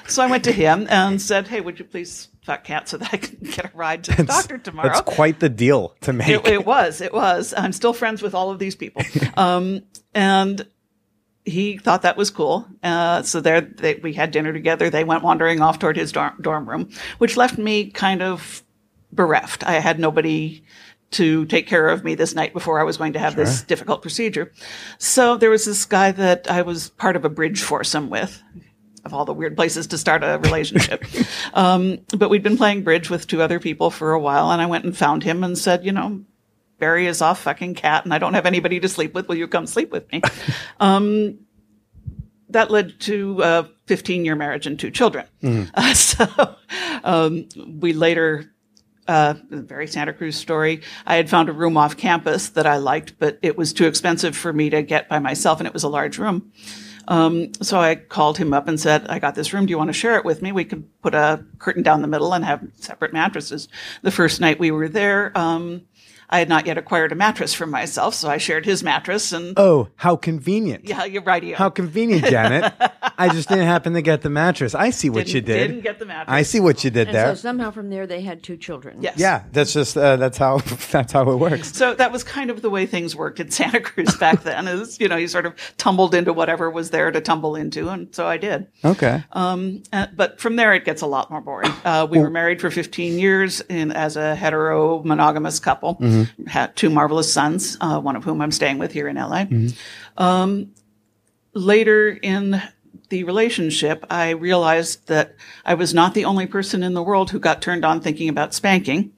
So 0.07 0.23
I 0.23 0.27
went 0.27 0.43
to 0.45 0.51
him 0.51 0.87
and 0.89 1.21
said, 1.21 1.47
Hey, 1.47 1.61
would 1.61 1.79
you 1.79 1.85
please 1.85 2.29
fuck 2.43 2.63
Cat 2.63 2.89
so 2.89 2.97
that 2.97 3.13
I 3.13 3.17
can 3.17 3.37
get 3.51 3.65
a 3.65 3.71
ride 3.73 4.03
to 4.05 4.15
the 4.15 4.23
doctor 4.23 4.57
tomorrow? 4.57 4.89
That's 4.89 5.01
quite 5.01 5.39
the 5.39 5.49
deal 5.49 5.95
to 6.01 6.13
make. 6.13 6.29
It, 6.29 6.47
it 6.47 6.65
was. 6.65 7.01
It 7.01 7.13
was. 7.13 7.53
I'm 7.55 7.73
still 7.73 7.93
friends 7.93 8.21
with 8.21 8.33
all 8.33 8.51
of 8.51 8.59
these 8.59 8.75
people. 8.75 9.03
Um, 9.37 9.83
and 10.13 10.67
he 11.45 11.77
thought 11.77 12.01
that 12.03 12.17
was 12.17 12.29
cool. 12.29 12.67
Uh, 12.83 13.23
so 13.23 13.39
there, 13.39 13.61
they, 13.61 13.95
we 13.95 14.13
had 14.13 14.31
dinner 14.31 14.51
together. 14.51 14.89
They 14.89 15.03
went 15.03 15.23
wandering 15.23 15.61
off 15.61 15.79
toward 15.79 15.95
his 15.97 16.11
dorm, 16.11 16.37
dorm 16.41 16.69
room, 16.69 16.89
which 17.17 17.37
left 17.37 17.57
me 17.57 17.89
kind 17.89 18.21
of 18.21 18.61
bereft. 19.11 19.63
I 19.65 19.73
had 19.73 19.99
nobody 19.99 20.63
to 21.11 21.45
take 21.45 21.67
care 21.67 21.89
of 21.89 22.03
me 22.03 22.15
this 22.15 22.33
night 22.33 22.53
before 22.53 22.79
I 22.79 22.83
was 22.83 22.97
going 22.97 23.13
to 23.13 23.19
have 23.19 23.35
this 23.35 23.63
difficult 23.63 24.01
procedure. 24.01 24.51
So 24.97 25.37
there 25.37 25.49
was 25.49 25.65
this 25.65 25.85
guy 25.85 26.11
that 26.11 26.49
I 26.49 26.61
was 26.61 26.89
part 26.91 27.15
of 27.15 27.25
a 27.25 27.29
bridge 27.29 27.61
foursome 27.61 28.09
with. 28.09 28.41
Of 29.03 29.15
all 29.15 29.25
the 29.25 29.33
weird 29.33 29.55
places 29.55 29.87
to 29.87 29.97
start 29.97 30.23
a 30.23 30.37
relationship. 30.43 31.03
um, 31.55 31.97
but 32.15 32.29
we'd 32.29 32.43
been 32.43 32.57
playing 32.57 32.83
bridge 32.83 33.09
with 33.09 33.25
two 33.25 33.41
other 33.41 33.59
people 33.59 33.89
for 33.89 34.11
a 34.11 34.19
while, 34.19 34.51
and 34.51 34.61
I 34.61 34.67
went 34.67 34.85
and 34.85 34.95
found 34.95 35.23
him 35.23 35.43
and 35.43 35.57
said, 35.57 35.83
you 35.83 35.91
know, 35.91 36.23
Barry 36.81 37.05
is 37.05 37.21
off 37.21 37.39
fucking 37.41 37.75
cat 37.75 38.05
and 38.05 38.13
I 38.13 38.17
don't 38.17 38.33
have 38.33 38.47
anybody 38.47 38.79
to 38.79 38.89
sleep 38.89 39.13
with. 39.13 39.27
Will 39.27 39.35
you 39.35 39.47
come 39.47 39.67
sleep 39.67 39.91
with 39.91 40.11
me? 40.11 40.21
um, 40.79 41.37
that 42.49 42.71
led 42.71 42.99
to 43.01 43.39
a 43.43 43.69
15 43.85 44.25
year 44.25 44.35
marriage 44.35 44.67
and 44.67 44.77
two 44.77 44.91
children. 44.91 45.25
Uh, 45.73 45.93
so 45.93 46.55
um, 47.03 47.47
we 47.79 47.93
later, 47.93 48.51
uh, 49.07 49.35
very 49.49 49.87
Santa 49.87 50.13
Cruz 50.13 50.35
story. 50.35 50.81
I 51.05 51.15
had 51.15 51.29
found 51.29 51.49
a 51.49 51.53
room 51.53 51.77
off 51.77 51.97
campus 51.97 52.49
that 52.49 52.65
I 52.65 52.77
liked, 52.77 53.19
but 53.19 53.39
it 53.41 53.57
was 53.57 53.73
too 53.73 53.87
expensive 53.87 54.35
for 54.35 54.53
me 54.53 54.69
to 54.69 54.81
get 54.81 55.09
by 55.09 55.19
myself 55.19 55.59
and 55.59 55.67
it 55.67 55.73
was 55.73 55.83
a 55.83 55.89
large 55.89 56.17
room. 56.17 56.51
Um, 57.07 57.51
so 57.61 57.79
I 57.79 57.95
called 57.95 58.37
him 58.37 58.53
up 58.53 58.67
and 58.67 58.79
said, 58.79 59.07
I 59.07 59.19
got 59.19 59.35
this 59.35 59.53
room. 59.53 59.65
Do 59.65 59.71
you 59.71 59.77
want 59.77 59.89
to 59.89 59.93
share 59.93 60.17
it 60.17 60.25
with 60.25 60.41
me? 60.41 60.51
We 60.51 60.65
could 60.65 60.87
put 61.01 61.15
a 61.15 61.43
curtain 61.59 61.83
down 61.83 62.01
the 62.01 62.07
middle 62.07 62.33
and 62.33 62.45
have 62.45 62.65
separate 62.75 63.11
mattresses. 63.11 63.67
The 64.01 64.11
first 64.11 64.39
night 64.39 64.59
we 64.59 64.71
were 64.71 64.87
there, 64.87 65.31
um, 65.35 65.81
I 66.31 66.39
had 66.39 66.49
not 66.49 66.65
yet 66.65 66.77
acquired 66.77 67.11
a 67.11 67.15
mattress 67.15 67.53
for 67.53 67.65
myself, 67.67 68.13
so 68.15 68.29
I 68.29 68.37
shared 68.37 68.65
his 68.65 68.83
mattress 68.83 69.31
and 69.31 69.53
oh, 69.57 69.89
how 69.95 70.15
convenient. 70.15 70.85
yeah, 70.85 71.03
you're 71.03 71.23
right. 71.23 71.41
How 71.55 71.69
convenient, 71.69 72.25
Janet. 72.25 72.73
I 73.17 73.29
just 73.29 73.49
didn't 73.49 73.65
happen 73.67 73.93
to 73.93 74.01
get 74.01 74.21
the 74.21 74.29
mattress. 74.29 74.73
I 74.73 74.89
see 74.91 75.09
what 75.09 75.25
didn't, 75.25 75.35
you 75.35 75.41
did. 75.41 75.67
Didn't 75.67 75.81
get 75.81 75.99
the 75.99 76.05
mattress. 76.05 76.33
I 76.33 76.43
see 76.43 76.59
what 76.59 76.83
you 76.83 76.89
did 76.89 77.07
And 77.07 77.15
there. 77.15 77.35
so 77.35 77.41
somehow 77.41 77.71
from 77.71 77.89
there 77.89 78.07
they 78.07 78.21
had 78.21 78.43
two 78.43 78.57
children. 78.57 79.01
Yes. 79.01 79.15
yeah, 79.17 79.43
that's 79.51 79.73
just 79.73 79.97
uh, 79.97 80.15
that's 80.15 80.37
how 80.37 80.57
that's 80.91 81.11
how 81.13 81.29
it 81.29 81.35
works. 81.35 81.75
So 81.75 81.93
that 81.95 82.11
was 82.11 82.23
kind 82.23 82.49
of 82.49 82.61
the 82.61 82.69
way 82.69 82.85
things 82.85 83.15
worked 83.15 83.39
in 83.39 83.51
Santa 83.51 83.79
Cruz 83.81 84.15
back 84.15 84.43
then. 84.43 84.67
Is 84.67 84.99
you 84.99 85.07
know 85.07 85.17
you 85.17 85.27
sort 85.27 85.45
of 85.45 85.53
tumbled 85.77 86.15
into 86.15 86.31
whatever 86.33 86.69
was 86.69 86.91
there 86.91 87.11
to 87.11 87.19
tumble 87.21 87.55
into, 87.55 87.89
and 87.89 88.13
so 88.15 88.25
I 88.27 88.37
did. 88.37 88.67
Okay. 88.85 89.23
Um, 89.33 89.83
uh, 89.91 90.07
but 90.15 90.39
from 90.39 90.55
there, 90.55 90.73
it 90.73 90.85
gets 90.85 91.01
a 91.01 91.07
lot 91.07 91.29
more 91.29 91.41
boring. 91.41 91.71
Uh, 91.83 92.07
we 92.09 92.19
were 92.19 92.29
married 92.29 92.61
for 92.61 92.69
15 92.71 93.19
years 93.19 93.61
in, 93.61 93.91
as 93.91 94.15
a 94.17 94.35
hetero 94.35 95.03
monogamous 95.03 95.59
couple, 95.59 95.97
had 96.47 96.75
two 96.75 96.89
marvelous 96.89 97.31
sons, 97.31 97.77
uh, 97.81 97.99
one 97.99 98.15
of 98.15 98.23
whom 98.23 98.41
I'm 98.41 98.51
staying 98.51 98.77
with 98.77 98.91
here 98.91 99.07
in 99.07 99.15
LA. 99.15 99.45
Um, 100.17 100.71
later 101.53 102.09
in 102.09 102.61
the 103.09 103.23
relationship, 103.25 104.05
I 104.09 104.31
realized 104.31 105.07
that 105.07 105.35
I 105.65 105.73
was 105.73 105.93
not 105.93 106.13
the 106.13 106.25
only 106.25 106.47
person 106.47 106.81
in 106.83 106.93
the 106.93 107.03
world 107.03 107.31
who 107.31 107.39
got 107.39 107.61
turned 107.61 107.85
on 107.85 108.01
thinking 108.01 108.29
about 108.29 108.53
spanking. 108.53 109.13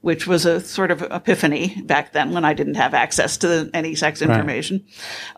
Which 0.00 0.26
was 0.26 0.44
a 0.44 0.60
sort 0.60 0.90
of 0.90 1.00
epiphany 1.00 1.80
back 1.80 2.12
then 2.12 2.32
when 2.32 2.44
I 2.44 2.52
didn't 2.52 2.74
have 2.74 2.92
access 2.92 3.38
to 3.38 3.70
any 3.72 3.94
sex 3.94 4.20
information. 4.20 4.84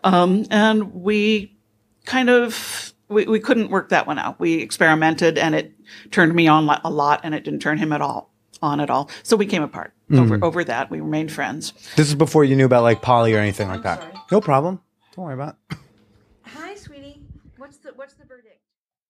Um, 0.03 0.45
and 0.51 0.93
we 0.93 1.55
kind 2.03 2.29
of 2.29 2.93
we, 3.07 3.25
we 3.27 3.39
couldn't 3.39 3.69
work 3.69 3.89
that 3.89 4.07
one 4.07 4.19
out. 4.19 4.39
We 4.41 4.55
experimented 4.55 5.37
and 5.37 5.55
it 5.55 5.73
turned 6.11 6.35
me 6.35 6.49
on 6.49 6.69
a 6.83 6.89
lot 6.89 7.21
and 7.23 7.33
it 7.33 7.45
didn't 7.45 7.61
turn 7.61 7.77
him 7.77 7.93
at 7.93 8.01
all 8.01 8.33
on 8.61 8.79
at 8.79 8.89
all. 8.89 9.09
So 9.23 9.35
we 9.35 9.45
came 9.45 9.63
apart 9.63 9.93
over 10.11 10.37
mm. 10.37 10.43
over 10.43 10.63
that. 10.63 10.89
We 10.89 10.99
remained 10.99 11.31
friends. 11.31 11.73
This 11.95 12.07
is 12.07 12.15
before 12.15 12.43
you 12.43 12.55
knew 12.55 12.65
about 12.65 12.83
like 12.83 13.01
poly 13.01 13.33
or 13.33 13.39
anything 13.39 13.67
like 13.67 13.83
that. 13.83 14.03
No 14.31 14.41
problem. 14.41 14.81
Don't 15.15 15.25
worry 15.25 15.33
about. 15.33 15.57
it. 15.71 15.77
Hi, 16.43 16.75
sweetie. 16.75 17.21
What's 17.57 17.77
the 17.77 17.91
what's 17.95 18.13
the 18.13 18.25
verdict? 18.25 18.59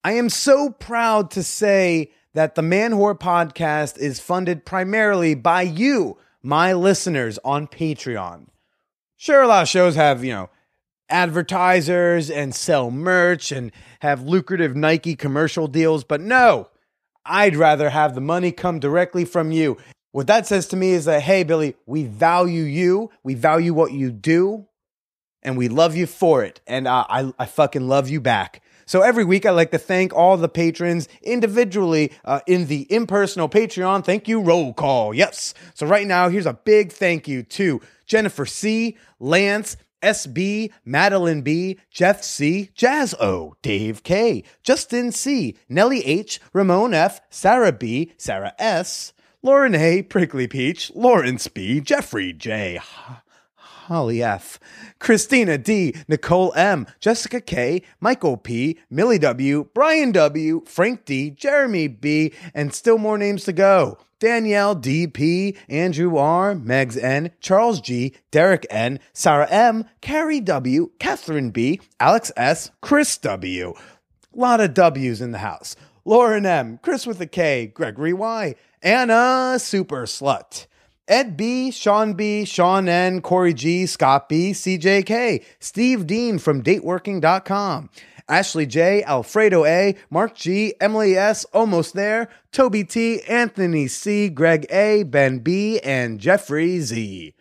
I 0.03 0.13
am 0.13 0.29
so 0.29 0.69
proud 0.69 1.31
to 1.31 1.43
say 1.43 2.11
that 2.33 2.55
the 2.55 2.61
Man 2.61 2.91
Whore 2.93 3.17
podcast 3.17 3.97
is 3.97 4.19
funded 4.19 4.63
primarily 4.63 5.33
by 5.35 5.63
you, 5.63 6.17
my 6.43 6.71
listeners, 6.73 7.39
on 7.43 7.67
Patreon. 7.67 8.47
Sure, 9.17 9.41
a 9.41 9.47
lot 9.47 9.63
of 9.63 9.67
shows 9.67 9.95
have, 9.95 10.23
you 10.23 10.31
know, 10.31 10.49
advertisers 11.09 12.29
and 12.29 12.53
sell 12.53 12.91
merch 12.91 13.51
and 13.51 13.71
have 14.01 14.21
lucrative 14.21 14.75
Nike 14.75 15.15
commercial 15.15 15.67
deals, 15.67 16.03
but 16.03 16.21
no, 16.21 16.69
I'd 17.27 17.55
rather 17.55 17.89
have 17.89 18.15
the 18.15 18.21
money 18.21 18.51
come 18.51 18.79
directly 18.79 19.25
from 19.25 19.51
you. 19.51 19.77
What 20.11 20.27
that 20.27 20.47
says 20.47 20.67
to 20.69 20.75
me 20.75 20.91
is 20.91 21.05
that, 21.05 21.21
hey, 21.21 21.43
Billy, 21.43 21.75
we 21.85 22.05
value 22.05 22.63
you, 22.63 23.11
we 23.23 23.33
value 23.35 23.73
what 23.73 23.91
you 23.91 24.11
do, 24.11 24.65
and 25.43 25.57
we 25.57 25.67
love 25.67 25.95
you 25.95 26.07
for 26.07 26.43
it. 26.43 26.61
And 26.65 26.87
uh, 26.87 27.05
I, 27.09 27.31
I 27.37 27.45
fucking 27.45 27.87
love 27.87 28.09
you 28.09 28.19
back. 28.19 28.61
So 28.85 29.01
every 29.01 29.25
week, 29.25 29.45
I 29.45 29.51
like 29.51 29.71
to 29.71 29.77
thank 29.77 30.13
all 30.13 30.37
the 30.37 30.47
patrons 30.47 31.09
individually 31.21 32.13
uh, 32.23 32.39
in 32.47 32.67
the 32.67 32.87
impersonal 32.89 33.49
Patreon. 33.49 34.05
Thank 34.05 34.29
you, 34.29 34.39
roll 34.39 34.73
call. 34.73 35.13
Yes. 35.13 35.53
So 35.73 35.85
right 35.85 36.07
now, 36.07 36.29
here's 36.29 36.45
a 36.45 36.53
big 36.53 36.93
thank 36.93 37.27
you 37.27 37.43
to 37.43 37.81
Jennifer 38.05 38.45
C, 38.45 38.97
Lance, 39.19 39.75
SB, 40.01 40.71
Madeline 40.85 41.41
B, 41.41 41.79
Jeff 41.91 42.23
C, 42.23 42.69
Jazz 42.75 43.13
O, 43.19 43.55
Dave 43.61 44.03
K, 44.03 44.43
Justin 44.63 45.11
C, 45.11 45.57
Nellie 45.69 46.05
H, 46.05 46.39
Ramon 46.53 46.93
F, 46.93 47.21
Sarah 47.29 47.71
B, 47.71 48.13
Sarah 48.17 48.53
S, 48.59 49.13
Lauren 49.41 49.75
A, 49.75 50.01
Prickly 50.03 50.47
Peach, 50.47 50.91
Lawrence 50.95 51.47
B, 51.47 51.79
Jeffrey 51.79 52.33
J, 52.33 52.79
Holly 53.87 54.21
F, 54.21 54.59
Christina 54.99 55.57
D, 55.57 55.95
Nicole 56.09 56.53
M, 56.55 56.87
Jessica 56.99 57.39
K, 57.39 57.81
Michael 58.01 58.35
P, 58.35 58.77
Millie 58.89 59.17
W, 59.17 59.69
Brian 59.73 60.11
W, 60.11 60.61
Frank 60.65 61.05
D, 61.05 61.29
Jeremy 61.29 61.87
B, 61.87 62.33
and 62.53 62.73
still 62.73 62.97
more 62.97 63.17
names 63.17 63.45
to 63.45 63.53
go. 63.53 63.97
Danielle 64.19 64.75
DP, 64.75 65.55
Andrew 65.69 66.17
R, 66.17 66.53
Megs 66.53 67.01
N, 67.01 67.31
Charles 67.39 67.79
G, 67.79 68.13
Derek 68.29 68.65
N, 68.69 68.99
Sarah 69.13 69.47
M, 69.49 69.85
Carrie 70.01 70.41
W, 70.41 70.91
Catherine 70.99 71.51
B, 71.51 71.79
Alex 71.97 72.29
S, 72.35 72.71
Chris 72.81 73.17
W. 73.19 73.73
Lot 74.33 74.59
of 74.59 74.73
W's 74.73 75.21
in 75.21 75.31
the 75.31 75.37
house. 75.37 75.77
Lauren 76.03 76.45
M, 76.45 76.79
Chris 76.81 77.07
with 77.07 77.21
a 77.21 77.27
K, 77.27 77.67
Gregory 77.67 78.13
Y, 78.13 78.55
Anna 78.83 79.57
Super 79.59 80.03
Slut. 80.03 80.67
Ed 81.07 81.37
B, 81.37 81.71
Sean 81.71 82.13
B, 82.13 82.43
Sean 82.43 82.89
N, 82.89 83.21
Corey 83.21 83.53
G, 83.53 83.85
Scott 83.85 84.27
B, 84.27 84.51
CJK, 84.51 85.43
Steve 85.59 86.05
Dean 86.05 86.37
from 86.37 86.61
dateworking.com, 86.61 87.89
Ashley 88.27 88.65
J, 88.65 89.03
Alfredo 89.03 89.65
A, 89.65 89.95
Mark 90.09 90.35
G, 90.35 90.73
Emily 90.81 91.15
S, 91.15 91.45
almost 91.45 91.93
there, 91.93 92.27
Toby 92.51 92.83
T, 92.83 93.21
Anthony 93.23 93.87
C, 93.87 94.27
Greg 94.27 94.65
A, 94.69 95.03
Ben 95.03 95.39
B, 95.39 95.79
and 95.79 96.19
Jeffrey 96.19 96.79
Z. 96.81 97.33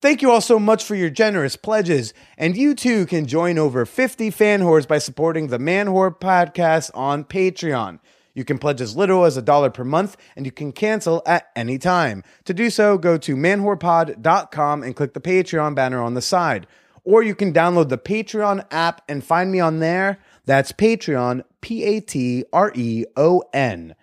Thank 0.00 0.22
you 0.22 0.30
all 0.30 0.40
so 0.40 0.58
much 0.58 0.84
for 0.84 0.94
your 0.94 1.10
generous 1.10 1.56
pledges, 1.56 2.14
and 2.36 2.56
you 2.56 2.74
too 2.74 3.06
can 3.06 3.26
join 3.26 3.58
over 3.58 3.84
50 3.84 4.30
fan 4.30 4.60
whores 4.60 4.86
by 4.86 4.98
supporting 4.98 5.48
the 5.48 5.58
Man 5.58 5.86
Whore 5.86 6.16
podcast 6.16 6.90
on 6.94 7.24
Patreon. 7.24 7.98
You 8.38 8.44
can 8.44 8.56
pledge 8.60 8.80
as 8.80 8.96
little 8.96 9.24
as 9.24 9.36
a 9.36 9.42
dollar 9.42 9.68
per 9.68 9.82
month, 9.82 10.16
and 10.36 10.46
you 10.46 10.52
can 10.52 10.70
cancel 10.70 11.24
at 11.26 11.48
any 11.56 11.76
time. 11.76 12.22
To 12.44 12.54
do 12.54 12.70
so, 12.70 12.96
go 12.96 13.18
to 13.18 13.34
manwhorepod.com 13.34 14.84
and 14.84 14.94
click 14.94 15.12
the 15.14 15.20
Patreon 15.20 15.74
banner 15.74 16.00
on 16.00 16.14
the 16.14 16.22
side. 16.22 16.68
Or 17.02 17.20
you 17.24 17.34
can 17.34 17.52
download 17.52 17.88
the 17.88 17.98
Patreon 17.98 18.64
app 18.70 19.02
and 19.08 19.24
find 19.24 19.50
me 19.50 19.58
on 19.58 19.80
there. 19.80 20.18
That's 20.44 20.70
Patreon, 20.70 21.42
P 21.62 21.82
A 21.82 22.00
T 22.00 22.44
R 22.52 22.70
E 22.76 23.06
O 23.16 23.42
N. 23.52 23.96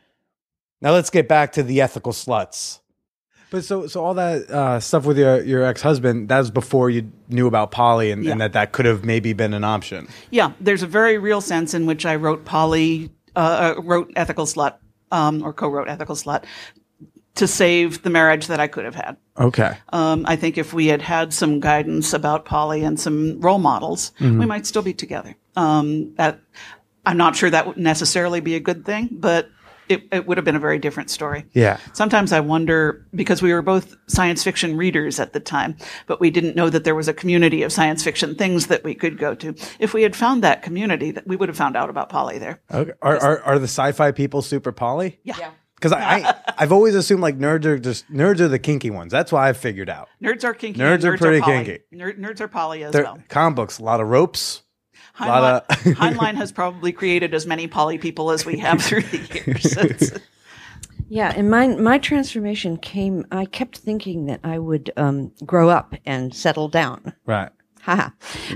Now 0.81 0.91
let's 0.91 1.09
get 1.09 1.29
back 1.29 1.53
to 1.53 1.63
the 1.63 1.79
ethical 1.79 2.11
sluts. 2.11 2.79
But 3.51 3.63
so 3.63 3.87
so 3.87 4.03
all 4.03 4.15
that 4.15 4.49
uh, 4.49 4.79
stuff 4.81 5.05
with 5.05 5.17
your 5.17 5.41
your 5.43 5.63
ex 5.63 5.81
husband 5.81 6.27
that 6.27 6.39
was 6.39 6.51
before 6.51 6.89
you 6.89 7.09
knew 7.29 7.47
about 7.47 7.71
poly, 7.71 8.11
and, 8.11 8.25
Yeah. 8.25 8.33
and 8.33 8.41
that 8.41 8.51
that 8.51 8.73
could 8.73 8.85
have 8.85 9.05
maybe 9.05 9.31
been 9.31 9.53
an 9.53 9.63
option. 9.63 10.09
Yeah, 10.29 10.51
there's 10.59 10.83
a 10.83 10.87
very 10.87 11.17
real 11.17 11.39
sense 11.39 11.73
in 11.73 11.85
which 11.85 12.05
I 12.05 12.15
wrote 12.17 12.43
Polly, 12.43 13.11
uh, 13.35 13.75
uh, 13.77 13.81
wrote 13.81 14.11
Ethical 14.15 14.45
Slut, 14.45 14.75
um, 15.11 15.43
or 15.43 15.53
co-wrote 15.53 15.87
Ethical 15.89 16.15
Slut, 16.15 16.43
to 17.35 17.47
save 17.47 18.01
the 18.03 18.09
marriage 18.09 18.47
that 18.47 18.59
I 18.59 18.67
could 18.67 18.85
have 18.85 18.95
had. 18.95 19.17
Okay. 19.37 19.77
Um, 19.89 20.25
I 20.27 20.35
think 20.37 20.57
if 20.57 20.73
we 20.73 20.87
had 20.87 21.01
had 21.01 21.33
some 21.33 21.59
guidance 21.59 22.13
about 22.13 22.45
poly 22.45 22.83
and 22.83 22.99
some 22.99 23.39
role 23.41 23.57
models, 23.59 24.11
Mm-hmm. 24.19 24.39
we 24.39 24.45
might 24.45 24.65
still 24.65 24.81
be 24.81 24.93
together. 24.93 25.35
Um, 25.57 26.13
that 26.15 26.39
I'm 27.05 27.17
not 27.17 27.35
sure 27.35 27.49
that 27.49 27.67
would 27.67 27.77
necessarily 27.77 28.39
be 28.39 28.55
a 28.55 28.59
good 28.59 28.85
thing, 28.85 29.09
but 29.11 29.49
it, 29.89 30.03
it 30.11 30.27
would 30.27 30.37
have 30.37 30.45
been 30.45 30.55
a 30.55 30.59
very 30.59 30.79
different 30.79 31.09
story. 31.09 31.45
Yeah. 31.53 31.77
Sometimes 31.93 32.31
I 32.31 32.39
wonder 32.39 33.05
because 33.13 33.41
we 33.41 33.53
were 33.53 33.61
both 33.61 33.95
science 34.07 34.43
fiction 34.43 34.77
readers 34.77 35.19
at 35.19 35.33
the 35.33 35.39
time, 35.39 35.77
but 36.07 36.19
we 36.19 36.29
didn't 36.31 36.55
know 36.55 36.69
that 36.69 36.83
there 36.83 36.95
was 36.95 37.07
a 37.07 37.13
community 37.13 37.63
of 37.63 37.71
science 37.71 38.03
fiction 38.03 38.35
things 38.35 38.67
that 38.67 38.83
we 38.83 38.95
could 38.95 39.17
go 39.17 39.35
to. 39.35 39.55
If 39.79 39.93
we 39.93 40.03
had 40.03 40.15
found 40.15 40.43
that 40.43 40.61
community, 40.63 41.11
that 41.11 41.27
we 41.27 41.35
would 41.35 41.49
have 41.49 41.57
found 41.57 41.75
out 41.75 41.89
about 41.89 42.09
poly 42.09 42.39
there. 42.39 42.61
Okay. 42.71 42.91
Are, 43.01 43.17
are 43.17 43.41
are 43.43 43.59
the 43.59 43.65
sci-fi 43.67 44.11
people 44.11 44.41
super 44.41 44.71
poly? 44.71 45.19
Yeah. 45.23 45.35
yeah. 45.39 45.51
Because 45.75 45.91
I, 45.91 46.19
I 46.19 46.35
I've 46.57 46.71
always 46.71 46.95
assumed 46.95 47.21
like 47.21 47.37
nerds 47.37 47.65
are 47.65 47.77
just 47.77 48.09
nerds 48.11 48.39
are 48.39 48.47
the 48.47 48.57
kinky 48.57 48.89
ones. 48.89 49.11
That's 49.11 49.31
why 49.31 49.49
I've 49.49 49.57
figured 49.57 49.89
out. 49.89 50.07
Nerds 50.23 50.43
are 50.43 50.53
kinky. 50.53 50.79
Nerds 50.79 51.03
and 51.03 51.05
are 51.05 51.17
pretty 51.17 51.41
poly. 51.41 51.65
kinky. 51.65 51.83
Ner- 51.91 52.13
nerds 52.13 52.39
are 52.39 52.47
poly 52.47 52.83
as 52.83 52.93
They're 52.93 53.03
well. 53.03 53.19
comic 53.27 53.55
books, 53.57 53.79
a 53.79 53.83
lot 53.83 53.99
of 53.99 54.07
ropes. 54.07 54.61
Heinlein, 55.17 55.61
of- 55.61 55.67
Heinlein 55.97 56.35
has 56.35 56.51
probably 56.51 56.91
created 56.91 57.33
as 57.33 57.45
many 57.45 57.67
poly 57.67 57.97
people 57.97 58.31
as 58.31 58.45
we 58.45 58.57
have 58.59 58.81
through 58.81 59.01
the 59.03 59.17
years. 59.45 59.77
It's- 59.77 60.19
Yeah, 61.07 61.31
and 61.35 61.51
my 61.51 61.67
my 61.67 61.99
transformation 61.99 62.77
came. 62.77 63.25
I 63.31 63.45
kept 63.45 63.77
thinking 63.77 64.25
that 64.25 64.39
I 64.43 64.57
would 64.57 64.91
um, 64.97 65.31
grow 65.45 65.69
up 65.69 65.93
and 66.03 66.33
settle 66.33 66.67
down. 66.67 67.13
Right. 67.27 67.49
Haha. 67.81 68.09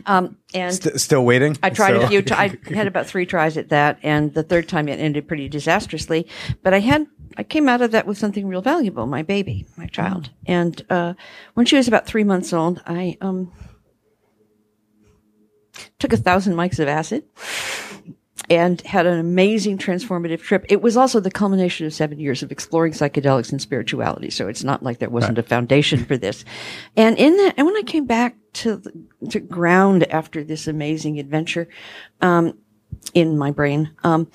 Um, 0.07 0.35
and 0.55 0.73
St- 0.73 0.99
still 0.99 1.23
waiting. 1.23 1.55
I 1.61 1.69
tried 1.69 1.91
So- 1.91 2.01
a 2.01 2.07
few. 2.07 2.23
T- 2.23 2.33
I 2.33 2.57
had 2.73 2.87
about 2.87 3.05
three 3.05 3.27
tries 3.27 3.55
at 3.55 3.69
that, 3.69 3.99
and 4.01 4.33
the 4.33 4.41
third 4.41 4.67
time 4.67 4.87
it 4.89 4.99
ended 4.99 5.27
pretty 5.27 5.47
disastrously. 5.47 6.25
But 6.63 6.73
I 6.73 6.79
had. 6.79 7.05
I 7.37 7.43
came 7.43 7.69
out 7.69 7.81
of 7.83 7.91
that 7.91 8.07
with 8.07 8.17
something 8.17 8.47
real 8.47 8.63
valuable. 8.63 9.05
My 9.05 9.21
baby, 9.21 9.67
my 9.77 9.85
child, 9.85 10.31
and 10.47 10.83
uh, 10.89 11.13
when 11.53 11.67
she 11.67 11.75
was 11.77 11.87
about 11.87 12.07
three 12.07 12.23
months 12.23 12.51
old, 12.51 12.81
I 12.87 13.15
um, 13.21 13.51
took 15.99 16.13
a 16.13 16.17
thousand 16.17 16.55
mics 16.55 16.79
of 16.79 16.87
acid 16.87 17.23
and 18.49 18.81
had 18.81 19.05
an 19.05 19.19
amazing 19.19 19.77
transformative 19.77 20.41
trip. 20.41 20.65
It 20.69 20.81
was 20.81 20.97
also 20.97 21.19
the 21.19 21.31
culmination 21.31 21.85
of 21.85 21.93
seven 21.93 22.19
years 22.19 22.41
of 22.41 22.51
exploring 22.51 22.93
psychedelics 22.93 23.51
and 23.51 23.61
spirituality. 23.61 24.29
So 24.29 24.47
it's 24.47 24.63
not 24.63 24.81
like 24.81 24.99
there 24.99 25.09
wasn't 25.09 25.37
a 25.37 25.43
foundation 25.43 26.03
for 26.05 26.17
this. 26.17 26.45
And 26.95 27.17
in 27.17 27.37
that, 27.37 27.55
and 27.57 27.67
when 27.67 27.77
I 27.77 27.83
came 27.83 28.05
back 28.05 28.35
to 28.53 28.77
the, 28.77 28.91
to 29.29 29.39
ground 29.39 30.03
after 30.11 30.43
this 30.43 30.67
amazing 30.67 31.19
adventure, 31.19 31.67
um, 32.21 32.57
in 33.13 33.37
my 33.37 33.51
brain, 33.51 33.91
um, 34.03 34.29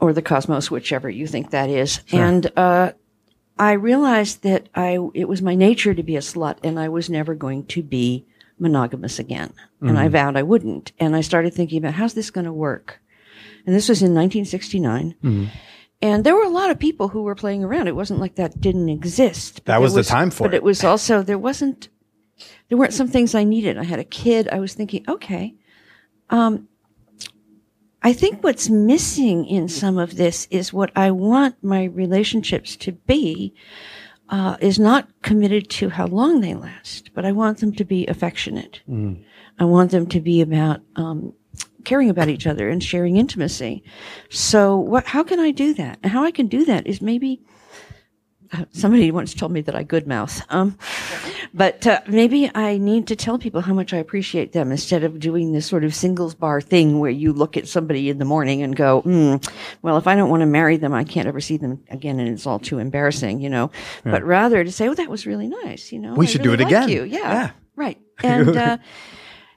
or 0.00 0.12
the 0.12 0.22
cosmos, 0.22 0.70
whichever 0.70 1.08
you 1.08 1.26
think 1.26 1.50
that 1.50 1.70
is, 1.70 2.00
and 2.12 2.50
uh, 2.58 2.92
I 3.58 3.72
realized 3.72 4.42
that 4.42 4.68
I 4.74 4.98
it 5.14 5.28
was 5.28 5.40
my 5.40 5.54
nature 5.54 5.94
to 5.94 6.02
be 6.02 6.16
a 6.16 6.20
slut, 6.20 6.58
and 6.62 6.78
I 6.78 6.88
was 6.88 7.08
never 7.08 7.34
going 7.34 7.64
to 7.66 7.82
be 7.82 8.26
monogamous 8.58 9.18
again. 9.18 9.52
And 9.80 9.98
I 9.98 10.08
vowed 10.08 10.36
I 10.36 10.42
wouldn't. 10.42 10.92
And 10.98 11.14
I 11.14 11.20
started 11.20 11.52
thinking 11.52 11.78
about 11.78 11.94
how's 11.94 12.14
this 12.14 12.30
going 12.30 12.46
to 12.46 12.52
work. 12.52 13.00
And 13.66 13.74
this 13.74 13.88
was 13.88 14.02
in 14.02 14.14
1969. 14.14 15.50
And 16.02 16.24
there 16.24 16.34
were 16.34 16.44
a 16.44 16.50
lot 16.50 16.70
of 16.70 16.78
people 16.78 17.08
who 17.08 17.22
were 17.22 17.34
playing 17.34 17.64
around. 17.64 17.88
It 17.88 17.96
wasn't 17.96 18.20
like 18.20 18.34
that 18.34 18.60
didn't 18.60 18.88
exist. 18.90 19.56
That 19.64 19.72
there 19.72 19.80
was 19.80 19.94
the 19.94 20.02
time 20.02 20.30
for 20.30 20.44
But 20.44 20.48
it. 20.48 20.50
But 20.50 20.56
it 20.56 20.62
was 20.64 20.84
also 20.84 21.22
there 21.22 21.38
wasn't. 21.38 21.88
There 22.68 22.76
weren't 22.76 22.92
some 22.92 23.08
things 23.08 23.34
I 23.34 23.44
needed. 23.44 23.78
I 23.78 23.84
had 23.84 24.00
a 24.00 24.04
kid. 24.04 24.48
I 24.48 24.58
was 24.58 24.74
thinking, 24.74 25.04
okay, 25.08 25.54
um, 26.30 26.68
I 28.02 28.12
think 28.12 28.42
what's 28.44 28.68
missing 28.68 29.46
in 29.46 29.68
some 29.68 29.96
of 29.96 30.16
this 30.16 30.46
is 30.50 30.72
what 30.74 30.90
I 30.94 31.10
want 31.10 31.62
my 31.62 31.84
relationships 31.84 32.76
to 32.76 32.92
be 32.92 33.54
uh, 34.34 34.56
is 34.60 34.80
not 34.80 35.08
committed 35.22 35.70
to 35.70 35.88
how 35.88 36.06
long 36.08 36.40
they 36.40 36.54
last, 36.54 37.10
but 37.14 37.24
I 37.24 37.30
want 37.30 37.58
them 37.58 37.72
to 37.74 37.84
be 37.84 38.04
affectionate. 38.08 38.80
I 39.60 39.64
want 39.64 39.92
them 39.92 40.06
to 40.08 40.20
be 40.20 40.40
about 40.40 40.80
um, 40.96 41.32
caring 41.84 42.10
about 42.10 42.28
each 42.28 42.44
other 42.44 42.68
and 42.68 42.82
sharing 42.82 43.16
intimacy. 43.16 43.84
So, 44.30 44.76
what? 44.76 45.04
How 45.06 45.22
can 45.22 45.38
I 45.38 45.52
do 45.52 45.72
that? 45.74 46.00
And 46.02 46.10
how 46.10 46.24
I 46.24 46.32
can 46.32 46.48
do 46.48 46.64
that 46.64 46.84
is 46.84 47.00
maybe. 47.00 47.40
Somebody 48.72 49.10
once 49.10 49.34
told 49.34 49.52
me 49.52 49.60
that 49.62 49.74
I 49.74 49.82
good 49.82 50.06
mouth. 50.06 50.42
Um, 50.50 50.78
but 51.52 51.86
uh, 51.86 52.00
maybe 52.08 52.50
I 52.54 52.78
need 52.78 53.06
to 53.08 53.16
tell 53.16 53.38
people 53.38 53.60
how 53.60 53.74
much 53.74 53.92
I 53.92 53.98
appreciate 53.98 54.52
them 54.52 54.70
instead 54.70 55.04
of 55.04 55.18
doing 55.20 55.52
this 55.52 55.66
sort 55.66 55.84
of 55.84 55.94
singles 55.94 56.34
bar 56.34 56.60
thing 56.60 56.98
where 56.98 57.10
you 57.10 57.32
look 57.32 57.56
at 57.56 57.68
somebody 57.68 58.10
in 58.10 58.18
the 58.18 58.24
morning 58.24 58.62
and 58.62 58.74
go, 58.74 59.02
mm, 59.02 59.52
well, 59.82 59.96
if 59.96 60.06
I 60.06 60.16
don't 60.16 60.30
want 60.30 60.40
to 60.40 60.46
marry 60.46 60.76
them, 60.76 60.92
I 60.92 61.04
can't 61.04 61.28
ever 61.28 61.40
see 61.40 61.56
them 61.56 61.82
again 61.90 62.18
and 62.18 62.28
it's 62.28 62.46
all 62.46 62.58
too 62.58 62.78
embarrassing, 62.78 63.40
you 63.40 63.50
know. 63.50 63.70
But 64.02 64.22
rather 64.24 64.64
to 64.64 64.72
say, 64.72 64.88
oh, 64.88 64.94
that 64.94 65.08
was 65.10 65.26
really 65.26 65.48
nice, 65.48 65.92
you 65.92 65.98
know. 65.98 66.14
We 66.14 66.26
I 66.26 66.28
should 66.28 66.42
do 66.42 66.52
it 66.52 66.60
again. 66.60 66.88
You. 66.88 67.04
Yeah, 67.04 67.18
Yeah. 67.18 67.50
Right. 67.76 67.98
And, 68.22 68.56
uh, 68.56 68.78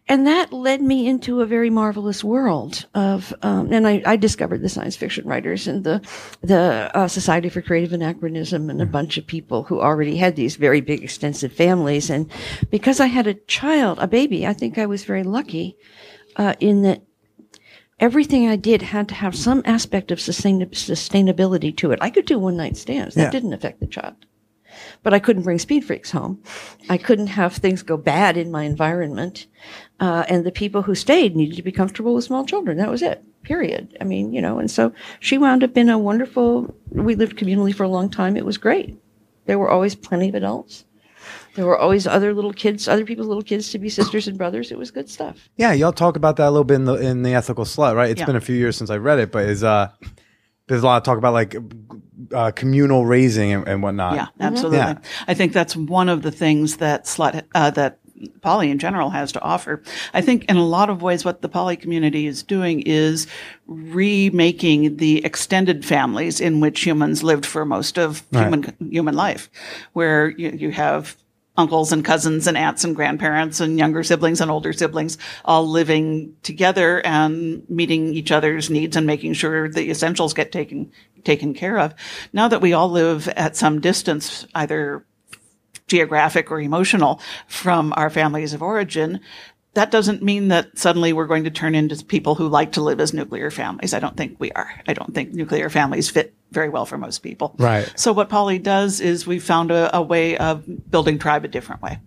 and 0.09 0.25
that 0.27 0.53
led 0.53 0.81
me 0.81 1.07
into 1.07 1.41
a 1.41 1.45
very 1.45 1.69
marvelous 1.69 2.23
world 2.23 2.85
of, 2.93 3.33
um, 3.41 3.71
and 3.73 3.87
I, 3.87 4.01
I 4.05 4.15
discovered 4.15 4.61
the 4.61 4.69
science 4.69 4.95
fiction 4.95 5.27
writers 5.27 5.67
and 5.67 5.83
the 5.83 6.01
the 6.41 6.89
uh, 6.93 7.07
Society 7.07 7.49
for 7.49 7.61
Creative 7.61 7.93
Anachronism 7.93 8.69
and 8.69 8.81
a 8.81 8.85
bunch 8.85 9.17
of 9.17 9.27
people 9.27 9.63
who 9.63 9.81
already 9.81 10.15
had 10.17 10.35
these 10.35 10.55
very 10.55 10.81
big, 10.81 11.03
extensive 11.03 11.51
families. 11.51 12.09
And 12.09 12.31
because 12.69 12.99
I 12.99 13.07
had 13.07 13.27
a 13.27 13.33
child, 13.33 13.99
a 13.99 14.07
baby, 14.07 14.47
I 14.47 14.53
think 14.53 14.77
I 14.77 14.85
was 14.85 15.03
very 15.03 15.23
lucky 15.23 15.75
uh, 16.37 16.53
in 16.59 16.83
that 16.83 17.01
everything 17.99 18.47
I 18.47 18.55
did 18.55 18.81
had 18.83 19.07
to 19.09 19.15
have 19.15 19.35
some 19.35 19.61
aspect 19.65 20.11
of 20.11 20.21
sustain- 20.21 20.69
sustainability 20.71 21.75
to 21.77 21.91
it. 21.91 21.99
I 22.01 22.09
could 22.11 22.25
do 22.25 22.39
one 22.39 22.55
night 22.55 22.77
stands. 22.77 23.15
That 23.15 23.23
Yeah. 23.23 23.31
didn't 23.31 23.53
affect 23.53 23.79
the 23.79 23.87
child. 23.87 24.15
But 25.03 25.13
I 25.13 25.19
couldn't 25.19 25.43
bring 25.43 25.59
speed 25.59 25.85
freaks 25.85 26.11
home. 26.11 26.41
I 26.89 26.97
couldn't 26.97 27.27
have 27.27 27.53
things 27.53 27.83
go 27.83 27.97
bad 27.97 28.37
in 28.37 28.51
my 28.51 28.63
environment. 28.63 29.47
Uh, 29.99 30.25
and 30.27 30.45
the 30.45 30.51
people 30.51 30.81
who 30.83 30.95
stayed 30.95 31.35
needed 31.35 31.55
to 31.55 31.63
be 31.63 31.71
comfortable 31.71 32.13
with 32.13 32.23
small 32.25 32.45
children. 32.45 32.77
That 32.77 32.89
was 32.91 33.01
it. 33.01 33.23
Period. 33.43 33.97
I 34.01 34.03
mean, 34.03 34.33
you 34.33 34.41
know, 34.41 34.59
and 34.59 34.69
so 34.69 34.91
she 35.19 35.37
wound 35.37 35.63
up 35.63 35.77
in 35.77 35.89
a 35.89 35.97
wonderful, 35.97 36.75
we 36.91 37.15
lived 37.15 37.37
communally 37.37 37.73
for 37.73 37.83
a 37.83 37.87
long 37.89 38.09
time. 38.09 38.35
It 38.35 38.45
was 38.45 38.57
great. 38.57 38.97
There 39.45 39.57
were 39.57 39.69
always 39.69 39.95
plenty 39.95 40.29
of 40.29 40.35
adults. 40.35 40.83
There 41.55 41.65
were 41.65 41.77
always 41.77 42.05
other 42.05 42.33
little 42.33 42.53
kids, 42.53 42.87
other 42.87 43.03
people's 43.05 43.27
little 43.27 43.41
kids 43.41 43.71
to 43.71 43.79
be 43.79 43.89
sisters 43.89 44.27
and 44.27 44.37
brothers. 44.37 44.71
It 44.71 44.77
was 44.77 44.91
good 44.91 45.09
stuff. 45.09 45.49
Yeah, 45.55 45.71
y'all 45.73 45.91
talk 45.91 46.15
about 46.15 46.35
that 46.35 46.47
a 46.49 46.51
little 46.51 46.63
bit 46.63 46.75
in 46.75 46.85
the 46.85 46.93
in 46.95 47.23
the 47.23 47.33
ethical 47.33 47.65
slut, 47.65 47.95
right? 47.95 48.11
It's 48.11 48.19
Yeah. 48.19 48.27
been 48.27 48.35
a 48.35 48.41
few 48.41 48.55
years 48.55 48.77
since 48.77 48.91
I 48.91 48.97
read 48.97 49.17
it, 49.17 49.31
but 49.31 49.49
is 49.49 49.63
uh 49.63 49.89
there's 50.67 50.83
a 50.83 50.85
lot 50.85 50.97
of 50.97 51.03
talk 51.03 51.17
about 51.17 51.33
like 51.33 51.55
uh, 52.33 52.51
communal 52.51 53.05
raising 53.05 53.53
and, 53.53 53.67
and 53.67 53.83
whatnot. 53.83 54.15
Yeah, 54.15 54.27
absolutely. 54.39 54.79
Yeah. 54.79 54.97
I 55.27 55.33
think 55.33 55.53
that's 55.53 55.75
one 55.75 56.09
of 56.09 56.21
the 56.21 56.31
things 56.31 56.77
that 56.77 57.05
slut 57.05 57.43
uh, 57.53 57.71
that 57.71 57.99
poly 58.41 58.71
in 58.71 58.79
general 58.79 59.09
has 59.09 59.31
to 59.31 59.41
offer. 59.41 59.83
I 60.13 60.21
think 60.21 60.45
in 60.45 60.57
a 60.57 60.65
lot 60.65 60.89
of 60.89 61.01
ways, 61.01 61.23
what 61.23 61.41
the 61.41 61.49
poly 61.49 61.75
community 61.75 62.27
is 62.27 62.43
doing 62.43 62.81
is 62.81 63.27
remaking 63.67 64.97
the 64.97 65.23
extended 65.23 65.85
families 65.85 66.39
in 66.39 66.59
which 66.59 66.81
humans 66.81 67.23
lived 67.23 67.45
for 67.45 67.65
most 67.65 67.97
of 67.97 68.23
human 68.31 68.75
human 68.79 69.15
life, 69.15 69.49
where 69.93 70.29
you, 70.29 70.49
you 70.49 70.71
have 70.71 71.15
uncles 71.57 71.91
and 71.91 72.05
cousins 72.05 72.47
and 72.47 72.55
aunts 72.55 72.83
and 72.83 72.95
grandparents 72.95 73.59
and 73.59 73.79
younger 73.79 74.03
siblings 74.03 74.39
and 74.39 74.51
older 74.51 74.71
siblings 74.71 75.17
all 75.43 75.67
living 75.67 76.35
together 76.43 77.05
and 77.05 77.67
meeting 77.69 78.13
each 78.13 78.31
other's 78.31 78.69
needs 78.69 78.95
and 78.95 79.07
making 79.07 79.33
sure 79.33 79.67
the 79.67 79.89
essentials 79.89 80.33
get 80.33 80.51
taken 80.51 80.91
taken 81.23 81.53
care 81.53 81.77
of. 81.79 81.93
Now 82.31 82.47
that 82.47 82.61
we 82.61 82.73
all 82.73 82.89
live 82.89 83.27
at 83.29 83.57
some 83.57 83.81
distance, 83.81 84.45
either 84.55 85.05
geographic 85.87 86.51
or 86.51 86.61
emotional 86.61 87.21
from 87.47 87.93
our 87.97 88.09
families 88.09 88.53
of 88.53 88.61
origin, 88.61 89.19
that 89.73 89.91
doesn't 89.91 90.23
mean 90.23 90.47
that 90.47 90.77
suddenly 90.77 91.13
we're 91.13 91.27
going 91.27 91.43
to 91.43 91.51
turn 91.51 91.75
into 91.75 92.03
people 92.03 92.35
who 92.35 92.47
like 92.47 92.71
to 92.73 92.81
live 92.81 92.99
as 92.99 93.13
nuclear 93.13 93.51
families. 93.51 93.93
I 93.93 93.99
don't 93.99 94.17
think 94.17 94.39
we 94.39 94.51
are. 94.51 94.81
I 94.87 94.93
don't 94.93 95.13
think 95.13 95.33
nuclear 95.33 95.69
families 95.69 96.09
fit 96.09 96.33
very 96.51 96.69
well 96.69 96.85
for 96.85 96.97
most 96.97 97.19
people. 97.19 97.55
Right. 97.59 97.91
So 97.95 98.13
what 98.13 98.29
poly 98.29 98.59
does 98.59 98.99
is 98.99 99.27
we 99.27 99.39
found 99.39 99.71
a, 99.71 99.95
a 99.95 100.01
way 100.01 100.37
of 100.37 100.65
building 100.89 101.19
tribe 101.19 101.45
a 101.45 101.47
different 101.47 101.81
way. 101.81 101.99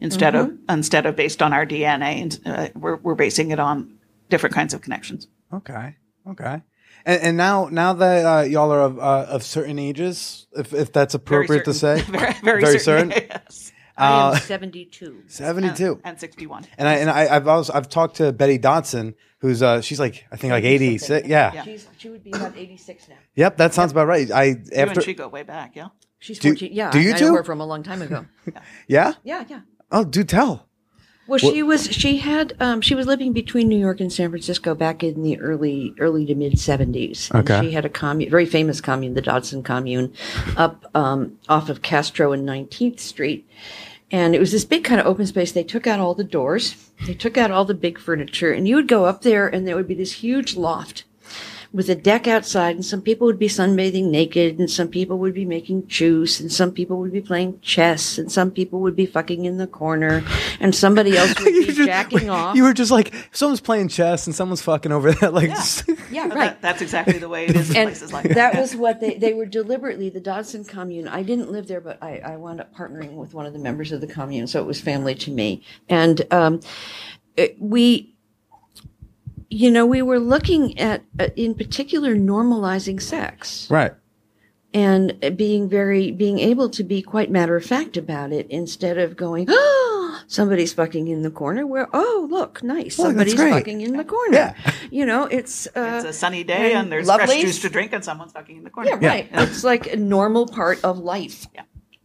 Instead 0.00 0.34
of 0.34 0.52
instead 0.68 1.06
of 1.06 1.14
based 1.14 1.42
on 1.42 1.52
our 1.52 1.64
DNA, 1.64 2.22
and 2.22 2.40
uh, 2.44 2.68
we're 2.74 2.96
we're 2.96 3.14
basing 3.14 3.52
it 3.52 3.60
on 3.60 3.98
different 4.28 4.54
kinds 4.54 4.74
of 4.74 4.80
connections. 4.80 5.28
Okay. 5.52 5.94
Okay. 6.28 6.62
And, 7.04 7.22
and 7.22 7.36
now, 7.36 7.68
now 7.70 7.92
that 7.94 8.26
uh, 8.26 8.42
y'all 8.42 8.72
are 8.72 8.80
of, 8.80 8.98
uh, 8.98 9.26
of 9.28 9.42
certain 9.42 9.78
ages, 9.78 10.46
if, 10.52 10.72
if 10.72 10.92
that's 10.92 11.14
Very 11.14 11.22
appropriate 11.22 11.64
to 11.64 11.74
say, 11.74 12.00
very, 12.02 12.32
very, 12.34 12.60
Very 12.62 12.78
certain. 12.78 13.10
certain? 13.10 13.28
yes. 13.30 13.71
I 13.96 14.30
Uh, 14.30 14.34
am 14.34 14.40
72. 14.40 15.22
seventy-two. 15.28 15.92
And, 15.92 16.00
and 16.04 16.20
61. 16.20 16.64
And 16.78 16.88
I 16.88 16.94
and 16.94 17.10
I, 17.10 17.34
I've 17.36 17.46
also 17.48 17.72
I've 17.72 17.88
talked 17.88 18.16
to 18.16 18.32
Betty 18.32 18.58
Dodson, 18.58 19.14
who's 19.40 19.62
uh 19.62 19.80
she's 19.80 20.00
like 20.00 20.26
I 20.32 20.36
think 20.36 20.50
like 20.52 20.64
eighty 20.64 20.98
six. 20.98 21.28
Yeah. 21.28 21.52
Yeah. 21.54 21.64
She's, 21.64 21.86
she 21.98 22.08
would 22.10 22.24
be 22.24 22.30
about 22.30 22.56
86 22.56 23.08
now. 23.08 23.16
Yep, 23.36 23.56
that 23.58 23.74
sounds 23.74 23.92
about 23.92 24.06
right. 24.06 24.30
I 24.30 24.44
You 24.44 24.56
after 24.76 24.92
and 25.00 25.02
she 25.04 25.14
go 25.14 25.28
way 25.28 25.42
back, 25.42 25.76
yeah. 25.76 25.88
She's 26.18 26.38
Do- 26.38 26.54
yeah, 26.54 26.90
do 26.90 27.00
you 27.00 27.14
I 27.14 27.18
two? 27.18 27.26
know 27.28 27.34
her 27.36 27.44
from 27.44 27.60
a 27.60 27.66
long 27.66 27.82
time 27.82 28.00
ago. 28.00 28.26
yeah. 28.86 29.14
yeah, 29.24 29.44
yeah. 29.48 29.60
Oh, 29.90 30.04
do 30.04 30.22
tell. 30.24 30.68
Well, 31.28 31.38
she 31.38 31.62
was 31.62 31.86
she 31.86 32.18
had 32.18 32.54
um, 32.58 32.80
she 32.80 32.94
was 32.94 33.06
living 33.06 33.32
between 33.32 33.68
New 33.68 33.78
York 33.78 34.00
and 34.00 34.12
San 34.12 34.30
Francisco 34.30 34.74
back 34.74 35.04
in 35.04 35.22
the 35.22 35.38
early 35.38 35.94
early 35.98 36.26
to 36.26 36.34
mid 36.34 36.58
seventies. 36.58 37.30
Okay. 37.32 37.60
she 37.60 37.72
had 37.72 37.84
a 37.84 37.88
commune, 37.88 38.28
very 38.30 38.46
famous 38.46 38.80
commune, 38.80 39.14
the 39.14 39.22
Dodson 39.22 39.62
Commune, 39.62 40.12
up 40.56 40.84
um, 40.96 41.38
off 41.48 41.68
of 41.68 41.82
Castro 41.82 42.32
and 42.32 42.44
Nineteenth 42.44 42.98
Street, 42.98 43.48
and 44.10 44.34
it 44.34 44.40
was 44.40 44.50
this 44.50 44.64
big 44.64 44.82
kind 44.82 45.00
of 45.00 45.06
open 45.06 45.26
space. 45.26 45.52
They 45.52 45.62
took 45.62 45.86
out 45.86 46.00
all 46.00 46.14
the 46.14 46.24
doors, 46.24 46.90
they 47.06 47.14
took 47.14 47.38
out 47.38 47.52
all 47.52 47.64
the 47.64 47.74
big 47.74 48.00
furniture, 48.00 48.50
and 48.50 48.66
you 48.66 48.74
would 48.74 48.88
go 48.88 49.04
up 49.04 49.22
there, 49.22 49.46
and 49.46 49.66
there 49.66 49.76
would 49.76 49.88
be 49.88 49.94
this 49.94 50.12
huge 50.12 50.56
loft 50.56 51.04
with 51.72 51.88
a 51.88 51.94
deck 51.94 52.26
outside, 52.28 52.74
and 52.76 52.84
some 52.84 53.00
people 53.00 53.26
would 53.26 53.38
be 53.38 53.48
sunbathing 53.48 54.10
naked, 54.10 54.58
and 54.58 54.70
some 54.70 54.88
people 54.88 55.18
would 55.18 55.32
be 55.32 55.46
making 55.46 55.86
juice, 55.86 56.38
and 56.38 56.52
some 56.52 56.70
people 56.70 56.98
would 56.98 57.12
be 57.12 57.20
playing 57.22 57.58
chess, 57.60 58.18
and 58.18 58.30
some 58.30 58.50
people 58.50 58.80
would 58.80 58.94
be 58.94 59.06
fucking 59.06 59.46
in 59.46 59.56
the 59.56 59.66
corner, 59.66 60.22
and 60.60 60.74
somebody 60.74 61.16
else 61.16 61.34
would 61.38 61.46
You 61.54 61.66
be 61.66 61.72
just- 61.72 61.88
jacking 61.88 62.28
off. 62.28 62.54
You 62.56 62.64
were 62.64 62.74
just 62.74 62.90
like 62.90 63.14
someone's 63.32 63.60
playing 63.62 63.88
chess 63.88 64.26
and 64.26 64.36
someone's 64.36 64.60
fucking 64.60 64.92
over 64.92 65.12
there. 65.12 65.30
Like, 65.30 65.48
yeah, 65.48 65.56
But 65.86 65.88
right. 66.12 66.28
that- 66.36 66.62
that's 66.62 66.82
exactly 66.82 67.18
the 67.18 67.28
way 67.30 67.46
it 67.46 67.56
is 67.56 67.70
in 67.70 67.76
and 67.76 67.88
places 67.88 68.12
like 68.12 68.24
that. 68.28 68.34
that 68.34 68.54
was 68.60 68.76
what 68.76 69.00
they, 69.00 69.14
they 69.16 69.32
were 69.32 69.46
deliberately 69.46 70.10
the 70.10 70.20
Dodson 70.20 70.64
commune. 70.64 71.08
I 71.08 71.22
didn't 71.22 71.50
live 71.50 71.68
there, 71.68 71.80
but 71.80 72.02
I, 72.02 72.18
I 72.18 72.36
wound 72.36 72.60
up 72.60 72.74
partnering 72.74 73.14
with 73.14 73.32
one 73.32 73.46
of 73.46 73.52
the 73.54 73.58
members 73.58 73.92
of 73.92 74.00
the 74.02 74.06
commune, 74.06 74.46
so 74.46 74.60
it 74.60 74.66
was 74.66 74.80
family 74.80 75.14
to 75.14 75.30
me. 75.30 75.62
And 75.88 76.20
um, 76.30 76.60
it- 77.36 77.56
we, 77.58 78.11
you 79.52 79.70
know, 79.70 79.84
we 79.84 80.00
were 80.02 80.18
looking 80.18 80.78
at, 80.78 81.04
uh, 81.20 81.28
in 81.36 81.54
particular, 81.54 82.14
normalizing 82.16 83.00
sex 83.00 83.68
right. 83.70 83.92
and 84.72 85.14
being 85.36 85.68
very 85.68 86.10
being 86.10 86.38
able 86.38 86.70
to 86.70 86.82
be 86.82 87.02
quite 87.02 87.30
matter 87.30 87.54
of 87.56 87.64
fact 87.64 87.96
about 87.96 88.32
it 88.32 88.46
instead 88.48 88.96
of 88.98 89.16
going 89.16 89.46
oh 89.50 90.22
somebody's 90.26 90.72
fucking 90.72 91.08
in 91.08 91.22
the 91.22 91.30
corner 91.30 91.66
where 91.66 91.88
oh 91.92 92.26
look 92.30 92.62
nice 92.62 92.98
Look, 92.98 93.08
somebody's 93.08 93.34
fucking 93.34 93.80
in 93.82 93.96
the 93.96 94.04
corner 94.04 94.36
Yeah. 94.36 94.54
you 94.90 95.04
know 95.04 95.24
it's 95.24 95.66
uh 95.68 95.94
it's 95.96 96.06
a 96.06 96.12
sunny 96.12 96.44
day 96.44 96.72
and, 96.72 96.82
and 96.84 96.92
there's 96.92 97.06
fresh 97.12 97.40
juice 97.40 97.60
to 97.62 97.68
drink 97.68 97.92
and 97.92 98.02
someone's 98.04 98.32
fucking 98.32 98.56
in 98.58 98.64
the 98.64 98.70
corner. 98.70 98.90
yeah 99.00 99.08
right 99.08 99.28
it's 99.32 99.64
like 99.64 99.92
a 99.92 99.96
normal 99.96 100.46
part 100.46 100.82
of 100.84 100.98
life 100.98 101.46
Yeah. 101.54 101.62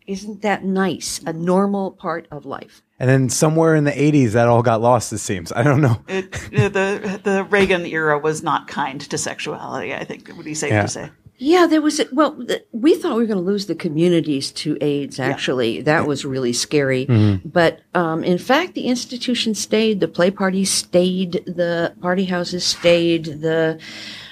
Isn't 0.07 0.41
that 0.41 0.63
nice 0.63 1.19
a 1.25 1.33
normal 1.33 1.91
part 1.91 2.27
of 2.31 2.45
life 2.45 2.81
And 2.99 3.09
then 3.09 3.29
somewhere 3.29 3.75
in 3.75 3.83
the 3.83 3.91
'80s, 3.91 4.31
that 4.31 4.47
all 4.47 4.63
got 4.63 4.81
lost. 4.81 5.13
It 5.13 5.19
seems. 5.19 5.51
I 5.51 5.61
don't 5.63 5.81
know. 5.81 5.97
It, 6.07 6.31
the 6.73 7.19
the 7.23 7.43
Reagan 7.49 7.85
era 7.85 8.17
was 8.17 8.41
not 8.41 8.67
kind 8.67 8.99
to 9.11 9.17
sexuality. 9.17 9.93
I 9.93 10.03
think 10.05 10.27
would 10.35 10.45
be 10.45 10.55
safe 10.55 10.71
Yeah. 10.71 10.81
to 10.83 10.87
say. 10.87 11.09
Yeah, 11.39 11.67
there 11.67 11.83
was, 11.83 12.01
well, 12.11 12.33
th- 12.47 12.65
we 12.71 12.95
thought 12.95 13.15
we 13.15 13.21
were 13.21 13.27
going 13.33 13.45
to 13.45 13.51
lose 13.53 13.67
the 13.67 13.75
communities 13.75 14.51
to 14.63 14.75
AIDS, 14.81 15.19
actually. 15.19 15.81
That 15.83 16.07
was 16.07 16.25
really 16.25 16.51
scary. 16.51 17.05
But 17.45 17.81
um, 17.93 18.23
in 18.23 18.39
fact, 18.39 18.73
the 18.73 18.87
institution 18.87 19.53
stayed, 19.53 19.99
the 19.99 20.07
play 20.07 20.31
parties 20.31 20.71
stayed, 20.71 21.33
the 21.45 21.93
party 22.01 22.25
houses 22.25 22.63
stayed, 22.65 23.25
the 23.45 23.77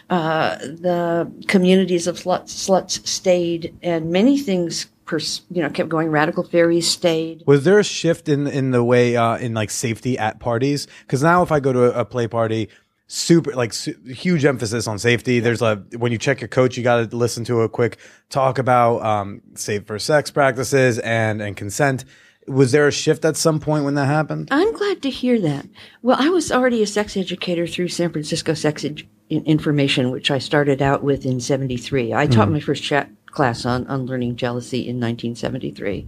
uh, 0.09 0.57
the 0.57 1.31
communities 1.47 2.07
of 2.07 2.15
sluts, 2.17 2.49
sluts 2.67 3.05
stayed, 3.07 3.75
and 3.83 4.09
many 4.11 4.37
things, 4.39 4.87
pers- 5.05 5.41
you 5.49 5.61
know, 5.61 5.69
kept 5.69 5.89
going. 5.89 6.09
Radical 6.09 6.43
Faeries 6.43 6.87
stayed. 6.87 7.43
Was 7.45 7.63
there 7.63 7.79
a 7.79 7.83
shift 7.83 8.29
in 8.29 8.47
in 8.47 8.71
the 8.71 8.83
way 8.83 9.15
uh, 9.15 9.37
in 9.37 9.53
like 9.53 9.69
safety 9.69 10.17
at 10.17 10.39
parties? 10.39 10.87
Because 11.01 11.23
now, 11.23 11.41
if 11.43 11.51
I 11.51 11.59
go 11.59 11.73
to 11.73 11.85
a, 11.85 12.01
a 12.01 12.05
play 12.05 12.27
party, 12.27 12.69
super 13.07 13.53
like 13.53 13.73
su- 13.73 13.95
huge 14.05 14.45
emphasis 14.45 14.87
on 14.87 14.99
safety. 14.99 15.39
There's 15.39 15.61
a 15.61 15.83
when 15.97 16.11
you 16.11 16.17
check 16.17 16.41
your 16.41 16.47
coach, 16.47 16.77
you 16.77 16.83
got 16.83 17.09
to 17.09 17.15
listen 17.15 17.43
to 17.45 17.61
a 17.61 17.69
quick 17.69 17.97
talk 18.29 18.57
about 18.57 19.01
um, 19.03 19.41
safe 19.55 19.85
for 19.85 19.99
sex 19.99 20.31
practices 20.31 20.99
and 20.99 21.41
and 21.41 21.55
consent. 21.55 22.05
Was 22.47 22.71
there 22.71 22.87
a 22.87 22.91
shift 22.91 23.25
at 23.25 23.35
some 23.37 23.59
point 23.59 23.85
when 23.85 23.95
that 23.95 24.05
happened? 24.05 24.49
I'm 24.51 24.71
glad 24.73 25.01
to 25.01 25.09
hear 25.09 25.41
that. 25.41 25.67
Well, 26.03 26.17
I 26.19 26.29
was 26.29 26.51
already 26.51 26.83
a 26.83 26.87
sex 26.87 27.17
educator 27.17 27.65
through 27.65 27.87
San 27.87 28.11
Francisco 28.11 28.53
Sex 28.53 28.85
Ed- 28.85 29.03
Information, 29.29 30.11
which 30.11 30.29
I 30.29 30.37
started 30.37 30.79
out 30.79 31.03
with 31.03 31.25
in 31.25 31.39
73. 31.39 32.13
I 32.13 32.27
taught 32.27 32.51
my 32.51 32.59
first 32.59 32.83
chat 32.83 33.09
class 33.35 33.65
on, 33.65 33.85
on 33.87 34.05
learning 34.05 34.35
jealousy 34.37 34.79
in 34.79 34.95
1973. 34.95 36.07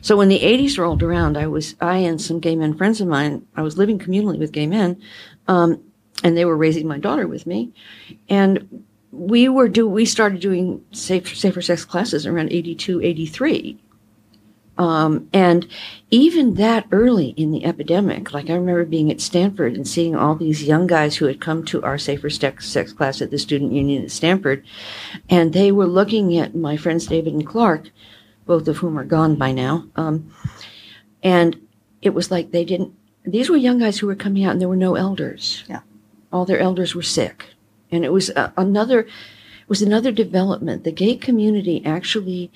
So 0.00 0.16
when 0.16 0.28
the 0.28 0.40
80s 0.40 0.78
rolled 0.78 1.02
around, 1.02 1.36
I 1.36 1.46
was, 1.46 1.74
I 1.80 1.98
and 1.98 2.20
some 2.20 2.40
gay 2.40 2.56
men 2.56 2.74
friends 2.74 3.00
of 3.00 3.08
mine, 3.08 3.46
I 3.56 3.62
was 3.62 3.76
living 3.76 3.98
communally 3.98 4.38
with 4.38 4.52
gay 4.52 4.66
men, 4.66 5.00
um, 5.48 5.82
and 6.24 6.36
they 6.36 6.44
were 6.44 6.56
raising 6.56 6.88
my 6.88 6.98
daughter 6.98 7.26
with 7.26 7.46
me. 7.46 7.72
And 8.28 8.84
we 9.12 9.48
were 9.48 9.68
do, 9.68 9.88
we 9.88 10.04
started 10.04 10.40
doing 10.40 10.84
safe, 10.92 11.36
safer 11.36 11.62
sex 11.62 11.84
classes 11.84 12.26
around 12.26 12.52
82, 12.52 13.02
83. 13.02 13.78
And 14.78 15.66
even 16.10 16.54
that 16.54 16.86
early 16.92 17.30
in 17.30 17.50
the 17.50 17.64
epidemic, 17.64 18.32
like 18.32 18.48
I 18.48 18.54
remember 18.54 18.84
being 18.84 19.10
at 19.10 19.20
Stanford 19.20 19.74
and 19.74 19.86
seeing 19.86 20.14
all 20.14 20.36
these 20.36 20.62
young 20.62 20.86
guys 20.86 21.16
who 21.16 21.26
had 21.26 21.40
come 21.40 21.64
to 21.66 21.82
our 21.82 21.98
safer 21.98 22.30
sex, 22.30 22.68
sex 22.68 22.92
class 22.92 23.20
at 23.20 23.30
the 23.30 23.38
student 23.38 23.72
union 23.72 24.04
at 24.04 24.10
Stanford, 24.10 24.64
and 25.28 25.52
they 25.52 25.72
were 25.72 25.86
looking 25.86 26.38
at 26.38 26.54
my 26.54 26.76
friends 26.76 27.06
David 27.06 27.34
and 27.34 27.46
Clark, 27.46 27.90
both 28.46 28.68
of 28.68 28.78
whom 28.78 28.98
are 28.98 29.04
gone 29.04 29.34
by 29.34 29.52
now. 29.52 29.86
Um, 29.96 30.32
and 31.22 31.60
it 32.00 32.14
was 32.14 32.30
like 32.30 32.52
they 32.52 32.64
didn't, 32.64 32.94
these 33.24 33.50
were 33.50 33.56
young 33.56 33.78
guys 33.78 33.98
who 33.98 34.06
were 34.06 34.14
coming 34.14 34.44
out 34.44 34.52
and 34.52 34.60
there 34.60 34.68
were 34.68 34.76
no 34.76 34.94
elders. 34.94 35.64
Yeah. 35.68 35.80
All 36.32 36.44
their 36.44 36.60
elders 36.60 36.94
were 36.94 37.02
sick. 37.02 37.46
And 37.90 38.04
it 38.04 38.12
was 38.12 38.30
uh, 38.30 38.52
another, 38.56 39.00
it 39.00 39.68
was 39.68 39.82
another 39.82 40.12
development. 40.12 40.84
The 40.84 40.92
gay 40.92 41.16
community 41.16 41.82
actually 41.84 42.50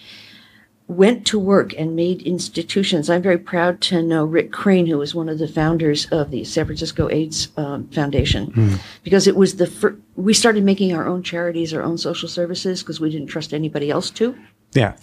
went 0.89 1.27
to 1.27 1.39
work 1.39 1.75
and 1.79 1.97
made 1.97 2.23
institutions. 2.23 3.09
I'm 3.09 3.23
very 3.23 3.39
proud 3.39 3.81
to 3.83 4.03
know 4.03 4.25
Rick 4.25 4.53
Crane, 4.53 4.87
who 4.87 4.99
was 4.99 5.15
one 5.15 5.29
of 5.29 5.39
the 5.39 5.49
founders 5.49 6.07
of 6.07 6.31
the 6.31 6.45
San 6.45 6.67
Francisco 6.67 7.09
AIDS 7.11 7.49
um, 7.57 7.89
Foundation, 7.89 8.79
because 9.03 9.27
it 9.27 9.37
was 9.37 9.57
the 9.57 9.67
fir- 9.67 9.97
we 10.17 10.35
started 10.35 10.65
making 10.65 10.93
our 10.95 11.07
own 11.07 11.23
charities, 11.23 11.73
our 11.73 11.83
own 11.83 11.99
social 11.99 12.29
services, 12.29 12.83
because 12.83 13.01
we 13.01 13.11
didn't 13.11 13.29
trust 13.29 13.55
anybody 13.55 13.91
else 13.91 14.11
to. 14.11 14.37
Yeah. 14.75 14.97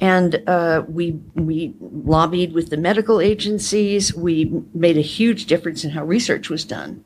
And 0.00 0.42
uh, 0.46 0.84
we 0.88 1.12
we 1.34 1.74
lobbied 1.80 2.52
with 2.52 2.70
the 2.70 2.76
medical 2.76 3.20
agencies. 3.20 4.14
We 4.14 4.62
made 4.74 4.96
a 4.96 5.02
huge 5.02 5.46
difference 5.46 5.84
in 5.84 5.90
how 5.90 6.04
research 6.04 6.50
was 6.50 6.64
done 6.64 7.04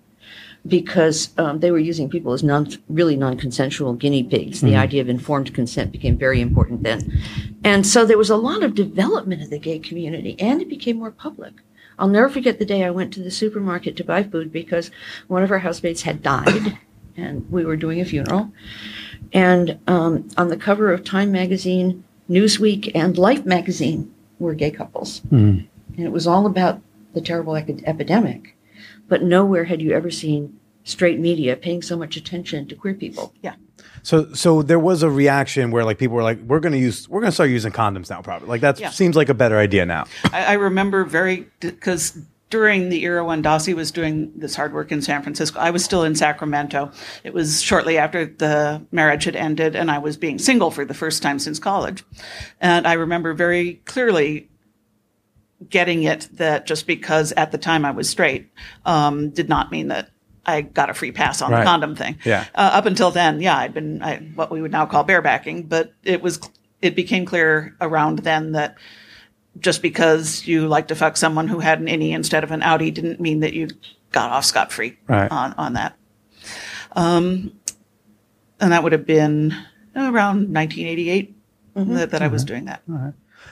because 0.67 1.31
um, 1.39 1.61
they 1.61 1.71
were 1.71 1.79
using 1.79 2.11
people 2.11 2.33
as 2.33 2.43
non 2.43 2.69
really 2.89 3.17
non-consensual 3.17 3.95
guinea 3.95 4.23
pigs. 4.23 4.61
The 4.61 4.77
idea 4.77 5.01
of 5.01 5.09
informed 5.09 5.55
consent 5.55 5.93
became 5.93 6.17
very 6.19 6.41
important 6.41 6.83
then, 6.83 7.23
and 7.65 7.87
so 7.87 8.05
there 8.05 8.19
was 8.19 8.31
a 8.31 8.37
lot 8.37 8.63
of 8.63 8.75
development 8.75 9.43
of 9.43 9.51
the 9.51 9.59
gay 9.59 9.79
community, 9.79 10.37
and 10.39 10.61
it 10.61 10.69
became 10.69 10.99
more 10.99 11.11
public. 11.11 11.55
I'll 11.99 12.09
never 12.09 12.29
forget 12.29 12.59
the 12.59 12.65
day 12.65 12.85
I 12.85 12.91
went 12.91 13.13
to 13.15 13.23
the 13.23 13.31
supermarket 13.31 13.97
to 13.97 14.05
buy 14.05 14.23
food 14.23 14.53
because 14.53 14.91
one 15.27 15.43
of 15.43 15.51
our 15.51 15.59
housemates 15.59 16.03
had 16.03 16.23
died, 16.23 16.79
and 17.17 17.51
we 17.51 17.65
were 17.65 17.77
doing 17.77 18.01
a 18.01 18.05
funeral. 18.05 18.53
And 19.33 19.79
um, 19.87 20.29
on 20.37 20.49
the 20.49 20.57
cover 20.57 20.93
of 20.93 21.05
Time 21.05 21.33
magazine, 21.33 22.05
Newsweek, 22.31 22.93
and 22.95 23.19
Life 23.19 23.45
magazine 23.45 24.15
were 24.39 24.55
gay 24.55 24.71
couples, 24.71 25.23
and 25.97 26.07
it 26.07 26.13
was 26.13 26.27
all 26.27 26.47
about 26.47 26.81
the 27.15 27.21
terrible 27.21 27.55
ec- 27.57 27.83
epidemic 27.85 28.55
but 29.09 29.23
nowhere 29.23 29.65
had 29.65 29.81
you 29.83 29.93
ever 29.93 30.11
seen 30.11 30.59
straight 30.85 31.19
media 31.19 31.57
paying 31.57 31.83
so 31.83 31.97
much 31.97 32.17
attention 32.17 32.67
to 32.69 32.75
queer 32.75 32.95
people. 32.95 33.35
Yeah. 33.43 33.55
So 34.03 34.33
so 34.33 34.63
there 34.63 34.79
was 34.79 35.03
a 35.03 35.11
reaction 35.11 35.71
where 35.71 35.85
like 35.85 35.99
people 35.99 36.17
were 36.17 36.23
like, 36.23 36.41
we're 36.41 36.61
gonna 36.61 36.77
use 36.79 37.09
we're 37.09 37.21
gonna 37.21 37.33
start 37.33 37.51
using 37.51 37.73
condoms 37.73 38.09
now, 38.11 38.23
probably. 38.23 38.49
Like 38.49 38.61
that 38.63 38.79
Yeah. 38.81 38.91
seems 38.91 39.17
like 39.17 39.29
a 39.29 39.35
better 39.35 39.59
idea 39.59 39.85
now. 39.85 40.05
I, 40.33 40.45
I 40.45 40.53
remember 40.55 41.05
very 41.05 41.47
because 41.61 42.19
during 42.51 42.89
the 42.89 43.03
era 43.05 43.23
when 43.23 43.43
Dossie 43.43 43.75
was 43.75 43.91
doing 43.91 44.33
this 44.35 44.55
hard 44.55 44.73
work 44.73 44.91
in 44.91 45.03
San 45.03 45.23
Francisco, 45.23 45.59
I 45.61 45.71
was 45.71 45.85
still 45.85 46.03
in 46.05 46.15
Sacramento. 46.15 46.91
It 47.23 47.35
was 47.35 47.61
shortly 47.61 47.99
after 47.99 48.25
the 48.25 48.81
marriage 48.91 49.25
had 49.25 49.37
ended, 49.37 49.77
and 49.77 49.91
I 49.91 49.99
was 49.99 50.17
being 50.17 50.39
single 50.39 50.71
for 50.71 50.87
the 50.87 50.95
first 50.95 51.23
time 51.23 51.39
since 51.39 51.59
college. 51.59 52.03
And 52.59 52.87
I 52.87 52.95
remember 52.95 53.35
very 53.35 53.75
clearly 53.85 54.49
getting 55.69 56.05
it 56.05 56.29
that 56.35 56.67
just 56.67 56.87
because 56.87 57.33
at 57.33 57.51
the 57.53 57.59
time 57.59 57.85
I 57.85 57.91
was 57.91 58.09
straight 58.09 58.51
um, 58.85 59.31
did 59.31 59.49
not 59.49 59.71
mean 59.73 59.89
that 59.89 60.11
I 60.47 60.61
got 60.63 60.89
a 60.89 60.95
free 60.95 61.13
pass 61.13 61.43
on 61.43 61.51
Right. 61.51 61.61
the 61.61 61.65
condom 61.67 61.95
thing. 61.97 62.19
Yeah. 62.25 62.45
Uh, 62.55 62.71
up 62.75 62.87
until 62.87 63.11
then, 63.11 63.41
yeah, 63.41 63.57
I'd 63.59 63.75
been 63.75 64.01
I, 64.03 64.17
what 64.35 64.51
we 64.51 64.63
would 64.63 64.71
now 64.73 64.87
call 64.87 65.05
barebacking, 65.05 65.69
but 65.69 65.93
it 66.05 66.23
was 66.23 66.41
it 66.81 66.95
became 66.95 67.27
clear 67.27 67.75
around 67.81 68.21
then 68.21 68.53
that 68.53 68.77
just 69.59 69.83
because 69.83 70.47
you 70.47 70.69
like 70.69 70.89
to 70.89 70.95
fuck 70.95 71.17
someone 71.17 71.49
who 71.49 71.59
had 71.59 71.81
an 71.81 71.87
innie 71.87 72.13
instead 72.13 72.45
of 72.45 72.53
an 72.53 72.61
outie 72.61 72.95
didn't 72.95 73.19
mean 73.21 73.41
that 73.41 73.53
you 73.53 73.69
got 74.13 74.31
off 74.31 74.45
scot 74.45 74.71
free 74.73 74.97
Right. 75.09 75.31
on 75.31 75.55
on 75.59 75.73
that. 75.73 75.97
Um, 76.93 77.53
and 78.61 78.73
that 78.73 78.83
would 78.83 78.93
have 78.93 79.07
been 79.07 79.55
around 79.97 80.53
1988 80.55 81.35
that, 81.75 82.11
that 82.13 82.23
I 82.23 82.29
was 82.29 82.45
doing 82.45 82.65
that. 82.67 82.83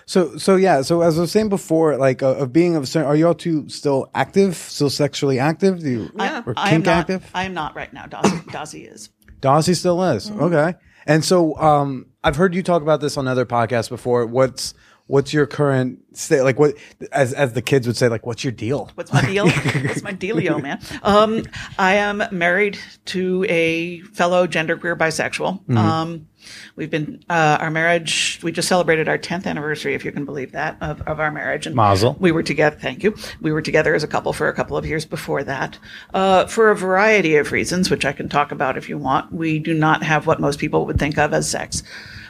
So, 0.07 0.37
so 0.37 0.55
yeah. 0.57 0.83
So 0.83 1.03
as 1.03 1.19
I 1.19 1.23
was 1.23 1.33
saying 1.33 1.49
before, 1.49 1.97
like 1.97 2.23
uh, 2.23 2.37
of 2.37 2.53
being 2.53 2.77
of 2.77 2.89
certain, 2.89 3.09
are 3.09 3.17
you 3.17 3.27
all 3.27 3.35
two 3.35 3.69
still 3.69 4.09
active, 4.15 4.55
still 4.55 4.91
sexually 4.91 5.39
active? 5.39 5.81
Do 5.81 5.91
you, 5.91 6.11
I- 6.19 6.43
or 6.47 6.55
I 6.57 6.69
am 6.69 6.75
kink 6.77 6.87
not, 6.87 6.97
active? 6.99 7.31
I 7.35 7.45
am 7.45 7.55
not 7.55 7.75
right 7.75 7.93
now. 7.93 8.07
Dossie, 8.07 8.45
Dossie 8.53 8.93
is. 8.93 9.11
Dossie 9.41 9.75
still 9.77 10.03
is. 10.03 10.31
Mm-hmm. 10.31 10.43
Okay. 10.45 10.75
And 11.07 11.25
so 11.25 11.57
um 11.59 12.07
I've 12.25 12.37
heard 12.37 12.55
you 12.55 12.63
talk 12.63 12.83
about 12.83 13.01
this 13.01 13.17
on 13.17 13.27
other 13.29 13.45
podcasts 13.47 13.89
before. 13.89 14.27
What's 14.27 14.75
what's 15.07 15.33
your 15.33 15.47
current 15.47 16.01
state 16.17 16.43
like 16.43 16.59
what 16.59 16.75
as 17.13 17.33
as 17.33 17.53
the 17.53 17.63
kids 17.63 17.87
would 17.87 17.97
say, 17.97 18.09
like 18.09 18.27
what's 18.27 18.43
your 18.43 18.53
deal? 18.53 18.91
What's 18.95 19.13
my 19.13 19.23
deal? 19.23 19.47
What's 19.51 20.03
my 20.03 20.13
dealio, 20.13 20.61
man? 20.61 20.81
Um, 21.03 21.45
I 21.79 21.95
am 21.95 22.23
married 22.33 22.79
to 23.07 23.45
a 23.49 24.01
fellow 24.01 24.47
genderqueer 24.47 24.97
bisexual. 24.97 25.61
Mm-hmm. 25.61 25.77
Um, 25.77 26.29
we've 26.75 26.91
been 26.91 27.23
uh, 27.29 27.59
our 27.61 27.71
marriage. 27.71 28.41
We 28.43 28.53
just 28.53 28.69
celebrated 28.69 29.09
our 29.09 29.19
tenth 29.19 29.47
anniversary, 29.47 29.95
if 29.95 30.05
you 30.05 30.13
can 30.13 30.25
believe 30.25 30.53
that, 30.53 30.77
of, 30.81 31.03
of 31.03 31.21
our 31.21 31.31
marriage. 31.31 31.67
And 31.67 31.77
Mazel. 31.77 32.17
We 32.19 32.33
were 32.33 32.43
together. 32.43 32.77
Thank 32.77 33.03
you. 33.03 33.15
We 33.41 33.53
were 33.53 33.63
together 33.63 33.95
as 33.95 34.03
a 34.03 34.09
couple 34.09 34.33
for 34.33 34.49
a 34.49 34.55
couple 34.55 34.77
of 34.77 34.87
years 34.87 35.05
before 35.05 35.45
that, 35.45 35.79
uh, 36.15 36.47
for 36.47 36.71
a 36.71 36.77
variety 36.77 37.37
of 37.37 37.53
reasons, 37.53 37.91
which 37.91 38.05
I 38.05 38.13
can 38.13 38.29
talk 38.29 38.53
about 38.53 38.77
if 38.77 38.89
you 38.89 38.99
want. 38.99 39.33
We 39.33 39.59
do 39.59 39.75
not 39.75 40.03
have 40.03 40.27
what 40.27 40.41
most 40.41 40.59
people 40.59 40.87
would 40.87 40.99
think 40.99 41.19
of 41.19 41.33
as 41.33 41.49
sex, 41.51 41.83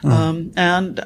um, 0.03 0.51
and. 0.55 1.03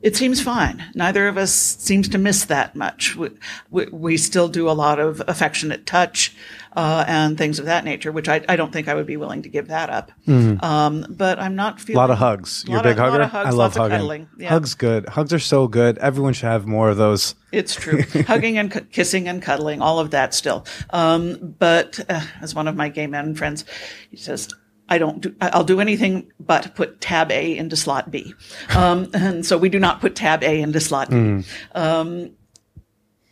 It 0.00 0.14
seems 0.16 0.40
fine. 0.40 0.84
Neither 0.94 1.26
of 1.26 1.36
us 1.36 1.52
seems 1.52 2.08
to 2.10 2.18
miss 2.18 2.44
that 2.44 2.76
much. 2.76 3.16
We, 3.16 3.30
we, 3.70 3.86
we 3.86 4.16
still 4.16 4.48
do 4.48 4.68
a 4.70 4.72
lot 4.72 5.00
of 5.00 5.20
affectionate 5.26 5.86
touch 5.86 6.36
uh, 6.76 7.04
and 7.08 7.36
things 7.36 7.58
of 7.58 7.64
that 7.64 7.84
nature, 7.84 8.12
which 8.12 8.28
I, 8.28 8.44
I 8.48 8.54
don't 8.54 8.72
think 8.72 8.86
I 8.86 8.94
would 8.94 9.06
be 9.06 9.16
willing 9.16 9.42
to 9.42 9.48
give 9.48 9.66
that 9.68 9.90
up. 9.90 10.12
Um, 10.28 11.04
but 11.08 11.40
I'm 11.40 11.56
not 11.56 11.80
feeling 11.80 11.96
A 11.96 12.00
lot 12.00 12.10
of 12.12 12.18
hugs. 12.18 12.64
You're 12.68 12.78
a 12.78 12.82
big 12.82 12.96
hugger. 12.96 13.26
hugs, 13.26 13.48
I 13.48 13.50
love 13.50 13.74
hugging. 13.74 14.28
Yeah. 14.38 14.50
Hugs 14.50 14.74
good. 14.74 15.08
Hugs 15.08 15.32
are 15.32 15.38
so 15.40 15.66
good. 15.66 15.98
Everyone 15.98 16.32
should 16.32 16.46
have 16.46 16.64
more 16.66 16.90
of 16.90 16.96
those. 16.96 17.34
It's 17.50 17.74
true. 17.74 18.02
Hugging 18.26 18.58
and 18.58 18.70
cu- 18.70 18.82
kissing 18.82 19.26
and 19.26 19.42
cuddling, 19.42 19.80
all 19.82 19.98
of 19.98 20.10
that 20.12 20.32
still. 20.34 20.64
Um, 20.90 21.56
but 21.58 21.98
uh, 22.08 22.20
as 22.40 22.54
one 22.54 22.68
of 22.68 22.76
my 22.76 22.88
gay 22.88 23.06
men 23.08 23.34
friends, 23.34 23.64
he 24.10 24.16
says, 24.16 24.48
I 24.88 24.98
don't 24.98 25.20
do, 25.20 25.34
I'll 25.40 25.64
do 25.64 25.80
anything 25.80 26.32
but 26.40 26.74
put 26.74 27.00
tab 27.00 27.30
A 27.30 27.56
into 27.56 27.76
slot 27.76 28.10
B. 28.10 28.34
Um, 28.74 29.10
and 29.14 29.44
so 29.44 29.58
we 29.58 29.68
do 29.68 29.78
not 29.78 30.00
put 30.00 30.16
tab 30.16 30.42
A 30.42 30.60
into 30.60 30.80
slot 30.80 31.10
B. 31.10 31.44
Um, 31.74 32.30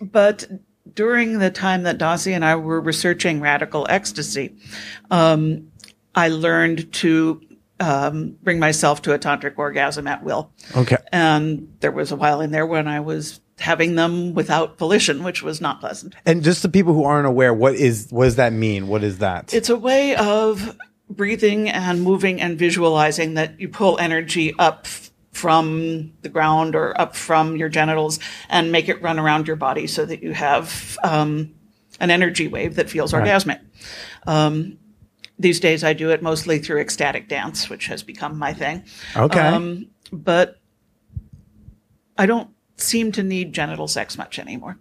but 0.00 0.46
during 0.94 1.38
the 1.38 1.50
time 1.50 1.84
that 1.84 1.98
Dossie 1.98 2.32
and 2.32 2.44
I 2.44 2.57
were 2.57 2.80
researching 2.80 3.40
radical 3.40 3.86
ecstasy, 3.88 4.57
um, 5.11 5.70
I 6.14 6.28
learned 6.28 6.92
to 6.94 7.40
um, 7.80 8.38
bring 8.42 8.59
myself 8.59 9.02
to 9.02 9.12
a 9.12 9.18
tantric 9.18 9.59
orgasm 9.59 10.07
at 10.07 10.22
will. 10.22 10.50
Okay. 10.74 10.96
And 11.12 11.74
there 11.80 11.92
was 11.92 12.12
a 12.12 12.16
while 12.16 12.40
in 12.40 12.50
there 12.50 12.66
when 12.66 12.88
I 12.88 13.00
was 13.00 13.40
having 13.59 13.94
them 13.94 14.34
without 14.34 14.78
volition, 14.78 15.24
which 15.24 15.42
was 15.42 15.61
not 15.61 15.80
pleasant. 15.80 16.14
And 16.24 16.42
just 16.42 16.62
the 16.62 16.68
people 16.68 16.94
who 16.94 17.04
aren't 17.04 17.26
aware, 17.26 17.52
what 17.52 17.74
is 17.74 18.09
what 18.11 18.24
does 18.24 18.36
that 18.36 18.52
mean? 18.52 18.88
What 18.88 19.02
is 19.02 19.18
that? 19.18 19.52
It's 19.52 19.70
a 19.70 19.76
way 19.76 20.16
of 20.16 20.76
breathing 21.09 21.68
and 21.68 22.02
moving 22.02 22.40
and 22.40 22.59
visualizing 22.59 23.34
that 23.34 23.61
you 23.61 23.68
pull 23.68 23.98
energy 23.98 24.54
up 24.59 24.86
from 25.32 26.12
the 26.22 26.28
ground 26.28 26.74
or 26.74 26.98
up 27.00 27.14
from 27.14 27.57
your 27.57 27.68
genitals 27.68 28.18
and 28.48 28.72
make 28.72 28.88
it 28.88 29.00
run 29.02 29.18
around 29.18 29.46
your 29.46 29.57
body 29.57 29.86
so 29.86 30.04
that 30.04 30.22
you 30.22 30.32
have 30.32 30.98
um, 31.04 31.54
an 32.00 32.11
energy 32.11 32.48
wave 32.48 32.76
that 32.76 32.88
feels 32.88 33.12
orgasmic. 33.12 33.61
Um, 34.26 34.78
these 35.38 35.61
days, 35.61 35.84
I 35.84 35.92
do 35.92 36.11
it 36.11 36.22
mostly 36.22 36.59
through 36.59 36.80
ecstatic 36.80 37.28
dance, 37.28 37.68
which 37.68 37.86
has 37.88 38.02
become 38.02 38.38
my 38.38 38.54
thing. 38.54 38.84
okay. 39.14 39.40
Um, 39.40 39.88
but 40.11 40.59
I 42.16 42.24
don't 42.24 42.50
seem 42.76 43.12
to 43.12 43.22
need 43.22 43.52
genital 43.52 43.88
sex 43.88 44.16
much 44.16 44.38
anymore. 44.38 44.78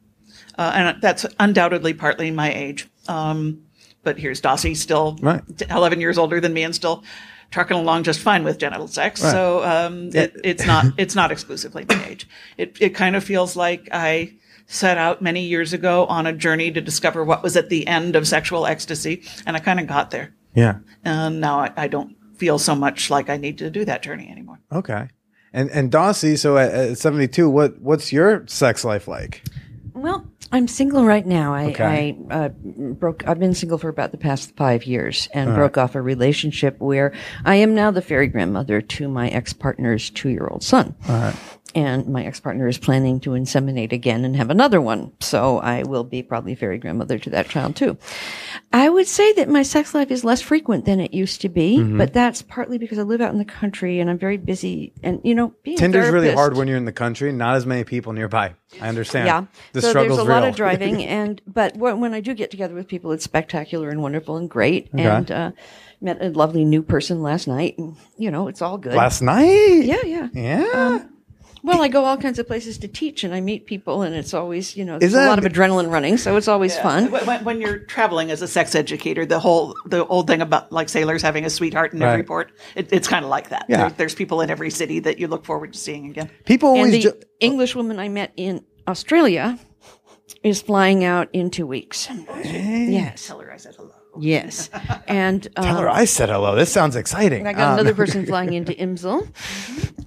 Uh, 0.58 0.72
and 0.74 1.02
that's 1.02 1.26
undoubtedly 1.40 1.94
partly 1.94 2.32
my 2.32 2.54
age. 2.54 2.88
Um, 3.10 3.65
but 4.06 4.18
here's 4.18 4.40
Dossie, 4.40 4.78
still 4.78 5.18
Right. 5.22 5.42
11 5.70 6.00
years 6.00 6.18
older 6.18 6.40
than 6.40 6.54
me 6.54 6.64
and 6.64 6.74
still 6.74 7.04
trucking 7.52 7.76
along 7.78 8.04
just 8.04 8.22
fine 8.22 8.44
with 8.46 8.58
genital 8.58 8.88
sex. 8.88 9.22
So 9.22 9.64
um, 9.64 10.10
it, 10.14 10.36
it's 10.44 10.66
not 10.66 10.86
it's 10.98 11.16
not 11.16 11.32
exclusively 11.32 11.86
my 11.90 12.06
age. 12.06 12.28
It 12.58 12.78
it 12.80 12.90
kind 12.96 13.16
of 13.18 13.24
feels 13.24 13.56
like 13.58 13.90
I 13.92 14.34
set 14.68 14.98
out 14.98 15.22
many 15.22 15.42
years 15.46 15.74
ago 15.74 16.06
on 16.08 16.26
a 16.26 16.34
journey 16.34 16.72
to 16.72 16.82
discover 16.82 17.24
what 17.24 17.44
was 17.44 17.56
at 17.56 17.70
the 17.70 17.86
end 17.86 18.16
of 18.16 18.28
sexual 18.28 18.66
ecstasy, 18.66 19.24
and 19.46 19.56
I 19.56 19.60
kind 19.60 19.80
of 19.80 19.88
got 19.88 20.10
there. 20.12 20.34
yeah. 20.56 20.78
And 21.04 21.40
now 21.40 21.60
I, 21.60 21.72
I 21.78 21.88
don't 21.88 22.16
feel 22.38 22.58
so 22.58 22.74
much 22.76 23.10
like 23.10 23.30
I 23.30 23.38
need 23.38 23.58
to 23.60 23.70
do 23.70 23.86
that 23.86 24.02
journey 24.02 24.28
anymore. 24.30 24.60
Okay. 24.72 25.10
And 25.54 25.70
and 25.70 25.92
Dossie, 25.92 26.38
so 26.38 26.58
at, 26.58 26.72
at 26.74 26.98
72, 26.98 27.48
what 27.50 27.80
what's 27.80 28.12
your 28.12 28.46
sex 28.48 28.84
life 28.84 29.08
like? 29.08 29.44
Well, 29.94 30.26
I'm 30.56 30.70
single 30.70 31.04
right 31.06 31.26
now. 31.26 31.54
I, 31.54 31.66
Okay. 31.66 32.18
I 32.30 32.34
uh, 32.34 32.50
broke. 32.50 33.28
I've 33.28 33.40
been 33.40 33.54
single 33.54 33.78
for 33.78 33.90
about 33.90 34.12
the 34.12 34.18
past 34.18 34.56
five 34.56 34.86
years, 34.86 35.28
and 35.34 35.54
broke 35.56 35.78
off 35.78 35.96
a 35.96 36.02
relationship 36.02 36.80
where 36.80 37.12
I 37.44 37.56
am 37.56 37.76
now 37.76 37.92
the 37.92 38.02
fairy 38.02 38.28
grandmother 38.28 38.80
to 38.82 39.10
my 39.10 39.28
ex 39.28 39.52
partner's 39.52 40.10
two 40.10 40.30
year 40.30 40.48
old 40.50 40.64
son. 40.64 40.96
And 41.76 42.08
my 42.08 42.24
ex 42.26 42.40
partner 42.40 42.68
is 42.70 42.78
planning 42.78 43.20
to 43.20 43.32
inseminate 43.32 43.92
again 43.92 44.24
and 44.24 44.36
have 44.38 44.50
another 44.50 44.80
one. 44.80 45.12
So 45.20 45.60
I 45.60 45.84
will 45.84 46.06
be 46.06 46.24
probably 46.24 46.56
fairy 46.56 46.78
grandmother 46.78 47.20
to 47.20 47.30
that 47.32 47.50
child 47.50 47.76
too. 47.76 47.98
I 48.72 48.88
would 48.90 49.08
say 49.08 49.34
that 49.34 49.50
my 49.50 49.62
sex 49.62 49.94
life 49.94 50.10
is 50.10 50.24
less 50.24 50.42
frequent 50.42 50.86
than 50.86 51.00
it 51.02 51.14
used 51.14 51.42
to 51.42 51.50
be, 51.50 51.78
Mm-hmm. 51.78 51.98
but 51.98 52.14
that's 52.14 52.42
partly 52.42 52.78
because 52.78 52.98
I 52.98 53.02
live 53.04 53.20
out 53.22 53.32
in 53.34 53.38
the 53.40 53.46
country 53.46 54.00
and 54.00 54.10
I'm 54.10 54.18
very 54.18 54.38
busy. 54.38 54.94
And 55.04 55.20
you 55.26 55.36
know, 55.36 55.54
being 55.64 55.78
a 55.78 55.80
Tinder's 55.80 56.10
really 56.10 56.32
hard 56.34 56.56
when 56.56 56.68
you're 56.70 56.78
in 56.78 56.86
the 56.86 56.92
country. 56.94 57.32
Not 57.34 57.56
as 57.56 57.66
many 57.66 57.84
people 57.84 58.14
nearby. 58.14 58.56
I 58.82 58.88
understand. 58.88 59.28
yeah. 59.28 59.46
The 59.74 59.82
so 59.82 59.94
there's 59.94 60.18
a 60.18 60.24
lot 60.24 60.44
of 60.44 60.56
driving, 60.56 61.04
and 61.20 61.42
but 61.46 61.76
when, 61.76 62.14
I 62.14 62.22
do 62.22 62.34
get 62.34 62.52
together 62.52 62.74
with 62.74 62.88
people, 62.88 63.12
it's 63.12 63.24
spectacular 63.26 63.90
and 63.90 64.02
wonderful 64.02 64.38
and 64.38 64.50
great. 64.50 64.90
And 64.94 65.30
uh, 65.30 65.52
met 66.02 66.22
a 66.22 66.30
lovely 66.30 66.64
new 66.66 66.82
person 66.84 67.22
last 67.22 67.48
night, 67.48 67.78
and 67.78 67.98
you 68.18 68.32
know 68.32 68.48
it's 68.48 68.62
all 68.62 68.78
good. 68.78 68.94
Last 68.94 69.22
night. 69.22 69.84
yeah, 69.84 70.04
yeah. 70.06 70.30
Yeah. 70.34 71.06
Well, 71.66 71.82
I 71.82 71.88
go 71.88 72.06
all 72.06 72.16
kinds 72.18 72.38
of 72.38 72.46
places 72.46 72.78
to 72.78 72.88
teach, 72.88 73.24
and 73.24 73.34
I 73.34 73.42
meet 73.42 73.66
people, 73.66 74.04
and 74.04 74.14
it's 74.16 74.34
always 74.36 74.78
you 74.78 74.86
know 74.86 75.00
there's 75.00 75.16
a 75.16 75.26
lot 75.26 75.40
of 75.40 75.46
adrenaline 75.46 75.90
running, 75.92 76.18
so 76.18 76.38
it's 76.38 76.48
always 76.48 76.78
fun. 76.78 77.10
When, 77.12 77.26
when- 77.26 77.44
when 77.44 77.62
you're 77.62 77.80
traveling 77.80 78.30
as 78.30 78.42
a 78.44 78.48
sex 78.48 78.76
educator, 78.76 79.26
the 79.26 79.40
whole 79.40 79.76
the 79.88 80.06
old 80.06 80.28
thing 80.28 80.42
about 80.42 80.72
like 80.72 80.90
sailors 80.90 81.24
having 81.24 81.44
a 81.44 81.50
sweetheart 81.50 81.94
in 81.94 82.02
every 82.04 82.24
port, 82.24 82.52
it, 82.76 82.94
it's 82.94 83.08
kind 83.08 83.26
of 83.26 83.32
like 83.32 83.50
that. 83.50 83.66
Yeah. 83.68 83.78
There, 83.78 83.90
there's 83.98 84.14
people 84.16 84.42
in 84.42 84.50
every 84.52 84.70
city 84.70 85.00
that 85.00 85.18
you 85.20 85.28
look 85.28 85.44
forward 85.44 85.74
to 85.74 85.80
seeing 85.80 86.06
again. 86.12 86.30
People 86.46 86.70
And 86.70 86.78
always. 86.86 86.92
the 87.04 87.10
jo- 87.10 87.18
English 87.40 87.76
woman 87.76 87.98
I 88.00 88.10
met 88.10 88.32
in 88.38 88.64
Australia 88.88 89.58
is 90.44 90.62
flying 90.62 91.04
out 91.04 91.30
in 91.34 91.50
two 91.50 91.66
weeks. 91.66 92.08
Yes, 92.44 93.26
Tell 93.26 93.40
her 93.40 93.52
I 93.52 93.58
said 93.58 93.74
hello. 93.76 93.95
Yes, 94.20 94.70
and 95.08 95.48
um, 95.58 95.64
Tell 95.66 95.78
her 95.78 95.90
I 95.90 96.06
said 96.06 96.30
hello. 96.30 96.56
This 96.56 96.72
sounds 96.72 96.96
exciting. 96.96 97.46
I 97.48 97.54
got 97.54 97.68
Um, 97.74 97.74
another 97.80 97.94
person 97.96 98.26
flying 98.26 98.54
into 98.54 98.72
Imsil. 98.86 99.28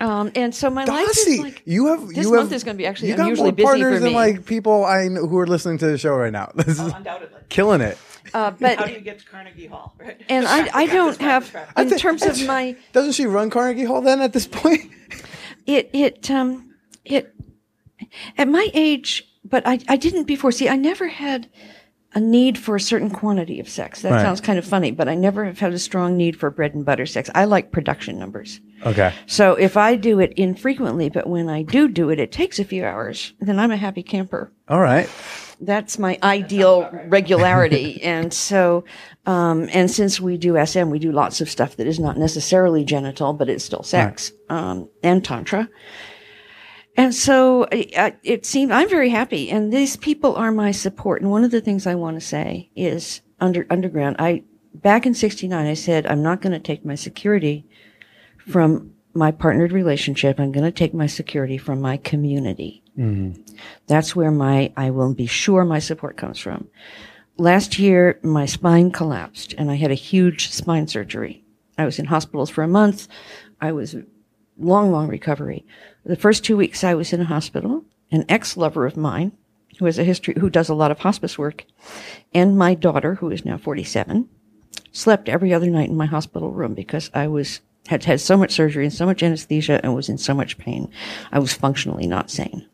Um, 0.00 0.30
and 0.34 0.54
so 0.54 0.70
my 0.70 0.84
life 0.84 1.09
is 1.11 1.38
like 1.40 1.62
you 1.64 1.86
have 1.86 2.06
this 2.09 2.24
you 2.26 2.30
month 2.34 2.50
have, 2.50 2.52
is 2.56 2.64
gonna 2.64 2.78
be 2.78 2.86
actually 2.86 3.09
you 3.09 3.16
got 3.16 3.24
unusually 3.24 3.50
more 3.50 3.56
busy 3.56 3.66
for 3.66 3.68
partners 3.70 4.00
than 4.00 4.11
me. 4.11 4.14
like 4.14 4.44
people 4.46 4.84
I 4.84 5.09
know 5.09 5.26
who 5.26 5.38
are 5.38 5.46
listening 5.46 5.78
to 5.78 5.86
the 5.86 5.98
show 5.98 6.14
right 6.14 6.32
now. 6.32 6.50
This 6.54 6.78
is 6.78 6.92
Undoubtedly. 6.92 7.40
killing 7.48 7.80
it. 7.80 7.98
uh, 8.34 8.50
but 8.52 8.78
How 8.78 8.84
do 8.86 8.92
you 8.92 9.00
get 9.00 9.18
to 9.20 9.24
Carnegie 9.26 9.66
Hall? 9.66 9.94
Right? 9.98 10.20
and 10.28 10.46
I, 10.46 10.68
I 10.72 10.86
don't 10.86 11.20
have 11.20 11.54
in 11.76 11.88
think- 11.88 12.00
terms 12.00 12.22
of 12.24 12.46
my 12.46 12.76
Doesn't 12.92 13.12
she 13.12 13.26
run 13.26 13.50
Carnegie 13.50 13.84
Hall 13.84 14.00
then 14.02 14.20
at 14.20 14.32
this 14.32 14.46
point? 14.46 14.90
it 15.66 15.90
it 15.92 16.30
um 16.30 16.74
it 17.04 17.34
at 18.36 18.46
my 18.48 18.68
age 18.74 19.24
but 19.44 19.66
I, 19.66 19.80
I 19.88 19.96
didn't 19.96 20.24
before 20.24 20.52
see 20.52 20.68
I 20.68 20.76
never 20.76 21.09
had 21.09 21.48
a 22.14 22.20
need 22.20 22.56
for 22.56 22.74
a 22.76 22.80
certain 22.80 23.11
quantity 23.11 23.61
of 23.61 23.68
sex. 23.68 24.00
That 24.00 24.12
Right. 24.12 24.22
sounds 24.22 24.40
kind 24.40 24.59
of 24.59 24.64
funny, 24.64 24.90
but 24.90 25.09
I 25.09 25.14
never 25.14 25.44
have 25.44 25.59
had 25.59 25.74
a 25.74 25.78
strong 25.78 26.16
need 26.16 26.36
for 26.36 26.50
bread 26.50 26.74
and 26.74 26.84
butter 26.84 27.04
sex. 27.04 27.28
I 27.34 27.44
like 27.44 27.70
production 27.70 28.18
numbers. 28.18 28.61
Okay. 28.86 29.12
So 29.26 29.54
if 29.54 29.76
I 29.76 29.94
do 29.96 30.18
it 30.20 30.32
infrequently, 30.34 31.11
but 31.11 31.26
when 31.26 31.48
I 31.50 31.62
do 31.62 31.86
do 31.88 32.09
it, 32.11 32.18
it 32.18 32.32
takes 32.32 32.59
a 32.59 32.64
few 32.64 32.84
hours, 32.84 33.34
then 33.40 33.59
I'm 33.59 33.70
a 33.70 33.76
happy 33.76 34.02
camper. 34.02 34.50
All 34.68 34.80
right. 34.80 35.09
That's 35.61 35.98
my 35.98 36.18
ideal 36.22 36.88
regularity. 37.09 38.00
and 38.04 38.32
so, 38.32 38.84
um, 39.26 39.68
and 39.72 39.90
since 39.90 40.20
we 40.20 40.38
do 40.38 40.56
SM, 40.64 40.88
we 40.90 40.98
do 41.00 41.12
lots 41.12 41.40
of 41.40 41.50
stuff 41.50 41.76
that 41.76 41.86
is 41.86 41.98
not 41.98 42.16
necessarily 42.16 42.84
genital, 42.84 43.32
but 43.34 43.48
it's 43.50 43.64
still 43.64 43.82
sex, 43.82 44.32
um, 44.48 44.88
and 45.02 45.24
tantra. 45.24 45.68
And 46.99 47.14
so 47.14 47.62
uh, 47.62 48.11
it 48.24 48.44
seemed 48.44 48.72
I'm 48.72 48.88
very 48.88 49.09
happy, 49.09 49.51
and 49.51 49.72
these 49.72 49.96
people 49.96 50.34
are 50.34 50.51
my 50.51 50.72
support. 50.72 51.22
And 51.22 51.30
one 51.30 51.44
of 51.44 51.53
the 51.53 51.61
things 51.61 51.86
I 51.86 51.94
want 51.94 52.16
to 52.16 52.26
say 52.26 52.70
is 52.74 53.20
under 53.40 53.66
underground. 53.70 54.16
I 54.18 54.42
back 54.74 55.07
in 55.07 55.14
'69, 55.14 55.64
I 55.64 55.74
said 55.74 56.07
I'm 56.07 56.24
not 56.24 56.40
going 56.40 56.53
to 56.53 56.59
take 56.59 56.84
my 56.84 56.96
security 56.96 57.64
from 58.36 58.94
my 59.14 59.30
partnered 59.30 59.70
relationship. 59.70 60.40
I'm 60.40 60.51
going 60.51 60.64
to 60.64 60.72
take 60.72 60.92
my 60.92 61.07
security 61.07 61.57
from 61.57 61.80
my 61.80 61.99
community. 61.99 62.82
That's 63.86 64.16
where 64.16 64.32
my 64.32 64.72
I 64.76 64.90
will 64.90 65.14
be 65.14 65.26
sure 65.26 65.64
my 65.64 65.78
support 65.78 66.16
comes 66.16 66.40
from. 66.40 66.66
Last 67.36 67.78
year, 67.78 68.18
my 68.24 68.46
spine 68.46 68.90
collapsed, 68.90 69.55
and 69.57 69.70
I 69.70 69.76
had 69.76 69.92
a 69.92 69.94
huge 69.94 70.51
spine 70.51 70.88
surgery. 70.88 71.44
I 71.78 71.84
was 71.84 72.01
in 72.01 72.07
hospitals 72.07 72.51
for 72.51 72.64
a 72.64 72.68
month. 72.68 73.07
I 73.61 73.70
was 73.70 73.94
long, 74.59 74.90
long 74.90 75.07
recovery. 75.07 75.64
The 76.09 76.16
first 76.16 76.42
two 76.42 76.56
weeks 76.56 76.84
I 76.84 76.94
was 76.94 77.12
in 77.12 77.20
a 77.20 77.26
hospital, 77.26 77.84
an 78.11 78.24
ex-lover 78.30 78.86
of 78.86 78.96
mine, 78.96 79.32
who 79.78 79.84
has 79.84 79.98
a 79.98 80.04
history, 80.04 80.34
who 80.40 80.48
does 80.48 80.70
a 80.70 80.74
lot 80.74 80.90
of 80.90 81.00
hospice 81.00 81.36
work, 81.36 81.66
and 82.32 82.56
my 82.56 82.72
daughter, 82.72 83.16
who 83.16 83.30
is 83.30 83.44
now 83.44 83.59
47, 83.59 84.26
slept 84.90 85.28
every 85.28 85.52
other 85.52 85.68
night 85.68 85.90
in 85.90 85.96
my 85.98 86.06
hospital 86.06 86.50
room 86.50 86.72
because 86.72 87.11
I 87.12 87.28
was, 87.28 87.61
had 87.88 88.04
had 88.04 88.22
so 88.22 88.38
much 88.38 88.52
surgery 88.52 88.86
and 88.86 88.92
so 88.92 89.04
much 89.04 89.22
anesthesia 89.22 89.80
and 89.82 89.94
was 89.94 90.09
in 90.09 90.16
so 90.16 90.32
much 90.32 90.56
pain. 90.56 90.90
I 91.30 91.40
was 91.40 91.52
functionally 91.52 92.06
not 92.06 92.30
sane. 92.30 92.66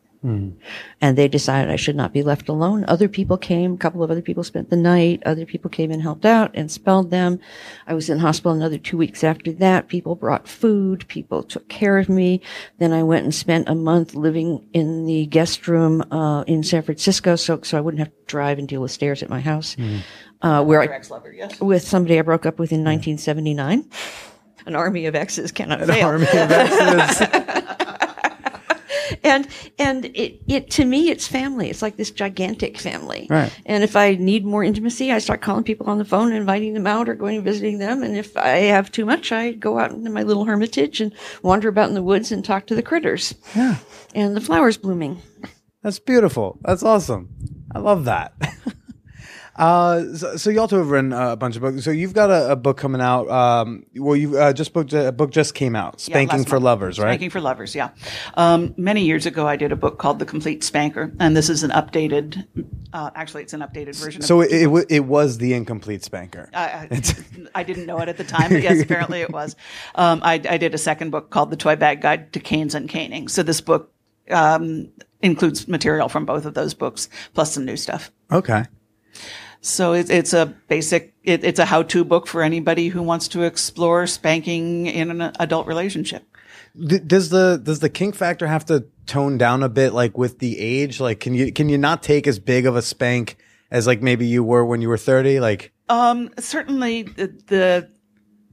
And 1.01 1.17
they 1.17 1.27
decided 1.27 1.71
I 1.71 1.75
should 1.75 1.95
not 1.95 2.13
be 2.13 2.23
left 2.23 2.49
alone. 2.49 2.85
Other 2.87 3.07
people 3.07 3.37
came, 3.37 3.73
a 3.73 3.77
couple 3.77 4.03
of 4.03 4.11
other 4.11 4.21
people 4.21 4.43
spent 4.43 4.69
the 4.69 4.75
night. 4.75 5.21
Other 5.25 5.45
people 5.45 5.69
came 5.69 5.91
and 5.91 6.01
helped 6.01 6.25
out 6.25 6.51
and 6.53 6.71
spelled 6.71 7.11
them. 7.11 7.39
I 7.87 7.93
was 7.93 8.09
in 8.09 8.19
hospital 8.19 8.51
another 8.51 8.77
two 8.77 8.97
weeks 8.97 9.23
after 9.23 9.51
that. 9.53 9.87
People 9.87 10.15
brought 10.15 10.47
food. 10.47 11.07
People 11.07 11.43
took 11.43 11.67
care 11.69 11.97
of 11.97 12.09
me. 12.09 12.41
Then 12.79 12.93
I 12.93 13.03
went 13.03 13.23
and 13.23 13.33
spent 13.33 13.69
a 13.69 13.75
month 13.75 14.15
living 14.15 14.67
in 14.73 15.05
the 15.05 15.25
guest 15.27 15.67
room, 15.67 16.01
uh, 16.11 16.43
in 16.43 16.63
San 16.63 16.81
Francisco. 16.81 17.35
So, 17.35 17.61
so 17.61 17.77
I 17.77 17.81
wouldn't 17.81 17.99
have 17.99 18.09
to 18.09 18.25
drive 18.25 18.59
and 18.59 18.67
deal 18.67 18.81
with 18.81 18.91
stairs 18.91 19.21
at 19.21 19.29
my 19.29 19.41
house. 19.41 19.75
Uh, 20.41 20.63
where 20.63 20.81
I, 20.81 20.85
ex-lover, 20.85 21.33
yes. 21.33 21.59
with 21.59 21.87
somebody 21.87 22.19
I 22.19 22.21
broke 22.21 22.45
up 22.45 22.59
with 22.59 22.71
in 22.71 22.83
1979. 22.83 23.89
An 24.65 24.75
army 24.75 25.05
of 25.05 25.15
exes 25.15 25.51
cannot 25.51 25.81
fail. 25.81 26.07
Army 26.07 26.25
of 26.25 26.51
Exes. 26.51 27.27
and 29.25 29.47
and 29.79 30.05
it, 30.05 30.39
it 30.47 30.69
to 30.71 30.85
me 30.85 31.09
it's 31.09 31.27
family 31.27 31.69
it's 31.69 31.81
like 31.81 31.97
this 31.97 32.11
gigantic 32.11 32.77
family 32.77 33.27
Right. 33.29 33.51
and 33.65 33.83
if 33.83 33.95
i 33.95 34.15
need 34.15 34.45
more 34.45 34.63
intimacy 34.63 35.11
i 35.11 35.17
start 35.19 35.41
calling 35.41 35.63
people 35.63 35.87
on 35.89 35.97
the 35.97 36.05
phone 36.05 36.27
and 36.27 36.37
inviting 36.37 36.73
them 36.73 36.87
out 36.87 37.09
or 37.09 37.15
going 37.15 37.35
and 37.37 37.43
visiting 37.45 37.79
them 37.79 38.03
and 38.03 38.15
if 38.15 38.37
i 38.37 38.49
have 38.75 38.91
too 38.91 39.05
much 39.05 39.31
i 39.31 39.51
go 39.51 39.79
out 39.79 39.91
into 39.91 40.09
my 40.09 40.23
little 40.23 40.45
hermitage 40.45 41.01
and 41.01 41.13
wander 41.43 41.67
about 41.67 41.89
in 41.89 41.95
the 41.95 42.03
woods 42.03 42.31
and 42.31 42.45
talk 42.45 42.67
to 42.67 42.75
the 42.75 42.83
critters 42.83 43.33
Yeah. 43.55 43.77
and 44.13 44.35
the 44.37 44.41
flowers 44.41 44.77
blooming 44.77 45.21
That's 45.83 45.99
beautiful. 45.99 46.57
That's 46.63 46.81
awesome. 46.81 47.29
I 47.71 47.77
love 47.77 48.05
that. 48.05 48.33
Uh, 49.55 50.13
so, 50.15 50.35
so 50.35 50.49
you 50.49 50.59
also 50.59 50.77
have 50.77 50.89
written 50.89 51.13
uh, 51.13 51.31
a 51.31 51.35
bunch 51.35 51.55
of 51.55 51.61
books. 51.61 51.83
So 51.83 51.91
you've 51.91 52.13
got 52.13 52.29
a, 52.29 52.51
a 52.51 52.55
book 52.55 52.77
coming 52.77 53.01
out. 53.01 53.29
Um, 53.29 53.85
well, 53.95 54.15
you 54.15 54.37
uh, 54.37 54.51
just 54.51 54.73
booked 54.73 54.91
a 54.93 55.11
book 55.11 55.31
just 55.31 55.53
came 55.53 55.75
out, 55.75 56.01
"Spanking 56.01 56.39
last 56.39 56.49
for 56.49 56.55
month. 56.55 56.63
Lovers," 56.65 56.99
right? 56.99 57.11
Spanking 57.11 57.29
for 57.29 57.39
Lovers, 57.39 57.73
yeah. 57.73 57.89
Um, 58.33 58.73
many 58.77 59.05
years 59.05 59.25
ago, 59.25 59.47
I 59.47 59.55
did 59.55 59.71
a 59.71 59.75
book 59.75 59.97
called 59.97 60.19
The 60.19 60.25
Complete 60.25 60.63
Spanker, 60.63 61.13
and 61.19 61.37
this 61.37 61.49
is 61.49 61.63
an 61.63 61.71
updated. 61.71 62.45
Uh, 62.91 63.11
actually, 63.15 63.43
it's 63.43 63.53
an 63.53 63.61
updated 63.61 63.95
version. 63.95 64.21
So 64.21 64.41
of 64.41 64.51
it, 64.51 64.67
it, 64.67 64.85
it 64.89 65.05
was 65.05 65.37
the 65.37 65.53
incomplete 65.53 66.03
spanker. 66.03 66.49
I, 66.53 66.87
I, 66.91 67.01
I 67.55 67.63
didn't 67.63 67.85
know 67.85 67.99
it 67.99 68.09
at 68.09 68.17
the 68.17 68.23
time, 68.23 68.51
but 68.51 68.61
yes, 68.61 68.81
apparently 68.81 69.21
it 69.21 69.31
was. 69.31 69.55
Um, 69.95 70.19
I, 70.23 70.33
I 70.33 70.57
did 70.57 70.73
a 70.73 70.77
second 70.77 71.11
book 71.11 71.29
called 71.29 71.49
The 71.49 71.57
Toy 71.57 71.75
Bag 71.75 72.01
Guide 72.01 72.33
to 72.33 72.39
Canes 72.39 72.75
and 72.75 72.89
Caning. 72.89 73.29
So 73.29 73.43
this 73.43 73.61
book 73.61 73.91
um, 74.31 74.89
includes 75.21 75.67
material 75.67 76.09
from 76.09 76.25
both 76.25 76.45
of 76.45 76.53
those 76.53 76.73
books, 76.73 77.09
plus 77.33 77.53
some 77.53 77.65
new 77.65 77.77
stuff. 77.77 78.11
okay. 78.31 78.65
So 79.65 79.93
it, 79.93 80.11
it's 80.11 80.33
a 80.33 80.45
basic, 80.67 81.15
it, 81.23 81.43
it's 81.43 81.59
a 81.59 81.65
how-to 81.65 82.05
book 82.05 82.27
for 82.27 82.43
anybody 82.43 82.89
who 82.89 83.01
wants 83.01 83.27
to 83.29 83.41
explore 83.41 84.05
spanking 84.05 84.85
in 84.85 85.09
an 85.09 85.33
adult 85.39 85.65
relationship. 85.65 86.23
Does 86.77 87.29
the 87.29 87.59
does 87.63 87.79
the 87.79 87.89
kink 87.89 88.15
factor 88.15 88.47
have 88.47 88.65
to 88.65 88.85
tone 89.05 89.37
down 89.37 89.63
a 89.63 89.69
bit, 89.69 89.93
like 89.93 90.17
with 90.17 90.39
the 90.39 90.59
age? 90.59 90.99
Like, 90.99 91.19
can 91.19 91.33
you 91.33 91.51
can 91.51 91.69
you 91.69 91.77
not 91.77 92.03
take 92.03 92.27
as 92.27 92.37
big 92.37 92.65
of 92.65 92.75
a 92.75 92.81
spank 92.81 93.37
as 93.71 93.87
like 93.87 94.01
maybe 94.01 94.27
you 94.27 94.43
were 94.43 94.65
when 94.65 94.81
you 94.81 94.89
were 94.89 94.97
thirty? 94.97 95.39
Like, 95.39 95.71
Um, 95.89 96.31
certainly 96.37 97.03
the, 97.03 97.27
the 97.47 97.89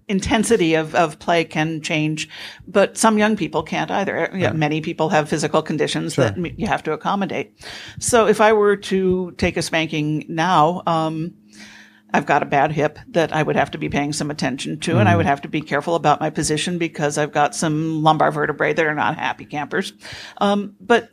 intensity 0.08 0.74
of, 0.74 0.94
of 0.94 1.18
play 1.18 1.44
can 1.44 1.80
change, 1.80 2.28
but 2.66 2.96
some 2.96 3.18
young 3.18 3.36
people 3.36 3.62
can't 3.62 3.90
either. 3.90 4.30
Yeah, 4.34 4.52
Many 4.52 4.80
people 4.80 5.08
have 5.10 5.28
physical 5.28 5.62
conditions 5.62 6.16
that 6.16 6.36
you 6.58 6.66
have 6.66 6.82
to 6.84 6.92
accommodate. 6.92 7.54
So 7.98 8.26
if 8.26 8.40
I 8.40 8.52
were 8.52 8.76
to 8.76 9.32
take 9.32 9.56
a 9.56 9.62
spanking 9.62 10.24
now, 10.28 10.82
um, 10.86 11.34
I've 12.14 12.26
got 12.26 12.42
a 12.42 12.46
bad 12.46 12.72
hip 12.72 12.98
that 13.08 13.32
I 13.32 13.42
would 13.42 13.56
have 13.56 13.70
to 13.70 13.78
be 13.78 13.88
paying 13.88 14.12
some 14.12 14.30
attention 14.30 14.78
to, 14.80 14.98
and 14.98 15.08
I 15.08 15.16
would 15.16 15.24
have 15.24 15.40
to 15.42 15.48
be 15.48 15.62
careful 15.62 15.94
about 15.94 16.20
my 16.20 16.28
position 16.30 16.76
because 16.78 17.16
I've 17.16 17.32
got 17.32 17.54
some 17.54 18.02
lumbar 18.02 18.30
vertebrae 18.30 18.74
that 18.74 18.84
are 18.84 18.94
not 18.94 19.16
happy 19.16 19.46
campers. 19.46 19.94
Um, 20.38 20.76
but 20.78 21.10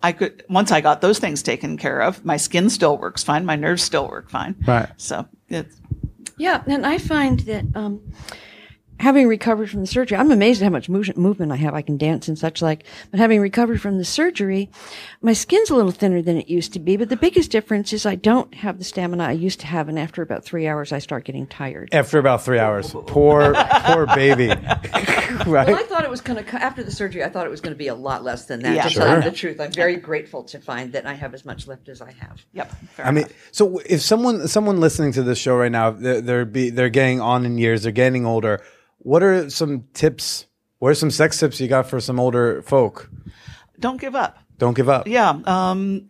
I 0.00 0.12
could 0.12 0.44
once 0.48 0.70
I 0.70 0.80
got 0.80 1.00
those 1.00 1.18
things 1.18 1.42
taken 1.42 1.76
care 1.76 2.00
of, 2.00 2.24
my 2.24 2.36
skin 2.36 2.70
still 2.70 2.96
works 2.96 3.24
fine, 3.24 3.44
my 3.46 3.56
nerves 3.56 3.82
still 3.82 4.08
work 4.08 4.30
fine. 4.30 4.54
Right. 4.64 4.88
So 4.96 5.26
it's 5.48 5.80
Yeah, 6.38 6.62
and 6.66 6.86
I 6.86 6.98
find 6.98 7.40
that 7.40 7.64
um, 7.74 8.00
having 8.98 9.28
recovered 9.28 9.70
from 9.70 9.80
the 9.80 9.86
surgery, 9.86 10.16
I'm 10.16 10.30
amazed 10.30 10.60
at 10.62 10.64
how 10.66 10.70
much 10.70 10.88
movement, 10.88 11.18
movement 11.18 11.52
I 11.52 11.56
have. 11.56 11.74
I 11.74 11.82
can 11.82 11.96
dance 11.96 12.28
and 12.28 12.38
such 12.38 12.60
like. 12.62 12.84
But 13.10 13.20
having 13.20 13.40
recovered 13.40 13.80
from 13.80 13.98
the 13.98 14.04
surgery, 14.04 14.70
my 15.22 15.32
skin's 15.32 15.70
a 15.70 15.74
little 15.74 15.90
thinner 15.92 16.22
than 16.22 16.36
it 16.36 16.48
used 16.48 16.72
to 16.74 16.78
be. 16.78 16.96
But 16.96 17.08
the 17.08 17.16
biggest 17.16 17.50
difference 17.50 17.92
is 17.92 18.06
I 18.06 18.14
don't 18.16 18.52
have 18.54 18.78
the 18.78 18.84
stamina 18.84 19.24
I 19.24 19.32
used 19.32 19.60
to 19.60 19.66
have, 19.66 19.88
and 19.88 19.98
after 19.98 20.22
about 20.22 20.44
three 20.44 20.66
hours, 20.66 20.92
I 20.92 20.98
start 20.98 21.24
getting 21.24 21.46
tired. 21.46 21.88
after 21.92 22.18
about 22.18 22.42
three 22.44 22.58
hours, 22.58 22.92
poor 23.06 23.54
poor 23.86 24.06
baby, 24.06 24.48
right? 24.48 25.68
Well, 25.68 25.76
I 25.76 25.82
thought 25.84 26.04
it 26.04 26.10
was 26.10 26.20
going 26.20 26.42
to 26.44 26.54
after 26.62 26.82
the 26.82 26.90
surgery. 26.90 27.22
I 27.24 27.28
thought 27.28 27.46
it 27.46 27.50
was 27.50 27.60
going 27.60 27.74
to 27.74 27.78
be 27.78 27.88
a 27.88 27.94
lot 27.94 28.24
less 28.24 28.46
than 28.46 28.60
that. 28.60 28.74
Yeah. 28.74 28.82
to 28.84 28.90
Sure. 28.90 29.02
tell 29.04 29.16
you 29.16 29.22
the 29.22 29.30
truth, 29.36 29.60
I'm 29.60 29.72
very 29.72 29.96
grateful 29.96 30.42
to 30.44 30.58
find 30.58 30.92
that 30.92 31.06
I 31.06 31.14
have 31.14 31.34
as 31.34 31.44
much 31.44 31.66
left 31.66 31.88
as 31.88 32.00
I 32.02 32.12
have. 32.12 32.44
Yep. 32.52 32.72
fair 32.90 33.06
I 33.06 33.10
mean, 33.10 33.24
enough. 33.24 33.48
so 33.52 33.78
if 33.86 34.00
someone 34.02 34.48
someone 34.48 34.80
listening 34.80 35.12
to 35.12 35.22
this 35.22 35.38
show 35.38 35.56
right 35.56 35.70
now, 35.72 35.90
they're 35.90 36.20
they're, 36.20 36.44
be, 36.44 36.70
they're 36.70 36.88
getting 36.90 37.20
on 37.20 37.44
in 37.46 37.58
years, 37.58 37.82
they're 37.82 37.92
getting 37.92 38.26
older. 38.26 38.60
What 39.08 39.22
are 39.22 39.48
some 39.48 39.84
tips? 39.94 40.44
What 40.80 40.90
are 40.90 40.94
some 40.94 41.10
sex 41.10 41.40
tips 41.40 41.58
you 41.62 41.66
got 41.66 41.88
for 41.88 41.98
some 41.98 42.20
older 42.20 42.60
folk? 42.60 43.10
don't 43.80 43.98
give 43.98 44.14
up. 44.14 44.36
Don't 44.58 44.76
give 44.76 44.90
up. 44.90 45.08
Yeah. 45.08 45.30
Um, 45.46 46.08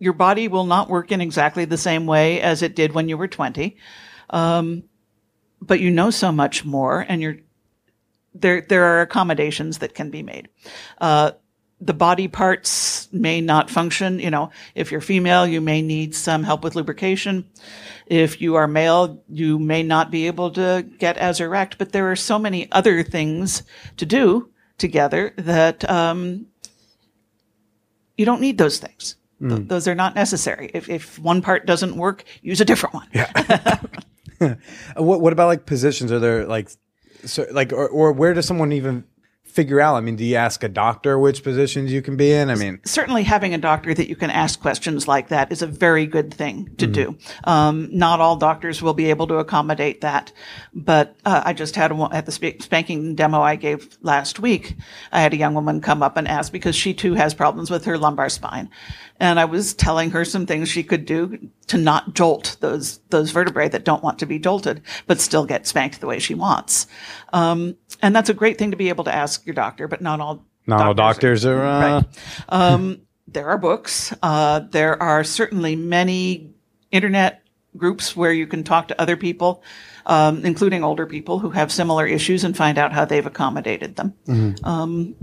your 0.00 0.12
body 0.12 0.48
will 0.48 0.66
not 0.66 0.88
work 0.88 1.12
in 1.12 1.20
exactly 1.20 1.64
the 1.64 1.76
same 1.76 2.06
way 2.06 2.40
as 2.40 2.60
it 2.60 2.74
did 2.74 2.92
when 2.92 3.08
you 3.08 3.16
were 3.16 3.28
20. 3.28 3.76
Um, 4.30 4.82
but 5.60 5.78
you 5.78 5.92
know 5.92 6.10
so 6.10 6.32
much 6.32 6.64
more 6.64 7.06
and 7.08 7.22
you're, 7.22 7.36
there, 8.34 8.62
there 8.62 8.82
are 8.84 9.02
accommodations 9.02 9.78
that 9.78 9.94
can 9.94 10.10
be 10.10 10.24
made. 10.24 10.48
Uh, 11.00 11.32
the 11.84 11.94
body 11.94 12.28
parts 12.28 13.08
may 13.12 13.40
not 13.40 13.70
function. 13.70 14.18
You 14.18 14.30
know, 14.30 14.50
if 14.74 14.92
you're 14.92 15.00
female, 15.00 15.46
you 15.46 15.60
may 15.60 15.82
need 15.82 16.14
some 16.14 16.44
help 16.44 16.62
with 16.64 16.76
lubrication. 16.76 17.48
If 18.06 18.40
you 18.40 18.54
are 18.54 18.68
male, 18.68 19.22
you 19.28 19.58
may 19.58 19.82
not 19.82 20.10
be 20.10 20.26
able 20.26 20.50
to 20.52 20.86
get 20.98 21.16
as 21.16 21.40
erect, 21.40 21.78
but 21.78 21.92
there 21.92 22.10
are 22.10 22.16
so 22.16 22.38
many 22.38 22.70
other 22.72 23.02
things 23.02 23.62
to 23.96 24.06
do 24.06 24.50
together 24.78 25.34
that, 25.36 25.88
um, 25.90 26.46
you 28.16 28.24
don't 28.24 28.40
need 28.40 28.58
those 28.58 28.78
things. 28.78 29.16
Th- 29.40 29.68
those 29.68 29.88
are 29.88 29.94
not 29.94 30.14
necessary. 30.14 30.70
If, 30.74 30.88
if 30.88 31.18
one 31.18 31.42
part 31.42 31.66
doesn't 31.66 31.96
work, 31.96 32.24
use 32.42 32.60
a 32.60 32.64
different 32.64 32.94
one. 32.94 33.08
Uh, 33.14 33.76
What 34.96 35.20
what 35.20 35.32
about 35.32 35.46
like 35.46 35.66
positions? 35.66 36.12
Are 36.12 36.18
there 36.18 36.46
like 36.46 36.68
so 37.24 37.46
like 37.50 37.72
or, 37.72 37.88
or 37.88 38.12
where 38.12 38.34
does 38.34 38.46
someone 38.46 38.72
even 38.72 39.04
figure 39.52 39.80
out? 39.80 39.96
I 39.96 40.00
mean, 40.00 40.16
do 40.16 40.24
you 40.24 40.36
ask 40.36 40.64
a 40.64 40.68
doctor 40.68 41.18
which 41.18 41.42
positions 41.42 41.92
you 41.92 42.00
can 42.00 42.16
be 42.16 42.32
in? 42.32 42.48
I 42.48 42.54
mean, 42.54 42.80
certainly 42.84 43.22
having 43.22 43.52
a 43.52 43.58
doctor 43.58 43.92
that 43.92 44.08
you 44.08 44.16
can 44.16 44.30
ask 44.30 44.60
questions 44.60 45.06
like 45.06 45.28
that 45.28 45.52
is 45.52 45.60
a 45.60 45.66
very 45.66 46.06
good 46.06 46.32
thing 46.32 46.74
to 46.78 46.86
do. 46.86 47.18
Um, 47.44 47.88
not 47.92 48.20
all 48.20 48.36
doctors 48.36 48.80
will 48.80 48.94
be 48.94 49.10
able 49.10 49.26
to 49.26 49.36
accommodate 49.36 50.00
that, 50.00 50.32
but 50.72 51.14
uh, 51.26 51.42
I 51.44 51.52
just 51.52 51.76
had 51.76 51.92
a, 51.92 52.08
at 52.12 52.24
the 52.24 52.32
sp- 52.32 52.60
spanking 52.60 53.14
demo 53.14 53.42
I 53.42 53.56
gave 53.56 53.96
last 54.00 54.40
week. 54.40 54.74
I 55.12 55.20
had 55.20 55.34
a 55.34 55.36
young 55.36 55.52
woman 55.54 55.82
come 55.82 56.02
up 56.02 56.16
and 56.16 56.26
ask 56.26 56.50
because 56.50 56.74
she 56.74 56.94
too 56.94 57.12
has 57.14 57.34
problems 57.34 57.70
with 57.70 57.84
her 57.84 57.98
lumbar 57.98 58.30
spine, 58.30 58.70
and 59.20 59.38
I 59.38 59.44
was 59.44 59.74
telling 59.74 60.10
her 60.12 60.24
some 60.24 60.46
things 60.46 60.70
she 60.70 60.82
could 60.82 61.04
do 61.04 61.50
to 61.68 61.78
not 61.78 62.14
jolt 62.14 62.56
those 62.60 62.98
those 63.10 63.30
vertebrae 63.30 63.68
that 63.68 63.84
don't 63.84 64.02
want 64.02 64.18
to 64.18 64.26
be 64.26 64.38
jolted, 64.38 64.82
but 65.06 65.20
still 65.20 65.46
get 65.46 65.66
spanked 65.66 66.00
the 66.00 66.06
way 66.06 66.18
she 66.18 66.34
wants. 66.34 66.86
Um, 67.32 67.76
and 68.00 68.14
that's 68.14 68.28
a 68.28 68.34
great 68.34 68.58
thing 68.58 68.70
to 68.72 68.76
be 68.76 68.88
able 68.88 69.04
to 69.04 69.14
ask 69.14 69.46
your 69.46 69.54
doctor, 69.54 69.88
but 69.88 70.00
not 70.00 70.20
all 70.20 70.44
not 70.66 70.86
all 70.86 70.94
doctors 70.94 71.44
are. 71.44 71.62
Uh, 71.64 71.80
Right. 71.90 72.04
Um, 72.48 73.00
there 73.28 73.48
are 73.48 73.58
books. 73.58 74.14
Uh, 74.22 74.60
there 74.70 75.00
are 75.02 75.24
certainly 75.24 75.74
many 75.76 76.50
internet 76.90 77.42
groups 77.76 78.14
where 78.14 78.32
you 78.32 78.46
can 78.46 78.62
talk 78.64 78.88
to 78.88 79.00
other 79.00 79.16
people, 79.16 79.62
um, 80.04 80.44
including 80.44 80.84
older 80.84 81.06
people 81.06 81.38
who 81.38 81.48
have 81.50 81.72
similar 81.72 82.06
issues 82.06 82.44
and 82.44 82.54
find 82.54 82.76
out 82.76 82.92
how 82.92 83.04
they've 83.06 83.24
accommodated 83.24 83.96
them. 83.96 84.12
Um, 84.64 85.14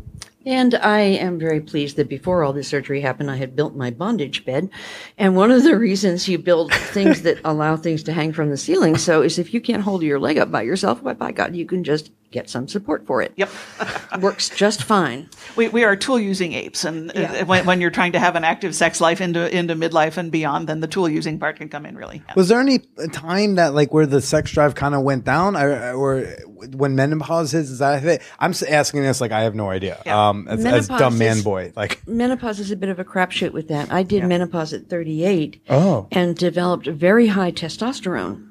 And 0.46 0.76
I 0.76 1.00
am 1.02 1.38
very 1.38 1.60
pleased 1.60 1.98
that 1.98 2.08
before 2.08 2.44
all 2.44 2.54
this 2.54 2.70
surgery 2.70 3.02
happened, 3.02 3.30
I 3.30 3.36
had 3.36 3.56
built 3.56 3.76
my 3.76 3.92
bondage 3.92 4.46
bed. 4.46 4.70
And 5.18 5.36
one 5.36 5.52
of 5.52 5.64
the 5.64 5.78
reasons 5.78 6.30
you 6.30 6.38
build 6.38 6.74
things 6.74 7.24
that 7.24 7.40
allow 7.46 7.76
things 7.76 8.04
to 8.04 8.14
hang 8.14 8.32
from 8.32 8.50
the 8.50 8.58
ceiling 8.58 8.98
so 8.98 9.22
is 9.22 9.38
if 9.38 9.54
you 9.54 9.60
can't 9.60 9.84
hold 9.84 10.02
your 10.02 10.20
leg 10.20 10.38
up 10.38 10.50
by 10.50 10.62
yourself, 10.62 11.02
why, 11.02 11.14
by 11.14 11.34
God, 11.34 11.56
you 11.56 11.66
can 11.66 11.84
just 11.84 12.12
get 12.32 12.50
some 12.50 12.68
support 12.68 13.06
for 13.08 13.22
it. 13.22 13.34
Yep. 13.38 13.50
Works 14.22 14.50
just 14.50 14.84
fine. 14.84 15.30
We, 15.56 15.68
we 15.70 15.84
are 15.84 15.96
tool 15.96 16.20
using 16.20 16.54
apes. 16.54 16.86
And 16.86 17.10
uh, 17.10 17.14
Yeah. 17.20 17.44
when, 17.44 17.66
when 17.66 17.82
you're 17.82 17.90
trying 17.92 18.12
to 18.12 18.20
have 18.20 18.36
an 18.36 18.44
active 18.44 18.76
sex 18.76 19.02
life 19.02 19.20
into, 19.22 19.56
into 19.56 19.76
midlife 19.76 20.18
and 20.18 20.32
beyond, 20.32 20.68
then 20.70 20.80
the 20.80 20.88
tool 20.88 21.10
using 21.10 21.40
part 21.40 21.58
can 21.58 21.70
come 21.70 21.86
in 21.86 21.96
really 21.96 22.18
handy. 22.18 22.34
Was 22.36 22.48
there 22.50 22.60
any 22.60 22.80
time 23.12 23.56
that 23.56 23.74
like 23.74 23.92
where 23.94 24.06
the 24.06 24.22
sex 24.22 24.52
drive 24.52 24.76
kind 24.76 24.94
of 24.94 25.02
went 25.02 25.26
down, 25.26 25.56
or, 25.58 25.94
or 25.94 26.22
when 26.76 26.96
menopause 26.96 27.52
hits? 27.52 27.70
Is 27.70 27.80
that 27.80 28.04
it? 28.04 28.22
I'm 28.40 28.54
asking 28.70 29.02
this 29.04 29.22
like 29.22 29.32
I 29.32 29.42
have 29.42 29.56
no 29.56 29.70
idea. 29.70 30.02
Yeah. 30.06 30.30
Um, 30.30 30.48
as, 30.48 30.60
as 30.60 30.64
Menopause 30.90 31.00
dumb 31.00 31.18
man 31.18 31.38
is- 31.38 31.44
boy, 31.44 31.74
like 31.76 32.06
Menopause 32.08 32.60
is 32.60 32.70
a 32.72 32.76
bit 32.76 32.90
of 32.90 33.00
a 33.00 33.06
crapshoot 33.06 33.54
with 33.54 33.68
that. 33.70 33.92
I 33.92 34.04
did 34.04 34.24
menopause 34.26 34.72
at 34.74 34.88
38 34.88 35.64
oh, 35.70 36.08
and 36.12 36.36
developed 36.36 36.86
very 36.88 37.28
high 37.28 37.52
testosterone. 37.52 38.46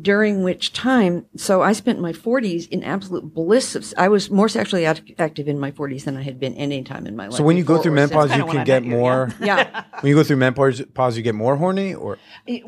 During 0.00 0.44
which 0.44 0.72
time, 0.72 1.26
so 1.34 1.62
I 1.62 1.72
spent 1.72 2.00
my 2.00 2.12
40s 2.12 2.68
in 2.68 2.84
absolute 2.84 3.34
bliss 3.34 3.74
of. 3.74 3.92
I 3.98 4.06
was 4.06 4.30
more 4.30 4.48
sexually 4.48 4.86
act- 4.86 5.10
active 5.18 5.48
in 5.48 5.58
my 5.58 5.72
40s 5.72 6.04
than 6.04 6.16
I 6.16 6.22
had 6.22 6.38
been 6.38 6.54
any 6.54 6.84
time 6.84 7.08
in 7.08 7.16
my 7.16 7.26
life. 7.26 7.34
so 7.36 7.42
when 7.42 7.56
you 7.56 7.64
go 7.64 7.76
through 7.78 7.90
menopause, 7.92 8.30
you 8.36 8.44
can 8.44 8.64
get 8.64 8.84
met 8.84 8.88
you, 8.92 8.96
more. 8.96 9.32
yeah. 9.40 9.82
when 10.00 10.10
you 10.10 10.14
go 10.14 10.22
through 10.22 10.36
menopause, 10.36 11.16
you 11.16 11.22
get 11.24 11.34
more 11.34 11.56
horny, 11.56 11.92
or 11.92 12.18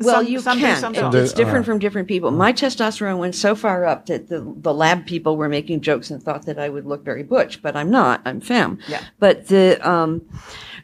Well, 0.01 0.15
Some- 0.17 0.27
you 0.27 0.39
some 0.41 0.57
do, 0.57 0.65
can. 0.65 0.79
some 0.81 0.95
It- 0.95 1.15
it's 1.15 1.31
different 1.31 1.63
uh, 1.65 1.71
from 1.71 1.79
different 1.79 2.09
people. 2.09 2.29
My 2.31 2.51
testosterone 2.51 3.19
went 3.19 3.35
so 3.35 3.55
far 3.55 3.85
up 3.85 4.07
that 4.07 4.27
the, 4.27 4.41
the 4.57 4.73
lab 4.73 5.05
people 5.05 5.37
were 5.37 5.47
making 5.47 5.79
jokes 5.79 6.11
and 6.11 6.21
thought 6.21 6.45
that 6.47 6.59
I 6.59 6.67
would 6.67 6.85
look 6.85 7.05
very 7.05 7.23
butch, 7.23 7.61
but 7.61 7.77
I'm 7.77 7.89
not. 7.89 8.21
I'm 8.25 8.41
femme. 8.41 8.79
Yeah. 8.89 9.01
But 9.19 9.47
the 9.47 9.79
um, 9.89 10.23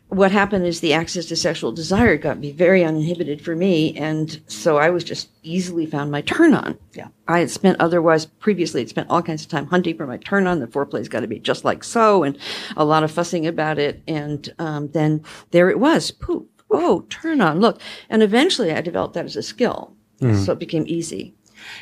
what 0.09 0.31
happened 0.31 0.65
is 0.65 0.79
the 0.79 0.93
access 0.93 1.25
to 1.27 1.35
sexual 1.35 1.71
desire 1.71 2.17
got 2.17 2.39
me 2.39 2.51
very 2.51 2.83
uninhibited 2.83 3.41
for 3.41 3.55
me, 3.55 3.95
and 3.95 4.41
so 4.47 4.77
I 4.77 4.89
was 4.89 5.03
just 5.03 5.29
easily 5.43 5.85
found 5.85 6.11
my 6.11 6.21
turn 6.21 6.53
on. 6.53 6.77
Yeah. 6.93 7.09
I 7.27 7.39
had 7.39 7.51
spent 7.51 7.79
otherwise 7.79 8.25
previously 8.25 8.81
had 8.81 8.89
spent 8.89 9.09
all 9.09 9.21
kinds 9.21 9.43
of 9.43 9.49
time 9.49 9.67
hunting 9.67 9.95
for 9.97 10.07
my 10.07 10.17
turn 10.17 10.47
on. 10.47 10.59
The 10.59 10.67
foreplay's 10.67 11.09
got 11.09 11.19
to 11.19 11.27
be 11.27 11.39
just 11.39 11.63
like 11.63 11.83
so, 11.83 12.23
and 12.23 12.37
a 12.75 12.85
lot 12.85 13.03
of 13.03 13.11
fussing 13.11 13.45
about 13.45 13.77
it. 13.77 14.01
And 14.07 14.51
um, 14.57 14.89
then 14.91 15.23
there 15.51 15.69
it 15.69 15.79
was. 15.79 16.09
Poof. 16.11 16.43
Oh, 16.71 17.05
turn 17.09 17.39
on. 17.39 17.59
Look. 17.59 17.79
And 18.09 18.23
eventually 18.23 18.71
I 18.71 18.81
developed 18.81 19.13
that 19.13 19.25
as 19.25 19.35
a 19.35 19.43
skill. 19.43 19.95
So 20.43 20.51
it 20.51 20.59
became 20.59 20.83
easy. 20.85 21.33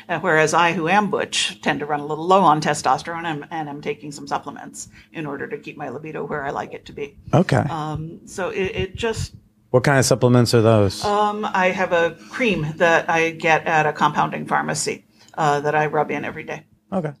Uh, 0.08 0.18
whereas 0.20 0.54
I, 0.54 0.72
who 0.72 0.88
am 0.88 1.10
butch, 1.10 1.60
tend 1.60 1.80
to 1.80 1.86
run 1.86 2.00
a 2.00 2.06
little 2.06 2.26
low 2.26 2.40
on 2.42 2.60
testosterone 2.60 3.24
and, 3.24 3.46
and 3.50 3.68
am 3.68 3.80
taking 3.80 4.12
some 4.12 4.26
supplements 4.26 4.88
in 5.12 5.26
order 5.26 5.46
to 5.48 5.58
keep 5.58 5.76
my 5.76 5.88
libido 5.88 6.24
where 6.24 6.44
I 6.44 6.50
like 6.50 6.74
it 6.74 6.84
to 6.86 6.92
be. 6.92 7.16
okay. 7.34 7.64
Um, 7.68 8.20
so 8.26 8.50
it, 8.50 8.76
it 8.76 8.94
just, 8.96 9.34
what 9.70 9.84
kind 9.84 9.98
of 9.98 10.04
supplements 10.04 10.54
are 10.54 10.62
those? 10.62 11.04
um, 11.04 11.44
I 11.44 11.70
have 11.70 11.92
a 11.92 12.16
cream 12.30 12.66
that 12.76 13.08
I 13.10 13.30
get 13.30 13.66
at 13.66 13.86
a 13.86 13.92
compounding 13.92 14.46
pharmacy 14.46 15.04
uh, 15.34 15.60
that 15.60 15.74
I 15.74 15.86
rub 15.86 16.10
in 16.10 16.24
every 16.24 16.44
day. 16.44 16.64
okay, 16.92 17.12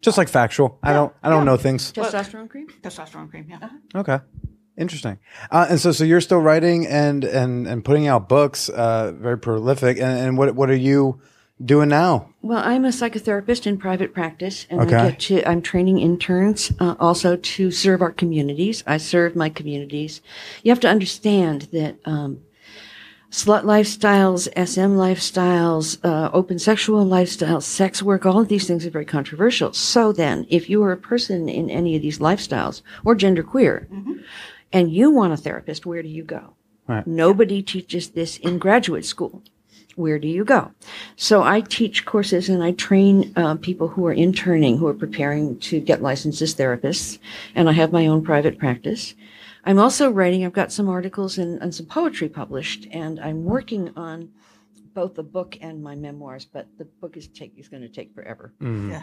just 0.00 0.16
like 0.16 0.28
factual. 0.28 0.78
I 0.82 0.92
don't. 0.92 1.12
I 1.22 1.28
don't 1.28 1.44
know 1.44 1.56
things. 1.56 1.92
Testosterone 1.92 2.48
cream? 2.48 2.68
Testosterone 2.82 3.28
cream, 3.28 3.46
yeah. 3.50 3.68
Okay. 3.94 4.20
Interesting. 4.76 5.18
Uh, 5.50 5.66
and 5.70 5.80
so, 5.80 5.90
so 5.90 6.04
you're 6.04 6.20
still 6.20 6.38
writing 6.38 6.86
and, 6.86 7.24
and, 7.24 7.66
and 7.66 7.84
putting 7.84 8.06
out 8.06 8.28
books, 8.28 8.68
uh, 8.68 9.10
very 9.12 9.36
prolific. 9.36 9.96
And, 9.96 10.20
and 10.20 10.38
what, 10.38 10.54
what 10.54 10.70
are 10.70 10.76
you 10.76 11.20
doing 11.64 11.88
now? 11.88 12.28
Well, 12.42 12.62
I'm 12.64 12.84
a 12.84 12.88
psychotherapist 12.88 13.66
in 13.66 13.78
private 13.78 14.14
practice, 14.14 14.66
and 14.70 14.80
Okay. 14.80 14.94
I 14.94 15.10
get 15.10 15.20
to. 15.20 15.48
I'm 15.48 15.62
training 15.62 15.98
interns 15.98 16.72
uh, 16.78 16.94
also 17.00 17.36
to 17.36 17.70
serve 17.70 18.00
our 18.02 18.12
communities. 18.12 18.84
I 18.86 18.96
serve 18.98 19.34
my 19.36 19.48
communities. 19.48 20.20
You 20.62 20.70
have 20.70 20.80
to 20.80 20.88
understand 20.88 21.68
that 21.72 21.96
um, 22.04 22.40
slut 23.30 23.64
lifestyles, 23.64 24.48
SM 24.54 24.96
lifestyles, 24.96 25.98
uh, 26.04 26.30
open 26.32 26.58
sexual 26.58 27.04
lifestyles, 27.04 27.64
sex 27.64 28.02
work, 28.02 28.24
all 28.24 28.40
of 28.40 28.48
these 28.48 28.66
things 28.66 28.86
are 28.86 28.90
very 28.90 29.04
controversial. 29.04 29.72
So 29.72 30.12
then, 30.12 30.46
if 30.48 30.70
you 30.70 30.82
are 30.84 30.92
a 30.92 30.96
person 30.96 31.48
in 31.48 31.70
any 31.70 31.96
of 31.96 32.02
these 32.02 32.18
lifestyles 32.20 32.82
or 33.04 33.14
genderqueer, 33.16 33.86
and 34.72 34.92
you 34.92 35.10
want 35.10 35.32
a 35.32 35.36
therapist, 35.36 35.86
where 35.86 36.02
do 36.02 36.08
you 36.08 36.22
go? 36.22 36.54
Right. 36.86 37.06
Nobody 37.06 37.62
teaches 37.62 38.10
this 38.10 38.38
in 38.38 38.58
graduate 38.58 39.04
school. 39.04 39.42
Where 39.98 40.20
do 40.20 40.28
you 40.28 40.44
go? 40.44 40.70
So 41.16 41.42
I 41.42 41.60
teach 41.60 42.04
courses 42.04 42.48
and 42.48 42.62
I 42.62 42.70
train 42.70 43.32
uh, 43.34 43.56
people 43.56 43.88
who 43.88 44.06
are 44.06 44.12
interning, 44.12 44.78
who 44.78 44.86
are 44.86 44.94
preparing 44.94 45.58
to 45.58 45.80
get 45.80 46.00
licensed 46.02 46.40
as 46.40 46.54
therapists, 46.54 47.18
and 47.56 47.68
I 47.68 47.72
have 47.72 47.90
my 47.90 48.06
own 48.06 48.22
private 48.22 48.58
practice. 48.58 49.16
I'm 49.64 49.80
also 49.80 50.08
writing. 50.08 50.44
I've 50.44 50.52
got 50.52 50.70
some 50.70 50.88
articles 50.88 51.36
and, 51.36 51.60
and 51.60 51.74
some 51.74 51.86
poetry 51.86 52.28
published, 52.28 52.86
and 52.92 53.18
I'm 53.18 53.44
working 53.44 53.90
on 53.96 54.30
both 54.94 55.18
a 55.18 55.24
book 55.24 55.58
and 55.60 55.82
my 55.82 55.96
memoirs. 55.96 56.44
But 56.44 56.68
the 56.78 56.84
book 56.84 57.16
is 57.16 57.26
take 57.26 57.58
is 57.58 57.68
going 57.68 57.82
to 57.82 57.88
take 57.88 58.14
forever. 58.14 58.52
Yeah. 58.60 59.02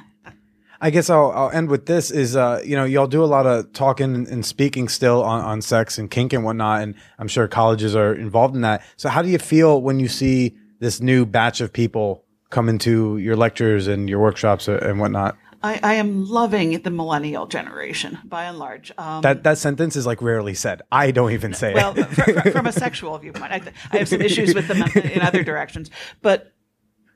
I 0.79 0.91
guess 0.91 1.09
I'll, 1.09 1.31
I'll 1.31 1.51
end 1.51 1.69
with 1.69 1.85
this 1.87 2.09
is, 2.09 2.37
uh, 2.37 2.61
you 2.65 2.77
know, 2.77 2.85
y'all 2.85 3.07
do 3.07 3.23
a 3.23 3.25
lot 3.25 3.45
of 3.45 3.73
talking 3.73 4.15
and, 4.15 4.27
and 4.27 4.45
speaking 4.45 4.87
still 4.87 5.23
on, 5.23 5.41
on 5.41 5.61
sex 5.61 5.97
and 5.97 6.09
kink 6.09 6.31
and 6.31 6.45
whatnot. 6.45 6.83
And 6.83 6.95
I'm 7.19 7.27
sure 7.27 7.47
colleges 7.49 7.95
are 7.95 8.13
involved 8.13 8.55
in 8.55 8.61
that. 8.61 8.81
So 8.95 9.09
how 9.09 9.21
do 9.21 9.29
you 9.29 9.39
feel 9.39 9.81
when 9.81 9.99
you 9.99 10.07
see 10.07 10.55
this 10.79 11.01
new 11.01 11.25
batch 11.25 11.61
of 11.61 11.73
people 11.73 12.23
come 12.49 12.69
into 12.69 13.17
your 13.17 13.35
lectures 13.35 13.87
and 13.87 14.09
your 14.09 14.19
workshops 14.19 14.67
and 14.67 14.99
whatnot? 14.99 15.37
I, 15.63 15.79
I 15.81 15.93
am 15.95 16.25
loving 16.29 16.79
the 16.81 16.91
millennial 16.91 17.47
generation 17.47 18.19
by 18.23 18.43
and 18.43 18.59
large. 18.59 18.91
Um, 18.99 19.21
That, 19.23 19.43
that 19.43 19.57
sentence 19.57 19.95
is 19.95 20.05
like 20.05 20.21
rarely 20.21 20.53
said. 20.53 20.83
I 20.91 21.09
don't 21.09 21.31
even 21.31 21.53
say 21.55 21.73
well, 21.73 21.97
it. 21.97 22.05
fr- 22.05 22.51
from 22.51 22.67
a 22.67 22.71
sexual 22.85 23.17
viewpoint, 23.17 23.51
I, 23.51 23.59
th- 23.59 23.75
I 23.91 23.97
have 23.97 24.07
some 24.07 24.21
issues 24.21 24.53
with 24.53 24.67
them 24.67 24.83
in 25.03 25.21
other 25.21 25.43
directions. 25.43 25.89
But 26.21 26.51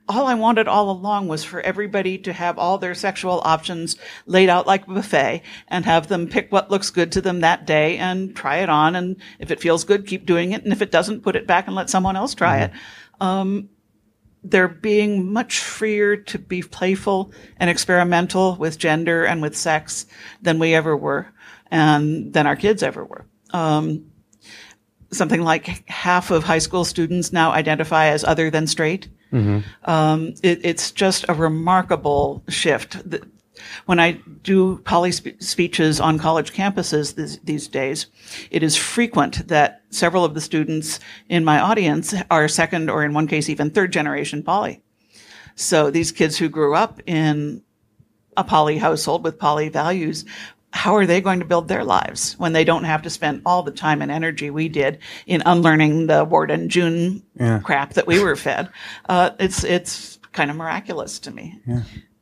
all 0.07 0.26
I 0.26 0.34
wanted 0.34 0.68
all 0.68 0.89
along 0.89 1.28
was 1.28 1.43
for 1.43 1.62
everybody 1.62 2.18
to 2.18 2.34
have 2.34 2.57
all 2.57 2.80
their 2.80 2.95
sexual 2.95 3.39
options 3.45 3.95
laid 4.26 4.49
out 4.49 4.66
like 4.66 4.88
a 4.88 4.93
buffet 4.93 5.43
and 5.68 5.86
have 5.86 6.07
them 6.07 6.28
pick 6.28 6.51
what 6.51 6.72
looks 6.72 6.89
good 6.89 7.12
to 7.12 7.22
them 7.22 7.41
that 7.41 7.68
day 7.68 7.97
and 7.97 8.36
try 8.36 8.57
it 8.57 8.70
on. 8.70 8.95
And 8.95 9.18
if 9.38 9.51
it 9.51 9.60
feels 9.60 9.84
good, 9.84 10.07
keep 10.07 10.26
doing 10.26 10.53
it. 10.53 10.64
And 10.64 10.74
if 10.74 10.82
it 10.82 10.89
doesn't, 10.89 11.22
put 11.22 11.36
it 11.36 11.45
back 11.45 11.68
and 11.68 11.76
let 11.76 11.91
someone 11.91 12.16
else 12.16 12.34
try 12.34 12.62
it. 12.62 12.72
Um, 13.20 13.70
they're 14.43 14.67
being 14.70 15.34
much 15.34 15.59
freer 15.59 16.15
to 16.15 16.39
be 16.39 16.61
playful 16.61 17.34
and 17.57 17.70
experimental 17.70 18.55
with 18.55 18.78
gender 18.78 19.26
and 19.26 19.41
with 19.41 19.55
sex 19.57 20.05
than 20.41 20.59
we 20.59 20.74
ever 20.74 20.95
were 20.95 21.28
and 21.70 22.34
than 22.34 22.47
our 22.47 22.55
kids 22.55 22.82
ever 22.82 23.03
were. 23.03 23.26
Um, 23.51 24.11
something 25.11 25.41
like 25.41 25.88
half 25.89 26.32
of 26.32 26.43
high 26.43 26.59
school 26.59 26.86
students 26.86 27.34
now 27.34 27.51
identify 27.51 28.07
as 28.07 28.24
other 28.24 28.49
than 28.49 28.67
straight. 28.67 29.09
Um, 29.84 30.34
it, 30.41 30.61
it's 30.63 30.91
just 30.91 31.26
a 31.28 31.34
remarkable 31.34 32.43
shift. 32.47 32.97
When 33.86 33.99
I 33.99 34.20
do 34.43 34.78
poly 34.80 35.12
spe- 35.12 35.39
speeches 35.39 35.99
on 35.99 36.20
college 36.20 36.53
campuses 36.53 37.39
these 37.43 37.68
days, 37.68 38.07
it 38.51 38.64
is 38.64 38.76
frequent 38.76 39.47
that 39.47 39.82
several 39.89 40.24
of 40.24 40.34
the 40.34 40.41
students 40.41 40.99
in 41.30 41.43
my 41.43 41.60
audience 41.60 42.14
are 42.30 42.47
second 42.47 42.89
or 42.89 43.03
in 43.03 43.14
one 43.14 43.28
case 43.28 43.49
even 43.49 43.70
third 43.70 43.91
generation 43.91 44.43
poly. 44.43 44.82
So 45.55 45.91
these 45.91 46.12
kids 46.12 46.38
who 46.38 46.49
grew 46.49 46.76
up 46.76 47.01
in 47.05 47.62
a 48.38 48.43
poly 48.43 48.78
household 48.78 49.24
with 49.24 49.39
poly 49.39 49.68
values, 49.70 50.24
how 50.72 50.95
are 50.95 51.05
they 51.05 51.20
going 51.20 51.39
to 51.39 51.45
build 51.45 51.68
their 51.68 51.84
lives 51.84 52.36
when 52.38 52.53
they 52.53 52.64
don't 52.64 52.84
have 52.84 53.01
to 53.01 53.10
spend 53.10 53.41
all 53.45 53.64
the 53.64 53.72
time 53.72 54.01
and 54.01 54.12
energy 54.12 54.49
we 54.49 54.70
did 54.70 54.99
in 55.26 55.41
unlearning 55.45 56.07
the 56.07 56.24
Ward 56.24 56.51
and 56.51 56.70
June 56.70 57.24
crap 57.64 57.93
that 57.95 58.07
we 58.07 58.24
were 58.24 58.36
fed? 58.36 58.70
Uh, 59.10 59.32
it's 59.39 59.64
it's 59.64 60.20
kind 60.32 60.51
of 60.51 60.55
miraculous 60.57 61.20
to 61.20 61.32
me. 61.32 61.60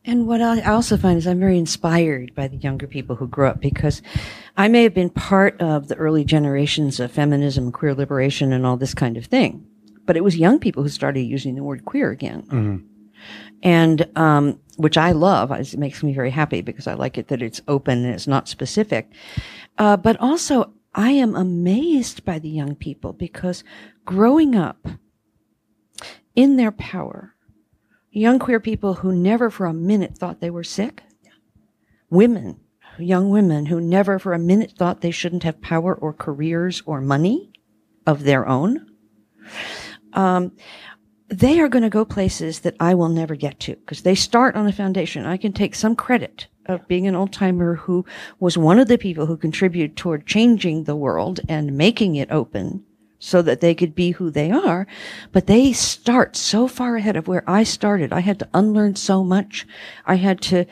And 0.08 0.26
what 0.26 0.42
I 0.42 0.62
also 0.62 0.96
find 0.96 1.18
is 1.18 1.28
I'm 1.28 1.40
very 1.40 1.58
inspired 1.58 2.34
by 2.34 2.48
the 2.48 2.56
younger 2.56 2.88
people 2.88 3.18
who 3.18 3.28
grew 3.28 3.46
up 3.48 3.60
because 3.60 4.02
I 4.56 4.70
may 4.70 4.84
have 4.84 4.94
been 4.94 5.10
part 5.10 5.60
of 5.62 5.90
the 5.90 5.96
early 5.96 6.24
generations 6.24 7.02
of 7.02 7.12
feminism, 7.12 7.74
queer 7.74 7.94
liberation, 7.94 8.54
and 8.54 8.66
all 8.66 8.78
this 8.78 8.94
kind 8.94 9.18
of 9.18 9.26
thing, 9.26 9.68
but 10.06 10.16
it 10.16 10.24
was 10.24 10.38
young 10.38 10.60
people 10.60 10.82
who 10.82 10.88
started 10.90 11.20
using 11.24 11.56
the 11.56 11.64
word 11.64 11.84
queer 11.84 12.10
again. 12.10 12.48
And, 13.62 14.08
um, 14.16 14.60
which 14.78 14.98
I 14.98 15.12
love. 15.12 15.52
It 15.52 15.76
makes 15.78 16.04
me 16.04 16.14
very 16.14 16.30
happy 16.30 16.62
because 16.62 16.88
I 16.88 16.94
like 16.94 17.18
it 17.18 17.28
that 17.28 17.42
it's 17.42 17.62
open 17.68 18.06
and 18.06 18.14
it's 18.14 18.28
not 18.28 18.48
specific. 18.48 19.12
Uh, 19.78 19.98
but 19.98 20.16
also 20.22 20.72
I 20.96 21.12
am 21.12 21.36
amazed 21.36 22.24
by 22.24 22.40
the 22.40 22.50
young 22.50 22.76
people 22.76 23.12
because 23.12 23.64
growing 24.06 24.56
up 24.56 24.88
in 26.36 26.56
their 26.56 26.72
power, 26.72 27.34
young 28.18 28.40
queer 28.40 28.60
people 28.60 28.96
who 28.96 29.14
never 29.14 29.50
for 29.50 29.66
a 29.66 29.74
minute 29.74 30.18
thought 30.18 30.40
they 30.40 30.50
were 30.50 30.64
sick, 30.64 31.04
women, 32.10 32.60
young 32.98 33.30
women 33.30 33.68
who 33.68 33.80
never 33.80 34.18
for 34.18 34.34
a 34.34 34.40
minute 34.40 34.72
thought 34.72 35.02
they 35.02 35.12
shouldn't 35.12 35.44
have 35.44 35.62
power 35.62 35.94
or 35.94 36.14
careers 36.14 36.82
or 36.86 37.00
money 37.00 37.52
of 38.06 38.24
their 38.24 38.48
own. 38.48 38.88
Um, 40.14 40.52
they 41.30 41.60
are 41.60 41.68
going 41.68 41.84
to 41.84 41.90
go 41.90 42.06
places 42.06 42.62
that 42.62 42.76
I 42.80 42.94
will 42.94 43.10
never 43.10 43.36
get 43.36 43.60
to 43.62 43.76
because 43.76 44.02
they 44.02 44.16
start 44.16 44.56
on 44.56 44.66
a 44.66 44.72
foundation. 44.72 45.26
I 45.26 45.38
can 45.38 45.52
take 45.52 45.76
some 45.76 45.96
credit 45.96 46.48
of 46.66 46.88
being 46.88 47.06
an 47.06 47.16
old 47.16 47.34
timer 47.34 47.76
who 47.76 48.06
was 48.40 48.58
one 48.58 48.80
of 48.80 48.88
the 48.88 48.98
people 48.98 49.26
who 49.26 49.38
contributed 49.38 49.96
toward 49.96 50.26
changing 50.26 50.84
the 50.84 50.96
world 50.96 51.42
and 51.48 51.78
making 51.78 52.16
it 52.16 52.32
open 52.32 52.84
so 53.20 53.42
that 53.42 53.62
they 53.62 53.74
could 53.74 53.96
be 53.96 54.12
who 54.12 54.30
they 54.30 54.52
are. 54.52 54.88
But 55.32 55.48
they 55.48 55.74
start 55.74 56.36
so 56.36 56.68
far 56.68 56.96
ahead 56.96 57.16
of 57.16 57.28
where 57.28 57.44
I 57.50 57.64
started. 57.64 58.14
I 58.14 58.20
had 58.22 58.40
to 58.40 58.50
unlearn 58.54 58.96
so 58.96 59.24
much. 59.24 59.66
I 60.06 60.16
had 60.16 60.42
to 60.42 60.66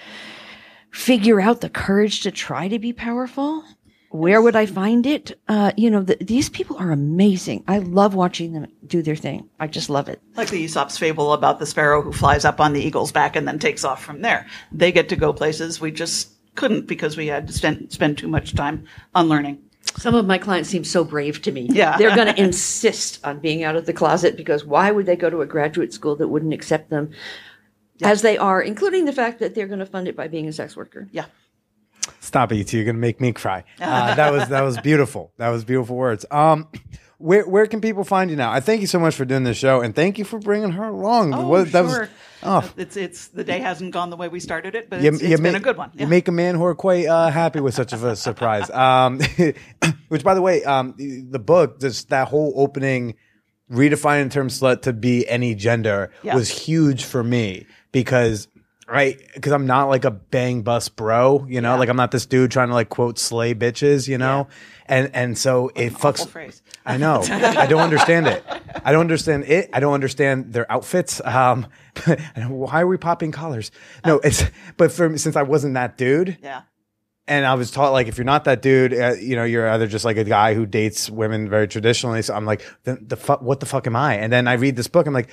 figure 0.91 1.41
out 1.41 1.61
the 1.61 1.69
courage 1.69 2.21
to 2.21 2.31
try 2.31 2.67
to 2.67 2.79
be 2.79 2.93
powerful. 2.93 3.63
Where 4.09 4.41
would 4.41 4.55
I 4.55 4.65
find 4.65 5.05
it? 5.05 5.37
Uh, 5.49 5.73
you 5.75 5.89
know, 5.89 6.01
th 6.03 6.19
these 6.19 6.49
people 6.49 6.77
are 6.77 6.91
amazing. 6.91 7.65
I 7.67 7.79
love 7.79 8.15
watching 8.15 8.53
them 8.53 8.67
do 8.87 9.01
their 9.01 9.17
thing. 9.17 9.49
I 9.59 9.67
just 9.67 9.89
love 9.89 10.07
it. 10.07 10.21
Like 10.37 10.49
the 10.49 10.59
Aesop's 10.59 10.97
fable 10.97 11.33
about 11.33 11.59
the 11.59 11.65
sparrow 11.65 12.01
who 12.01 12.13
flies 12.13 12.45
up 12.45 12.61
on 12.61 12.71
the 12.71 12.79
eagle's 12.79 13.11
back 13.11 13.35
and 13.35 13.45
then 13.45 13.59
takes 13.59 13.83
off 13.83 14.01
from 14.01 14.21
there. 14.21 14.47
They 14.71 14.93
get 14.93 15.09
to 15.09 15.17
go 15.17 15.33
places 15.33 15.81
we 15.81 15.91
just 15.91 16.29
couldn't 16.55 16.87
because 16.87 17.17
we 17.17 17.27
had 17.27 17.47
to 17.47 17.53
spend, 17.53 17.91
spend 17.91 18.17
too 18.17 18.29
much 18.29 18.55
time 18.55 18.85
unlearning. 19.13 19.59
Some 19.97 20.15
of 20.15 20.25
my 20.25 20.37
clients 20.37 20.69
seem 20.69 20.83
so 20.83 21.03
brave 21.03 21.41
to 21.43 21.51
me. 21.51 21.67
Yeah. 21.71 21.97
They're 21.97 22.15
going 22.15 22.33
to 22.33 22.41
insist 22.41 23.19
on 23.25 23.39
being 23.39 23.63
out 23.63 23.75
of 23.75 23.85
the 23.85 23.93
closet 23.93 24.35
because 24.35 24.65
why 24.65 24.91
would 24.91 25.05
they 25.05 25.15
go 25.15 25.29
to 25.29 25.41
a 25.41 25.45
graduate 25.45 25.93
school 25.93 26.15
that 26.17 26.27
wouldn't 26.27 26.53
accept 26.53 26.89
them 26.89 27.11
as 28.01 28.21
they 28.21 28.37
are, 28.37 28.61
including 28.61 29.05
the 29.05 29.13
fact 29.13 29.39
that 29.39 29.55
they're 29.55 29.67
going 29.67 29.79
to 29.79 29.85
fund 29.85 30.07
it 30.07 30.15
by 30.15 30.27
being 30.27 30.47
a 30.47 30.53
sex 30.53 30.75
worker? 30.75 31.07
Yeah. 31.11 31.25
Stop 32.19 32.51
it, 32.51 32.57
you 32.57 32.63
two. 32.63 32.77
You're 32.77 32.85
gonna 32.85 32.97
make 32.99 33.19
me 33.19 33.31
cry. 33.31 33.63
Uh, 33.81 34.15
that 34.15 34.31
was 34.31 34.47
that 34.49 34.61
was 34.61 34.79
beautiful. 34.79 35.31
That 35.37 35.49
was 35.49 35.63
beautiful 35.63 35.95
words. 35.95 36.25
Um, 36.29 36.67
where 37.17 37.43
where 37.47 37.65
can 37.67 37.81
people 37.81 38.03
find 38.03 38.29
you 38.29 38.35
now? 38.35 38.51
I 38.51 38.59
thank 38.59 38.81
you 38.81 38.87
so 38.87 38.99
much 38.99 39.15
for 39.15 39.25
doing 39.25 39.43
this 39.43 39.57
show, 39.57 39.81
and 39.81 39.95
thank 39.95 40.17
you 40.17 40.25
for 40.25 40.39
bringing 40.39 40.71
her 40.71 40.85
along. 40.85 41.33
Oh, 41.33 41.47
What- 41.47 41.71
that 41.71 41.89
sure. 41.89 41.99
was 42.01 42.09
oh, 42.43 42.71
It's, 42.77 42.97
it's, 42.97 43.27
the 43.29 43.43
day 43.43 43.59
hasn't 43.59 43.91
gone 43.91 44.09
the 44.09 44.17
way 44.17 44.27
we 44.27 44.39
started 44.39 44.75
it, 44.75 44.89
but 44.89 45.01
you, 45.01 45.11
it's, 45.13 45.21
you 45.21 45.29
it's 45.29 45.41
been 45.41 45.53
make- 45.53 45.61
a 45.61 45.63
good 45.63 45.77
one. 45.77 45.91
You 45.95 46.07
make 46.07 46.27
a 46.27 46.31
man 46.31 46.55
who 46.55 46.65
are 46.65 46.75
quite 46.75 47.05
uh, 47.07 47.29
happy 47.29 47.59
with 47.59 47.73
such 47.73 47.93
of 47.93 48.03
a 48.03 48.15
surprise. 48.15 48.69
Um, 48.75 49.19
which, 50.09 50.23
by 50.23 50.33
the 50.33 50.41
way, 50.41 50.63
um, 50.63 50.93
the 50.97 51.39
book, 51.39 51.79
just 51.79 52.09
that 52.09 52.27
whole 52.27 52.53
opening, 52.55 53.15
redefining 53.71 54.25
the 54.25 54.29
term 54.29 54.49
slut 54.49 54.83
to 54.83 54.93
be 54.93 55.27
any 55.27 55.55
gender 55.55 56.11
Yeah. 56.23 56.35
was 56.35 56.49
huge 56.49 57.03
for 57.05 57.23
me 57.23 57.65
because. 57.91 58.47
Right, 58.87 59.19
because 59.33 59.51
I'm 59.51 59.65
not 59.65 59.85
like 59.89 60.05
a 60.05 60.11
bang 60.11 60.61
bus 60.61 60.89
bro, 60.89 61.43
you 61.49 61.59
know, 61.59 61.73
Yeah. 61.73 61.79
like 61.79 61.89
I'm 61.89 61.97
not 61.97 62.11
this 62.11 62.27
dude 62.27 62.51
trying 62.51 62.67
to 62.67 62.75
like 62.75 62.87
quote 62.87 63.17
slay 63.17 63.55
bitches, 63.55 64.07
you 64.07 64.19
know, 64.19 64.47
and 64.87 65.09
and 65.13 65.37
so 65.37 65.71
it 65.75 65.93
fucks. 65.93 66.27
Phrase. 66.27 66.61
I 66.85 66.97
know. 66.97 67.21
I 67.21 67.65
don't 67.65 67.81
understand 67.81 68.27
it. 68.27 68.43
I 68.83 68.91
don't 68.91 69.01
understand 69.01 69.45
it. 69.45 69.69
I 69.73 69.79
don't 69.79 69.93
understand 69.93 70.53
their 70.53 70.71
outfits. 70.71 71.19
Um, 71.25 71.67
why 72.47 72.81
are 72.81 72.87
we 72.87 72.97
popping 72.97 73.31
collars? 73.31 73.71
No, 74.05 74.19
it's 74.19 74.43
but 74.77 74.91
for 74.91 75.17
since 75.17 75.35
I 75.35 75.41
wasn't 75.43 75.73
that 75.73 75.97
dude, 75.97 76.37
Yeah. 76.43 76.61
and 77.27 77.45
I 77.45 77.55
was 77.55 77.71
taught 77.71 77.91
like 77.91 78.07
if 78.07 78.17
you're 78.17 78.25
not 78.25 78.43
that 78.43 78.61
dude, 78.61 78.93
uh, 78.93 79.13
you 79.19 79.35
know, 79.35 79.43
you're 79.45 79.67
either 79.67 79.87
just 79.87 80.05
like 80.05 80.17
a 80.17 80.23
guy 80.23 80.53
who 80.53 80.65
dates 80.67 81.09
women 81.09 81.49
very 81.49 81.67
traditionally. 81.67 82.21
So 82.21 82.35
I'm 82.35 82.45
like, 82.45 82.61
the, 82.83 82.99
the 83.01 83.15
fuck, 83.15 83.41
what 83.41 83.59
the 83.59 83.65
fuck 83.65 83.87
am 83.87 83.95
I? 83.95 84.15
And 84.15 84.31
then 84.31 84.47
I 84.47 84.53
read 84.53 84.75
this 84.75 84.87
book, 84.87 85.07
I'm 85.07 85.13
like, 85.13 85.29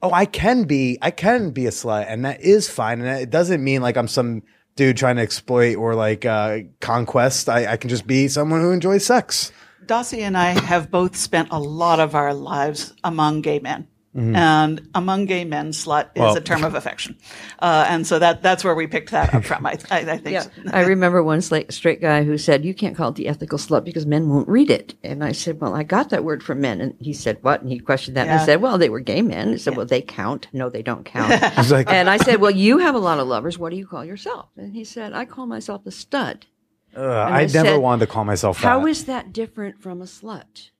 oh, 0.00 0.12
I 0.12 0.26
can 0.26 0.62
be, 0.64 0.98
I 1.02 1.10
can 1.10 1.50
be 1.50 1.66
a 1.66 1.70
slut, 1.70 2.06
and 2.08 2.24
that 2.24 2.40
is 2.42 2.68
fine, 2.70 3.00
and 3.00 3.20
it 3.20 3.30
doesn't 3.30 3.64
mean 3.64 3.82
like 3.82 3.96
I'm 3.96 4.06
some 4.08 4.42
dude 4.76 4.96
trying 4.96 5.16
to 5.16 5.22
exploit 5.22 5.76
or 5.76 5.94
like 5.94 6.24
uh, 6.24 6.60
conquest. 6.80 7.48
I, 7.48 7.72
I 7.72 7.76
can 7.76 7.90
just 7.90 8.06
be 8.06 8.28
someone 8.28 8.60
who 8.60 8.72
enjoys 8.72 9.04
sex. 9.04 9.52
Dossie 9.86 10.20
and 10.20 10.36
I 10.36 10.58
have 10.58 10.90
both 10.90 11.14
spent 11.14 11.48
a 11.50 11.58
lot 11.58 12.00
of 12.00 12.14
our 12.14 12.32
lives 12.32 12.94
among 13.04 13.42
gay 13.42 13.58
men. 13.58 13.86
And 14.16 14.88
among 14.94 15.24
gay 15.26 15.44
men, 15.44 15.70
slut 15.70 16.04
is 16.04 16.10
Mm-hmm. 16.14 16.20
Well- 16.20 16.36
a 16.36 16.40
term 16.40 16.62
of 16.62 16.74
affection. 16.76 17.16
Uh, 17.58 17.84
and 17.88 18.06
so 18.06 18.18
that, 18.20 18.42
that's 18.42 18.62
where 18.62 18.74
we 18.74 18.86
picked 18.86 19.10
that 19.10 19.34
up 19.34 19.44
from. 19.44 19.66
I, 19.66 19.72
I, 19.90 19.98
I 20.00 20.04
think. 20.18 20.34
Yeah. 20.34 20.42
so. 20.42 20.50
I 20.72 20.82
remember 20.82 21.20
one 21.22 21.40
straight 21.42 22.00
guy 22.00 22.22
who 22.22 22.38
said, 22.38 22.64
You 22.64 22.74
can't 22.74 22.96
call 22.96 23.08
it 23.08 23.16
the 23.16 23.26
ethical 23.26 23.58
slut 23.58 23.82
because 23.84 24.06
men 24.06 24.28
won't 24.28 24.48
read 24.48 24.70
it. 24.70 24.94
And 25.02 25.24
I 25.24 25.32
said, 25.32 25.60
Well, 25.60 25.74
I 25.74 25.82
got 25.82 26.10
that 26.10 26.22
word 26.22 26.44
from 26.44 26.60
men. 26.60 26.80
And 26.80 26.94
he 27.00 27.12
said, 27.12 27.38
What? 27.42 27.62
And 27.62 27.70
he 27.70 27.80
questioned 27.80 28.16
that. 28.16 28.28
And 28.28 28.38
I 28.40 28.44
said, 28.44 28.60
Well, 28.62 28.78
they 28.78 28.88
were 28.88 29.00
gay 29.00 29.20
men. 29.20 29.48
He 29.50 29.58
said, 29.58 29.76
Well, 29.76 29.86
they 29.86 30.00
count. 30.02 30.46
No, 30.52 30.70
they 30.70 30.82
don't 30.82 31.04
count. 31.04 31.32
Like, 31.70 31.90
and 31.90 32.08
I 32.08 32.18
said, 32.18 32.40
Well, 32.40 32.52
you 32.52 32.78
have 32.78 32.94
a 32.94 32.98
lot 32.98 33.18
of 33.18 33.26
lovers. 33.26 33.58
What 33.58 33.70
do 33.70 33.76
you 33.76 33.86
call 33.86 34.04
yourself? 34.04 34.48
And 34.56 34.74
he 34.74 34.84
said, 34.84 35.12
I 35.12 35.24
call 35.24 35.46
myself 35.46 35.86
a 35.86 35.90
stud. 35.90 36.46
ugh, 36.94 37.02
I 37.02 37.40
I 37.40 37.46
never 37.46 37.48
said, 37.70 37.76
wanted 37.78 38.06
to 38.06 38.12
call 38.12 38.24
myself 38.24 38.58
that. 38.60 38.68
How 38.68 38.86
is 38.86 39.06
that 39.06 39.32
different 39.32 39.80
from 39.82 40.00
a 40.00 40.04
slut? 40.04 40.70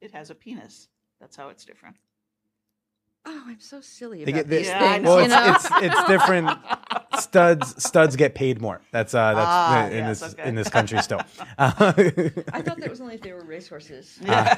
It 0.00 0.12
has 0.12 0.30
a 0.30 0.34
penis. 0.36 0.88
That's 1.20 1.34
how 1.36 1.48
it's 1.48 1.64
different. 1.64 1.96
Oh, 3.28 3.42
I'm 3.48 3.58
so 3.60 3.80
silly 3.80 4.24
They 4.24 4.30
about 4.30 4.34
get- 4.42 4.48
they- 4.48 4.58
these 4.58 4.66
Yeah, 4.68 4.92
things. 4.92 5.04
well, 5.04 5.18
you 5.18 5.24
it's, 5.26 5.34
know? 5.34 5.54
it's 5.82 5.94
it's 5.94 6.04
different. 6.08 6.50
Studs 7.18 7.82
studs 7.82 8.14
get 8.14 8.34
paid 8.34 8.60
more. 8.60 8.80
That's 8.92 9.14
uh 9.14 9.34
that's 9.34 9.46
Ah, 9.48 9.86
in 9.86 9.92
yes, 10.04 10.20
this 10.20 10.32
okay. 10.34 10.48
in 10.48 10.54
this 10.54 10.68
country 10.68 11.00
still. 11.02 11.20
Uh, 11.58 11.72
I 12.52 12.62
thought 12.62 12.78
that 12.78 12.90
was 12.90 13.00
only 13.00 13.14
if 13.14 13.22
they 13.22 13.32
were 13.32 13.42
racehorses. 13.44 14.18
uh, 14.26 14.54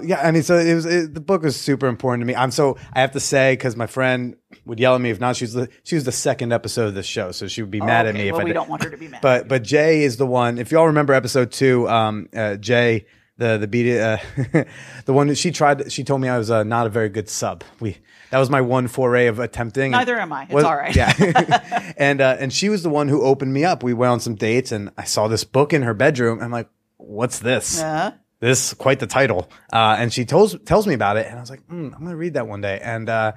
yeah, 0.04 0.20
I 0.22 0.30
mean, 0.30 0.42
so 0.42 0.58
it 0.58 0.74
was 0.74 0.84
it, 0.86 1.14
the 1.14 1.20
book 1.20 1.42
was 1.42 1.58
super 1.58 1.86
important 1.86 2.20
to 2.22 2.26
me. 2.26 2.34
I'm 2.34 2.50
so 2.50 2.76
I 2.92 3.00
have 3.00 3.12
to 3.12 3.20
say 3.20 3.54
because 3.54 3.76
my 3.76 3.86
friend 3.86 4.36
would 4.66 4.78
yell 4.78 4.94
at 4.94 5.00
me 5.00 5.08
if 5.10 5.20
not. 5.20 5.36
She 5.36 5.44
was 5.44 5.54
the 5.54 5.68
she 5.84 5.94
was 5.94 6.04
the 6.04 6.12
second 6.12 6.52
episode 6.52 6.88
of 6.88 6.94
the 6.94 7.02
show, 7.02 7.32
so 7.32 7.48
she 7.48 7.62
would 7.62 7.70
be 7.70 7.80
mad 7.80 8.06
at 8.06 8.14
me 8.14 8.28
if 8.28 8.32
well, 8.32 8.42
I 8.42 8.44
we 8.44 8.50
did. 8.50 8.54
don't 8.54 8.68
want 8.68 8.84
her 8.84 8.90
to 8.90 8.96
be 8.98 9.08
mad. 9.08 9.20
But 9.22 9.48
but 9.48 9.62
Jay 9.62 10.02
is 10.04 10.18
the 10.18 10.26
one. 10.26 10.58
If 10.58 10.70
y'all 10.70 10.86
remember 10.86 11.14
episode 11.14 11.50
two, 11.50 11.88
um, 11.88 12.28
uh, 12.36 12.56
Jay, 12.56 13.06
the 13.36 13.58
the 13.58 13.66
beat, 13.66 13.98
uh, 13.98 14.18
the 15.06 15.12
one 15.12 15.26
that 15.28 15.36
she 15.36 15.50
tried. 15.50 15.90
She 15.92 16.04
told 16.04 16.20
me 16.20 16.28
I 16.28 16.38
was 16.38 16.50
uh, 16.50 16.62
not 16.62 16.86
a 16.86 16.90
very 16.90 17.08
good 17.08 17.28
sub. 17.28 17.64
We 17.80 17.98
that 18.30 18.38
was 18.38 18.50
my 18.50 18.60
one 18.60 18.88
foray 18.88 19.26
of 19.26 19.38
attempting. 19.38 19.90
Neither 19.92 20.16
am 20.18 20.32
I. 20.32 20.44
It's 20.44 20.52
Was- 20.52 20.64
all 20.64 20.76
right. 20.76 20.94
Yeah, 20.94 21.92
and 21.96 22.20
uh, 22.20 22.36
and 22.38 22.52
she 22.52 22.68
was 22.68 22.82
the 22.82 22.90
one 22.90 23.08
who 23.08 23.22
opened 23.22 23.52
me 23.52 23.64
up. 23.64 23.82
We 23.82 23.94
went 23.94 24.12
on 24.12 24.20
some 24.20 24.34
dates, 24.34 24.72
and 24.72 24.90
I 24.96 25.04
saw 25.04 25.28
this 25.28 25.44
book 25.44 25.72
in 25.72 25.82
her 25.82 25.94
bedroom. 25.94 26.40
I'm 26.40 26.50
like, 26.52 26.68
what's 26.96 27.38
this? 27.40 27.80
Uh, 27.80 28.12
This 28.40 28.74
quite 28.74 29.00
the 29.00 29.06
title. 29.06 29.50
Uh, 29.72 29.96
and 29.98 30.12
she 30.12 30.24
tells 30.24 30.56
tells 30.64 30.86
me 30.86 30.94
about 30.94 31.16
it, 31.16 31.26
and 31.26 31.36
I 31.36 31.40
was 31.40 31.50
like, 31.50 31.66
mm, 31.68 31.92
I'm 31.94 32.04
gonna 32.04 32.16
read 32.16 32.34
that 32.34 32.46
one 32.46 32.60
day. 32.60 32.78
And 32.82 33.08
uh, 33.08 33.32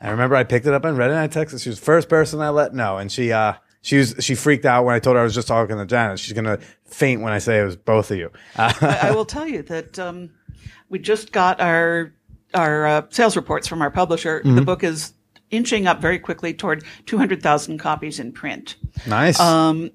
I 0.00 0.10
remember 0.10 0.36
I 0.36 0.44
picked 0.44 0.66
it 0.66 0.74
up 0.74 0.84
and 0.84 0.96
read 0.98 1.10
it. 1.10 1.14
and 1.14 1.20
I 1.20 1.28
texted. 1.28 1.62
She 1.62 1.68
was 1.70 1.78
the 1.80 1.84
first 1.86 2.08
person 2.08 2.40
I 2.40 2.50
let 2.50 2.72
know, 2.74 2.98
and 2.98 3.10
she 3.10 3.32
uh, 3.32 3.54
she 3.82 3.96
was 3.96 4.14
she 4.20 4.34
freaked 4.34 4.66
out 4.66 4.84
when 4.84 4.94
I 4.94 4.98
told 4.98 5.16
her 5.16 5.20
I 5.20 5.24
was 5.24 5.34
just 5.34 5.48
talking 5.48 5.76
to 5.76 5.86
Janet. 5.86 6.18
She's 6.18 6.32
gonna 6.32 6.58
faint 6.84 7.22
when 7.22 7.32
I 7.32 7.38
say 7.38 7.60
it 7.60 7.64
was 7.64 7.76
both 7.76 8.10
of 8.10 8.18
you. 8.18 8.30
I, 8.56 8.98
I 9.02 9.10
will 9.12 9.24
tell 9.24 9.46
you 9.46 9.62
that 9.62 9.98
um, 9.98 10.30
we 10.88 10.98
just 10.98 11.32
got 11.32 11.60
our 11.60 12.12
our 12.54 12.86
uh, 12.86 13.02
sales 13.10 13.36
reports 13.36 13.66
from 13.66 13.80
our 13.80 13.90
publisher. 13.90 14.40
Mm-hmm. 14.40 14.56
The 14.56 14.62
book 14.62 14.84
is 14.84 15.14
inching 15.50 15.86
up 15.86 16.00
very 16.00 16.18
quickly 16.18 16.54
toward 16.54 16.84
200,000 17.06 17.78
copies 17.78 18.20
in 18.20 18.32
print. 18.32 18.76
nice. 19.06 19.38
Um, 19.40 19.90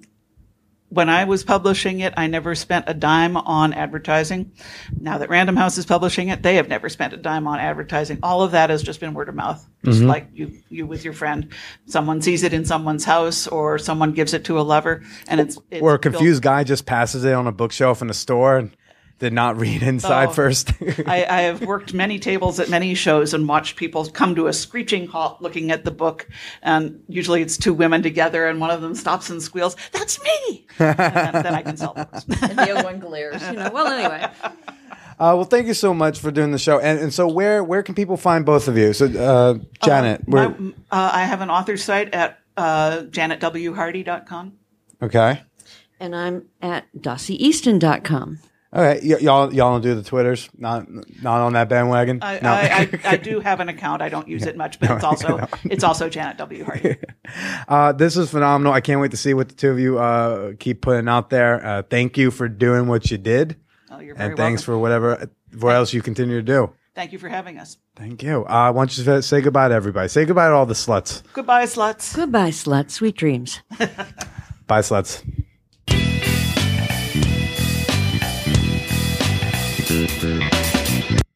When 0.89 1.09
I 1.09 1.23
was 1.25 1.43
publishing 1.43 1.99
it, 2.01 2.13
I 2.15 2.27
never 2.27 2.53
spent 2.55 2.85
a 2.87 2.93
dime 2.93 3.35
on 3.37 3.73
advertising. 3.73 4.51
Now 4.97 5.17
that 5.17 5.29
Random 5.29 5.55
House 5.57 5.77
is 5.77 5.85
publishing 5.85 6.29
it, 6.29 6.43
they 6.43 6.55
have 6.55 6.69
never 6.69 6.89
spent 6.89 7.11
a 7.11 7.17
dime 7.17 7.47
on 7.47 7.59
advertising. 7.59 8.19
All 8.21 8.43
of 8.43 8.51
that 8.51 8.69
has 8.69 8.83
just 8.83 8.99
been 8.99 9.13
word 9.15 9.27
of 9.27 9.35
mouth, 9.35 9.65
just 9.83 9.99
Mm-hmm. 9.99 10.07
like 10.07 10.29
you 10.33 10.53
you 10.69 10.85
with 10.85 11.03
your 11.03 11.13
friend. 11.13 11.51
Someone 11.87 12.21
sees 12.21 12.43
it 12.43 12.53
in 12.53 12.65
someone's 12.65 13.03
house, 13.03 13.47
or 13.47 13.77
someone 13.79 14.13
gives 14.13 14.33
it 14.33 14.45
to 14.45 14.59
a 14.59 14.61
lover, 14.61 15.03
and 15.27 15.41
it's, 15.41 15.57
it's 15.71 15.81
or 15.81 15.95
a 15.95 15.99
built- 15.99 16.01
confused 16.13 16.43
guy 16.43 16.63
just 16.63 16.85
passes 16.85 17.23
it 17.25 17.33
on 17.33 17.47
a 17.47 17.51
bookshelf 17.51 18.01
in 18.01 18.09
a 18.09 18.13
store 18.13 18.57
and 18.57 18.71
did 19.19 19.31
not 19.33 19.57
read 19.57 19.81
inside 19.81 20.29
Oh. 20.29 20.31
first. 20.33 20.73
I, 21.07 21.25
I 21.29 21.41
have 21.47 21.61
worked 21.61 21.93
many 21.93 22.19
tables 22.19 22.59
at 22.59 22.69
many 22.69 22.93
shows 22.95 23.33
and 23.33 23.47
watched 23.47 23.75
people 23.77 24.05
come 24.07 24.35
to 24.35 24.47
a 24.47 24.53
screeching 24.53 25.07
halt 25.07 25.41
looking 25.41 25.71
at 25.71 25.85
the 25.85 25.91
book. 25.91 26.27
And 26.61 27.01
usually 27.07 27.41
it's 27.41 27.57
two 27.57 27.73
women 27.73 28.03
together 28.03 28.45
and 28.47 28.59
one 28.59 28.71
of 28.71 28.81
them 28.81 28.93
stops 28.95 29.29
and 29.29 29.41
squeals, 29.41 29.75
That's 29.93 30.21
me! 30.23 30.67
and 30.79 30.97
then, 30.97 31.33
then 31.43 31.55
I 31.55 31.61
can 31.61 31.77
sell 31.77 31.93
books. 31.93 32.25
and 32.41 32.57
the 32.57 32.71
other 32.71 32.83
one 32.83 32.99
glares. 32.99 33.41
You 33.43 33.53
know. 33.53 33.69
Well, 33.73 33.87
anyway. 33.87 34.29
Uh, 35.17 35.31
well, 35.33 35.45
thank 35.45 35.65
you 35.67 35.73
so 35.73 35.93
much 35.93 36.19
for 36.19 36.29
doing 36.29 36.51
the 36.51 36.59
show. 36.59 36.77
And, 36.79 36.99
and 36.99 37.13
so, 37.13 37.25
where 37.25 37.63
where 37.63 37.81
can 37.83 37.95
people 37.95 38.17
find 38.17 38.45
both 38.45 38.67
of 38.67 38.77
you? 38.77 38.91
So, 38.91 39.05
uh, 39.05 39.59
Janet, 39.85 40.27
My- 40.27 40.47
where, 40.47 40.71
uh, 40.91 41.09
I 41.13 41.23
have 41.23 41.39
an 41.39 41.49
author 41.49 41.77
site 41.77 42.13
at 42.13 42.37
uh, 42.57 43.03
janetwhardy.com. 43.11 44.53
okay, 45.01 45.41
And 46.01 46.13
I'm 46.15 46.47
at 46.61 46.85
dossieeaston.com. 46.97 48.39
all 48.75 48.81
right, 48.81 49.01
y- 49.01 49.17
y'all 49.21 49.53
y'all 49.53 49.71
don't 49.71 49.81
do 49.81 49.95
the 49.95 50.03
twitters, 50.03 50.49
not 50.57 50.87
not 51.23 51.41
on 51.41 51.53
that 51.53 51.69
bandwagon. 51.69 52.19
I, 52.21 52.39
no. 52.41 52.49
I, 52.51 52.89
I, 53.03 53.13
I 53.13 53.17
do 53.31 53.39
have 53.39 53.59
an 53.61 53.69
account. 53.69 54.01
I 54.01 54.09
don't 54.09 54.27
use 54.27 54.45
it 54.45 54.57
much, 54.57 54.79
but 54.79 54.91
it's 54.91 55.03
also 55.03 55.47
it's 55.63 55.83
also 55.83 56.09
Janet 56.09 56.37
W. 56.37 56.63
Hardy. 56.65 56.97
uh, 57.67 57.93
this 57.93 58.17
is 58.17 58.29
phenomenal. 58.29 58.73
I 58.73 58.81
can't 58.81 58.99
wait 58.99 59.11
to 59.11 59.17
see 59.17 59.33
what 59.33 59.47
the 59.49 59.55
two 59.55 59.71
of 59.71 59.79
you 59.79 59.97
uh, 59.97 60.53
keep 60.59 60.81
putting 60.81 61.07
out 61.07 61.29
there. 61.29 61.65
Uh, 61.65 61.81
thank 61.83 62.17
you 62.17 62.29
for 62.31 62.47
doing 62.49 62.87
what 62.87 63.09
you 63.09 63.17
did, 63.17 63.55
Oh, 63.89 63.99
you're 63.99 64.13
very 64.15 64.29
and 64.29 64.37
thanks 64.37 64.67
welcome. 64.67 64.73
for 64.75 64.79
whatever 64.79 65.29
what 65.57 65.73
else 65.75 65.93
you 65.93 66.01
continue 66.01 66.35
to 66.35 66.43
do. 66.43 66.69
Thank 66.95 67.11
you 67.13 67.19
for 67.19 67.29
having 67.29 67.57
us. 67.57 67.77
Thank 67.95 68.23
you. 68.23 68.45
Uh, 68.45 68.51
I 68.51 68.69
want 68.71 68.97
you 68.97 69.03
to 69.05 69.21
say 69.21 69.41
goodbye 69.41 69.69
to 69.69 69.73
everybody. 69.73 70.07
Say 70.09 70.25
goodbye 70.25 70.47
to 70.47 70.53
all 70.53 70.65
the 70.65 70.73
sluts. 70.73 71.23
Goodbye, 71.33 71.65
sluts. 71.65 72.15
Goodbye, 72.15 72.49
slut. 72.51 72.89
Sweet 72.91 73.15
dreams. 73.15 73.61
Bye, 74.67 74.79
sluts. 74.81 75.23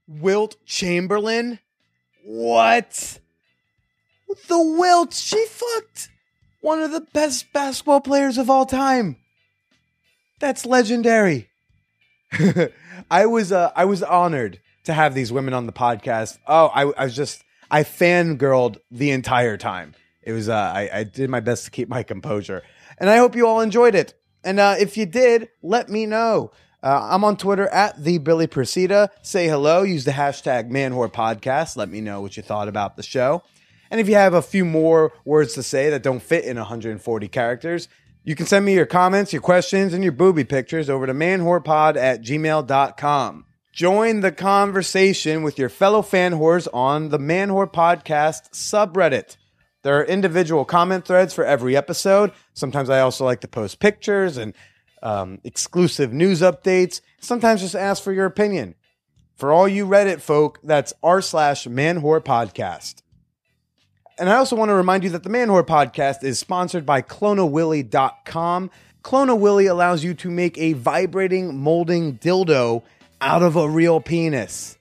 Wilt 0.08 0.56
Chamberlain? 0.66 1.60
What? 2.24 3.20
The 4.47 4.76
Wilt? 4.78 5.14
She 5.14 5.45
fucked 5.45 6.10
one 6.62 6.82
of 6.82 6.91
the 6.91 7.02
best 7.14 7.52
basketball 7.54 8.02
players 8.02 8.38
of 8.38 8.50
all 8.50 8.66
time. 8.66 9.18
That's 10.39 10.66
legendary. 10.66 11.50
I 13.12 13.26
was 13.26 13.52
uh, 13.52 13.72
I 13.76 13.86
was 13.86 14.04
honored 14.04 14.60
to 14.86 14.93
have 14.93 15.14
these 15.14 15.32
women 15.32 15.54
on 15.54 15.66
the 15.66 15.74
podcast. 15.74 16.38
Oh, 16.47 16.68
I, 16.68 16.84
I 16.97 17.04
was 17.06 17.16
just 17.16 17.43
I 17.70 17.84
fangirled 17.84 18.78
the 18.89 19.12
entire 19.12 19.58
time. 19.58 19.93
It 20.24 20.34
was 20.34 20.50
uh, 20.50 20.54
I, 20.54 20.89
I 20.93 21.04
did 21.04 21.30
my 21.30 21.39
best 21.39 21.66
to 21.66 21.72
keep 21.72 21.89
my 21.89 22.04
composure, 22.04 22.64
and 22.97 23.10
I 23.10 23.18
hope 23.18 23.36
you 23.36 23.47
all 23.47 23.62
enjoyed 23.62 23.95
it. 23.95 24.14
And 24.43 24.60
uh, 24.60 24.76
if 24.80 24.95
you 24.97 25.06
did, 25.06 25.50
let 25.62 25.89
me 25.89 26.06
know. 26.06 26.52
Uh, 26.82 27.09
I'm 27.11 27.23
on 27.23 27.36
Twitter 27.36 27.67
at 27.67 28.01
the 28.03 28.19
Billy 28.19 28.47
Procida. 28.47 29.09
Say 29.21 29.47
hello. 29.47 29.84
Use 29.84 30.05
the 30.05 30.11
hashtag 30.11 30.69
Manwhore 30.69 31.11
Podcast. 31.11 31.75
Let 31.75 31.89
me 31.89 31.99
know 31.99 32.21
what 32.21 32.38
you 32.38 32.43
thought 32.43 32.67
about 32.67 32.95
the 32.95 33.03
show. 33.03 33.43
And 33.91 33.99
if 33.99 34.07
you 34.07 34.15
have 34.15 34.34
a 34.34 34.41
few 34.41 34.63
more 34.63 35.11
words 35.25 35.53
to 35.53 35.63
say 35.63 35.89
that 35.89 36.03
don't 36.03 36.21
fit 36.21 36.45
in 36.45 36.57
140 36.57 37.27
characters, 37.27 37.89
you 38.23 38.36
can 38.36 38.45
send 38.45 38.65
me 38.65 38.75
your 38.75 38.86
comments, 38.86 39.34
your 39.34 39.41
questions, 39.41 39.93
and 39.93 40.03
your 40.03 40.13
booby 40.13 40.43
pictures 40.43 40.89
over 40.89 41.05
to 41.05 41.13
manwhorepod 41.13 41.97
at 41.97 42.21
gmail.com. 42.21 43.45
Join 43.73 44.19
the 44.21 44.32
conversation 44.32 45.43
with 45.43 45.57
your 45.57 45.69
fellow 45.69 46.01
fan 46.01 46.34
whores 46.34 46.67
on 46.73 47.09
the 47.09 47.19
Manwhore 47.19 47.71
Podcast 47.71 48.51
subreddit. 48.51 49.38
There 49.84 49.97
are 49.97 50.03
individual 50.03 50.65
comment 50.65 51.05
threads 51.05 51.34
for 51.34 51.45
every 51.45 51.77
episode. 51.77 52.34
Sometimes 52.53 52.89
I 52.89 52.99
also 52.99 53.23
like 53.23 53.41
to 53.41 53.47
post 53.47 53.80
pictures 53.80 54.38
and 54.38 54.53
um, 55.02 55.39
exclusive 55.43 56.14
news 56.14 56.41
updates. 56.41 57.02
Sometimes 57.20 57.62
just 57.62 57.76
ask 57.76 58.04
for 58.04 58.14
your 58.14 58.26
opinion. 58.26 58.76
For 59.36 59.52
all 59.54 59.68
you 59.68 59.86
Reddit 59.86 60.20
folk, 60.20 60.60
that's 60.64 60.93
r 61.02 61.22
slash 61.22 61.66
manwhore 61.66 62.20
podcast. 62.20 63.02
And 64.20 64.30
I 64.30 64.36
also 64.36 64.58
want 64.58 64.68
to 64.68 64.76
remind 64.76 65.06
you 65.06 65.10
that 65.12 65.24
the 65.24 65.30
Manwhore 65.30 65.66
podcast 65.66 66.26
is 66.26 66.38
sponsored 66.38 66.86
by 66.86 67.02
cloneawilly.com. 67.02 68.70
Clona 69.02 69.39
Willy 69.39 69.66
allows 69.66 70.04
you 70.04 70.14
to 70.16 70.30
make 70.30 70.58
a 70.58 70.74
vibrating 70.74 71.58
molding 71.58 72.18
dildo 72.18 72.84
out 73.22 73.41
of 73.41 73.56
a 73.56 73.70
real 73.70 74.02
penis. 74.02 74.78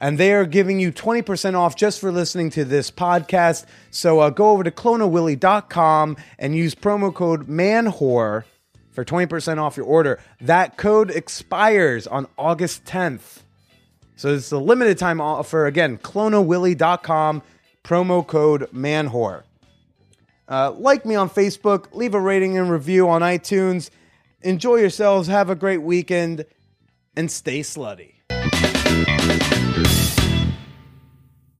And 0.00 0.16
they 0.16 0.32
are 0.32 0.46
giving 0.46 0.80
you 0.80 0.90
20% 0.90 1.54
off 1.54 1.76
just 1.76 2.00
for 2.00 2.10
listening 2.10 2.48
to 2.50 2.64
this 2.64 2.90
podcast. 2.90 3.66
So 3.90 4.20
uh, 4.20 4.30
go 4.30 4.48
over 4.48 4.64
to 4.64 4.70
cloneawilly.com 4.70 6.16
and 6.38 6.56
use 6.56 6.74
promo 6.74 7.14
code 7.14 7.48
MANWHORE 7.48 8.46
for 8.92 9.04
20% 9.04 9.58
off 9.58 9.76
your 9.76 9.86
order. 9.86 10.20
That 10.40 10.76
code 10.76 11.10
expires 11.10 12.06
on 12.06 12.26
August 12.38 12.84
10th. 12.84 13.40
So 14.16 14.34
it's 14.34 14.52
a 14.52 14.58
limited 14.58 14.98
time 14.98 15.20
offer. 15.20 15.66
Again, 15.66 15.98
cloneawilly.com, 15.98 17.42
promo 17.82 18.26
code 18.26 18.68
MANWHORE. 18.72 19.44
Uh, 20.48 20.72
like 20.72 21.06
me 21.06 21.14
on 21.14 21.30
Facebook, 21.30 21.94
leave 21.94 22.14
a 22.14 22.20
rating 22.20 22.58
and 22.58 22.70
review 22.70 23.08
on 23.08 23.22
iTunes. 23.22 23.90
Enjoy 24.42 24.76
yourselves, 24.76 25.28
have 25.28 25.48
a 25.48 25.54
great 25.54 25.82
weekend, 25.82 26.44
and 27.16 27.30
stay 27.30 27.60
slutty. 27.60 28.12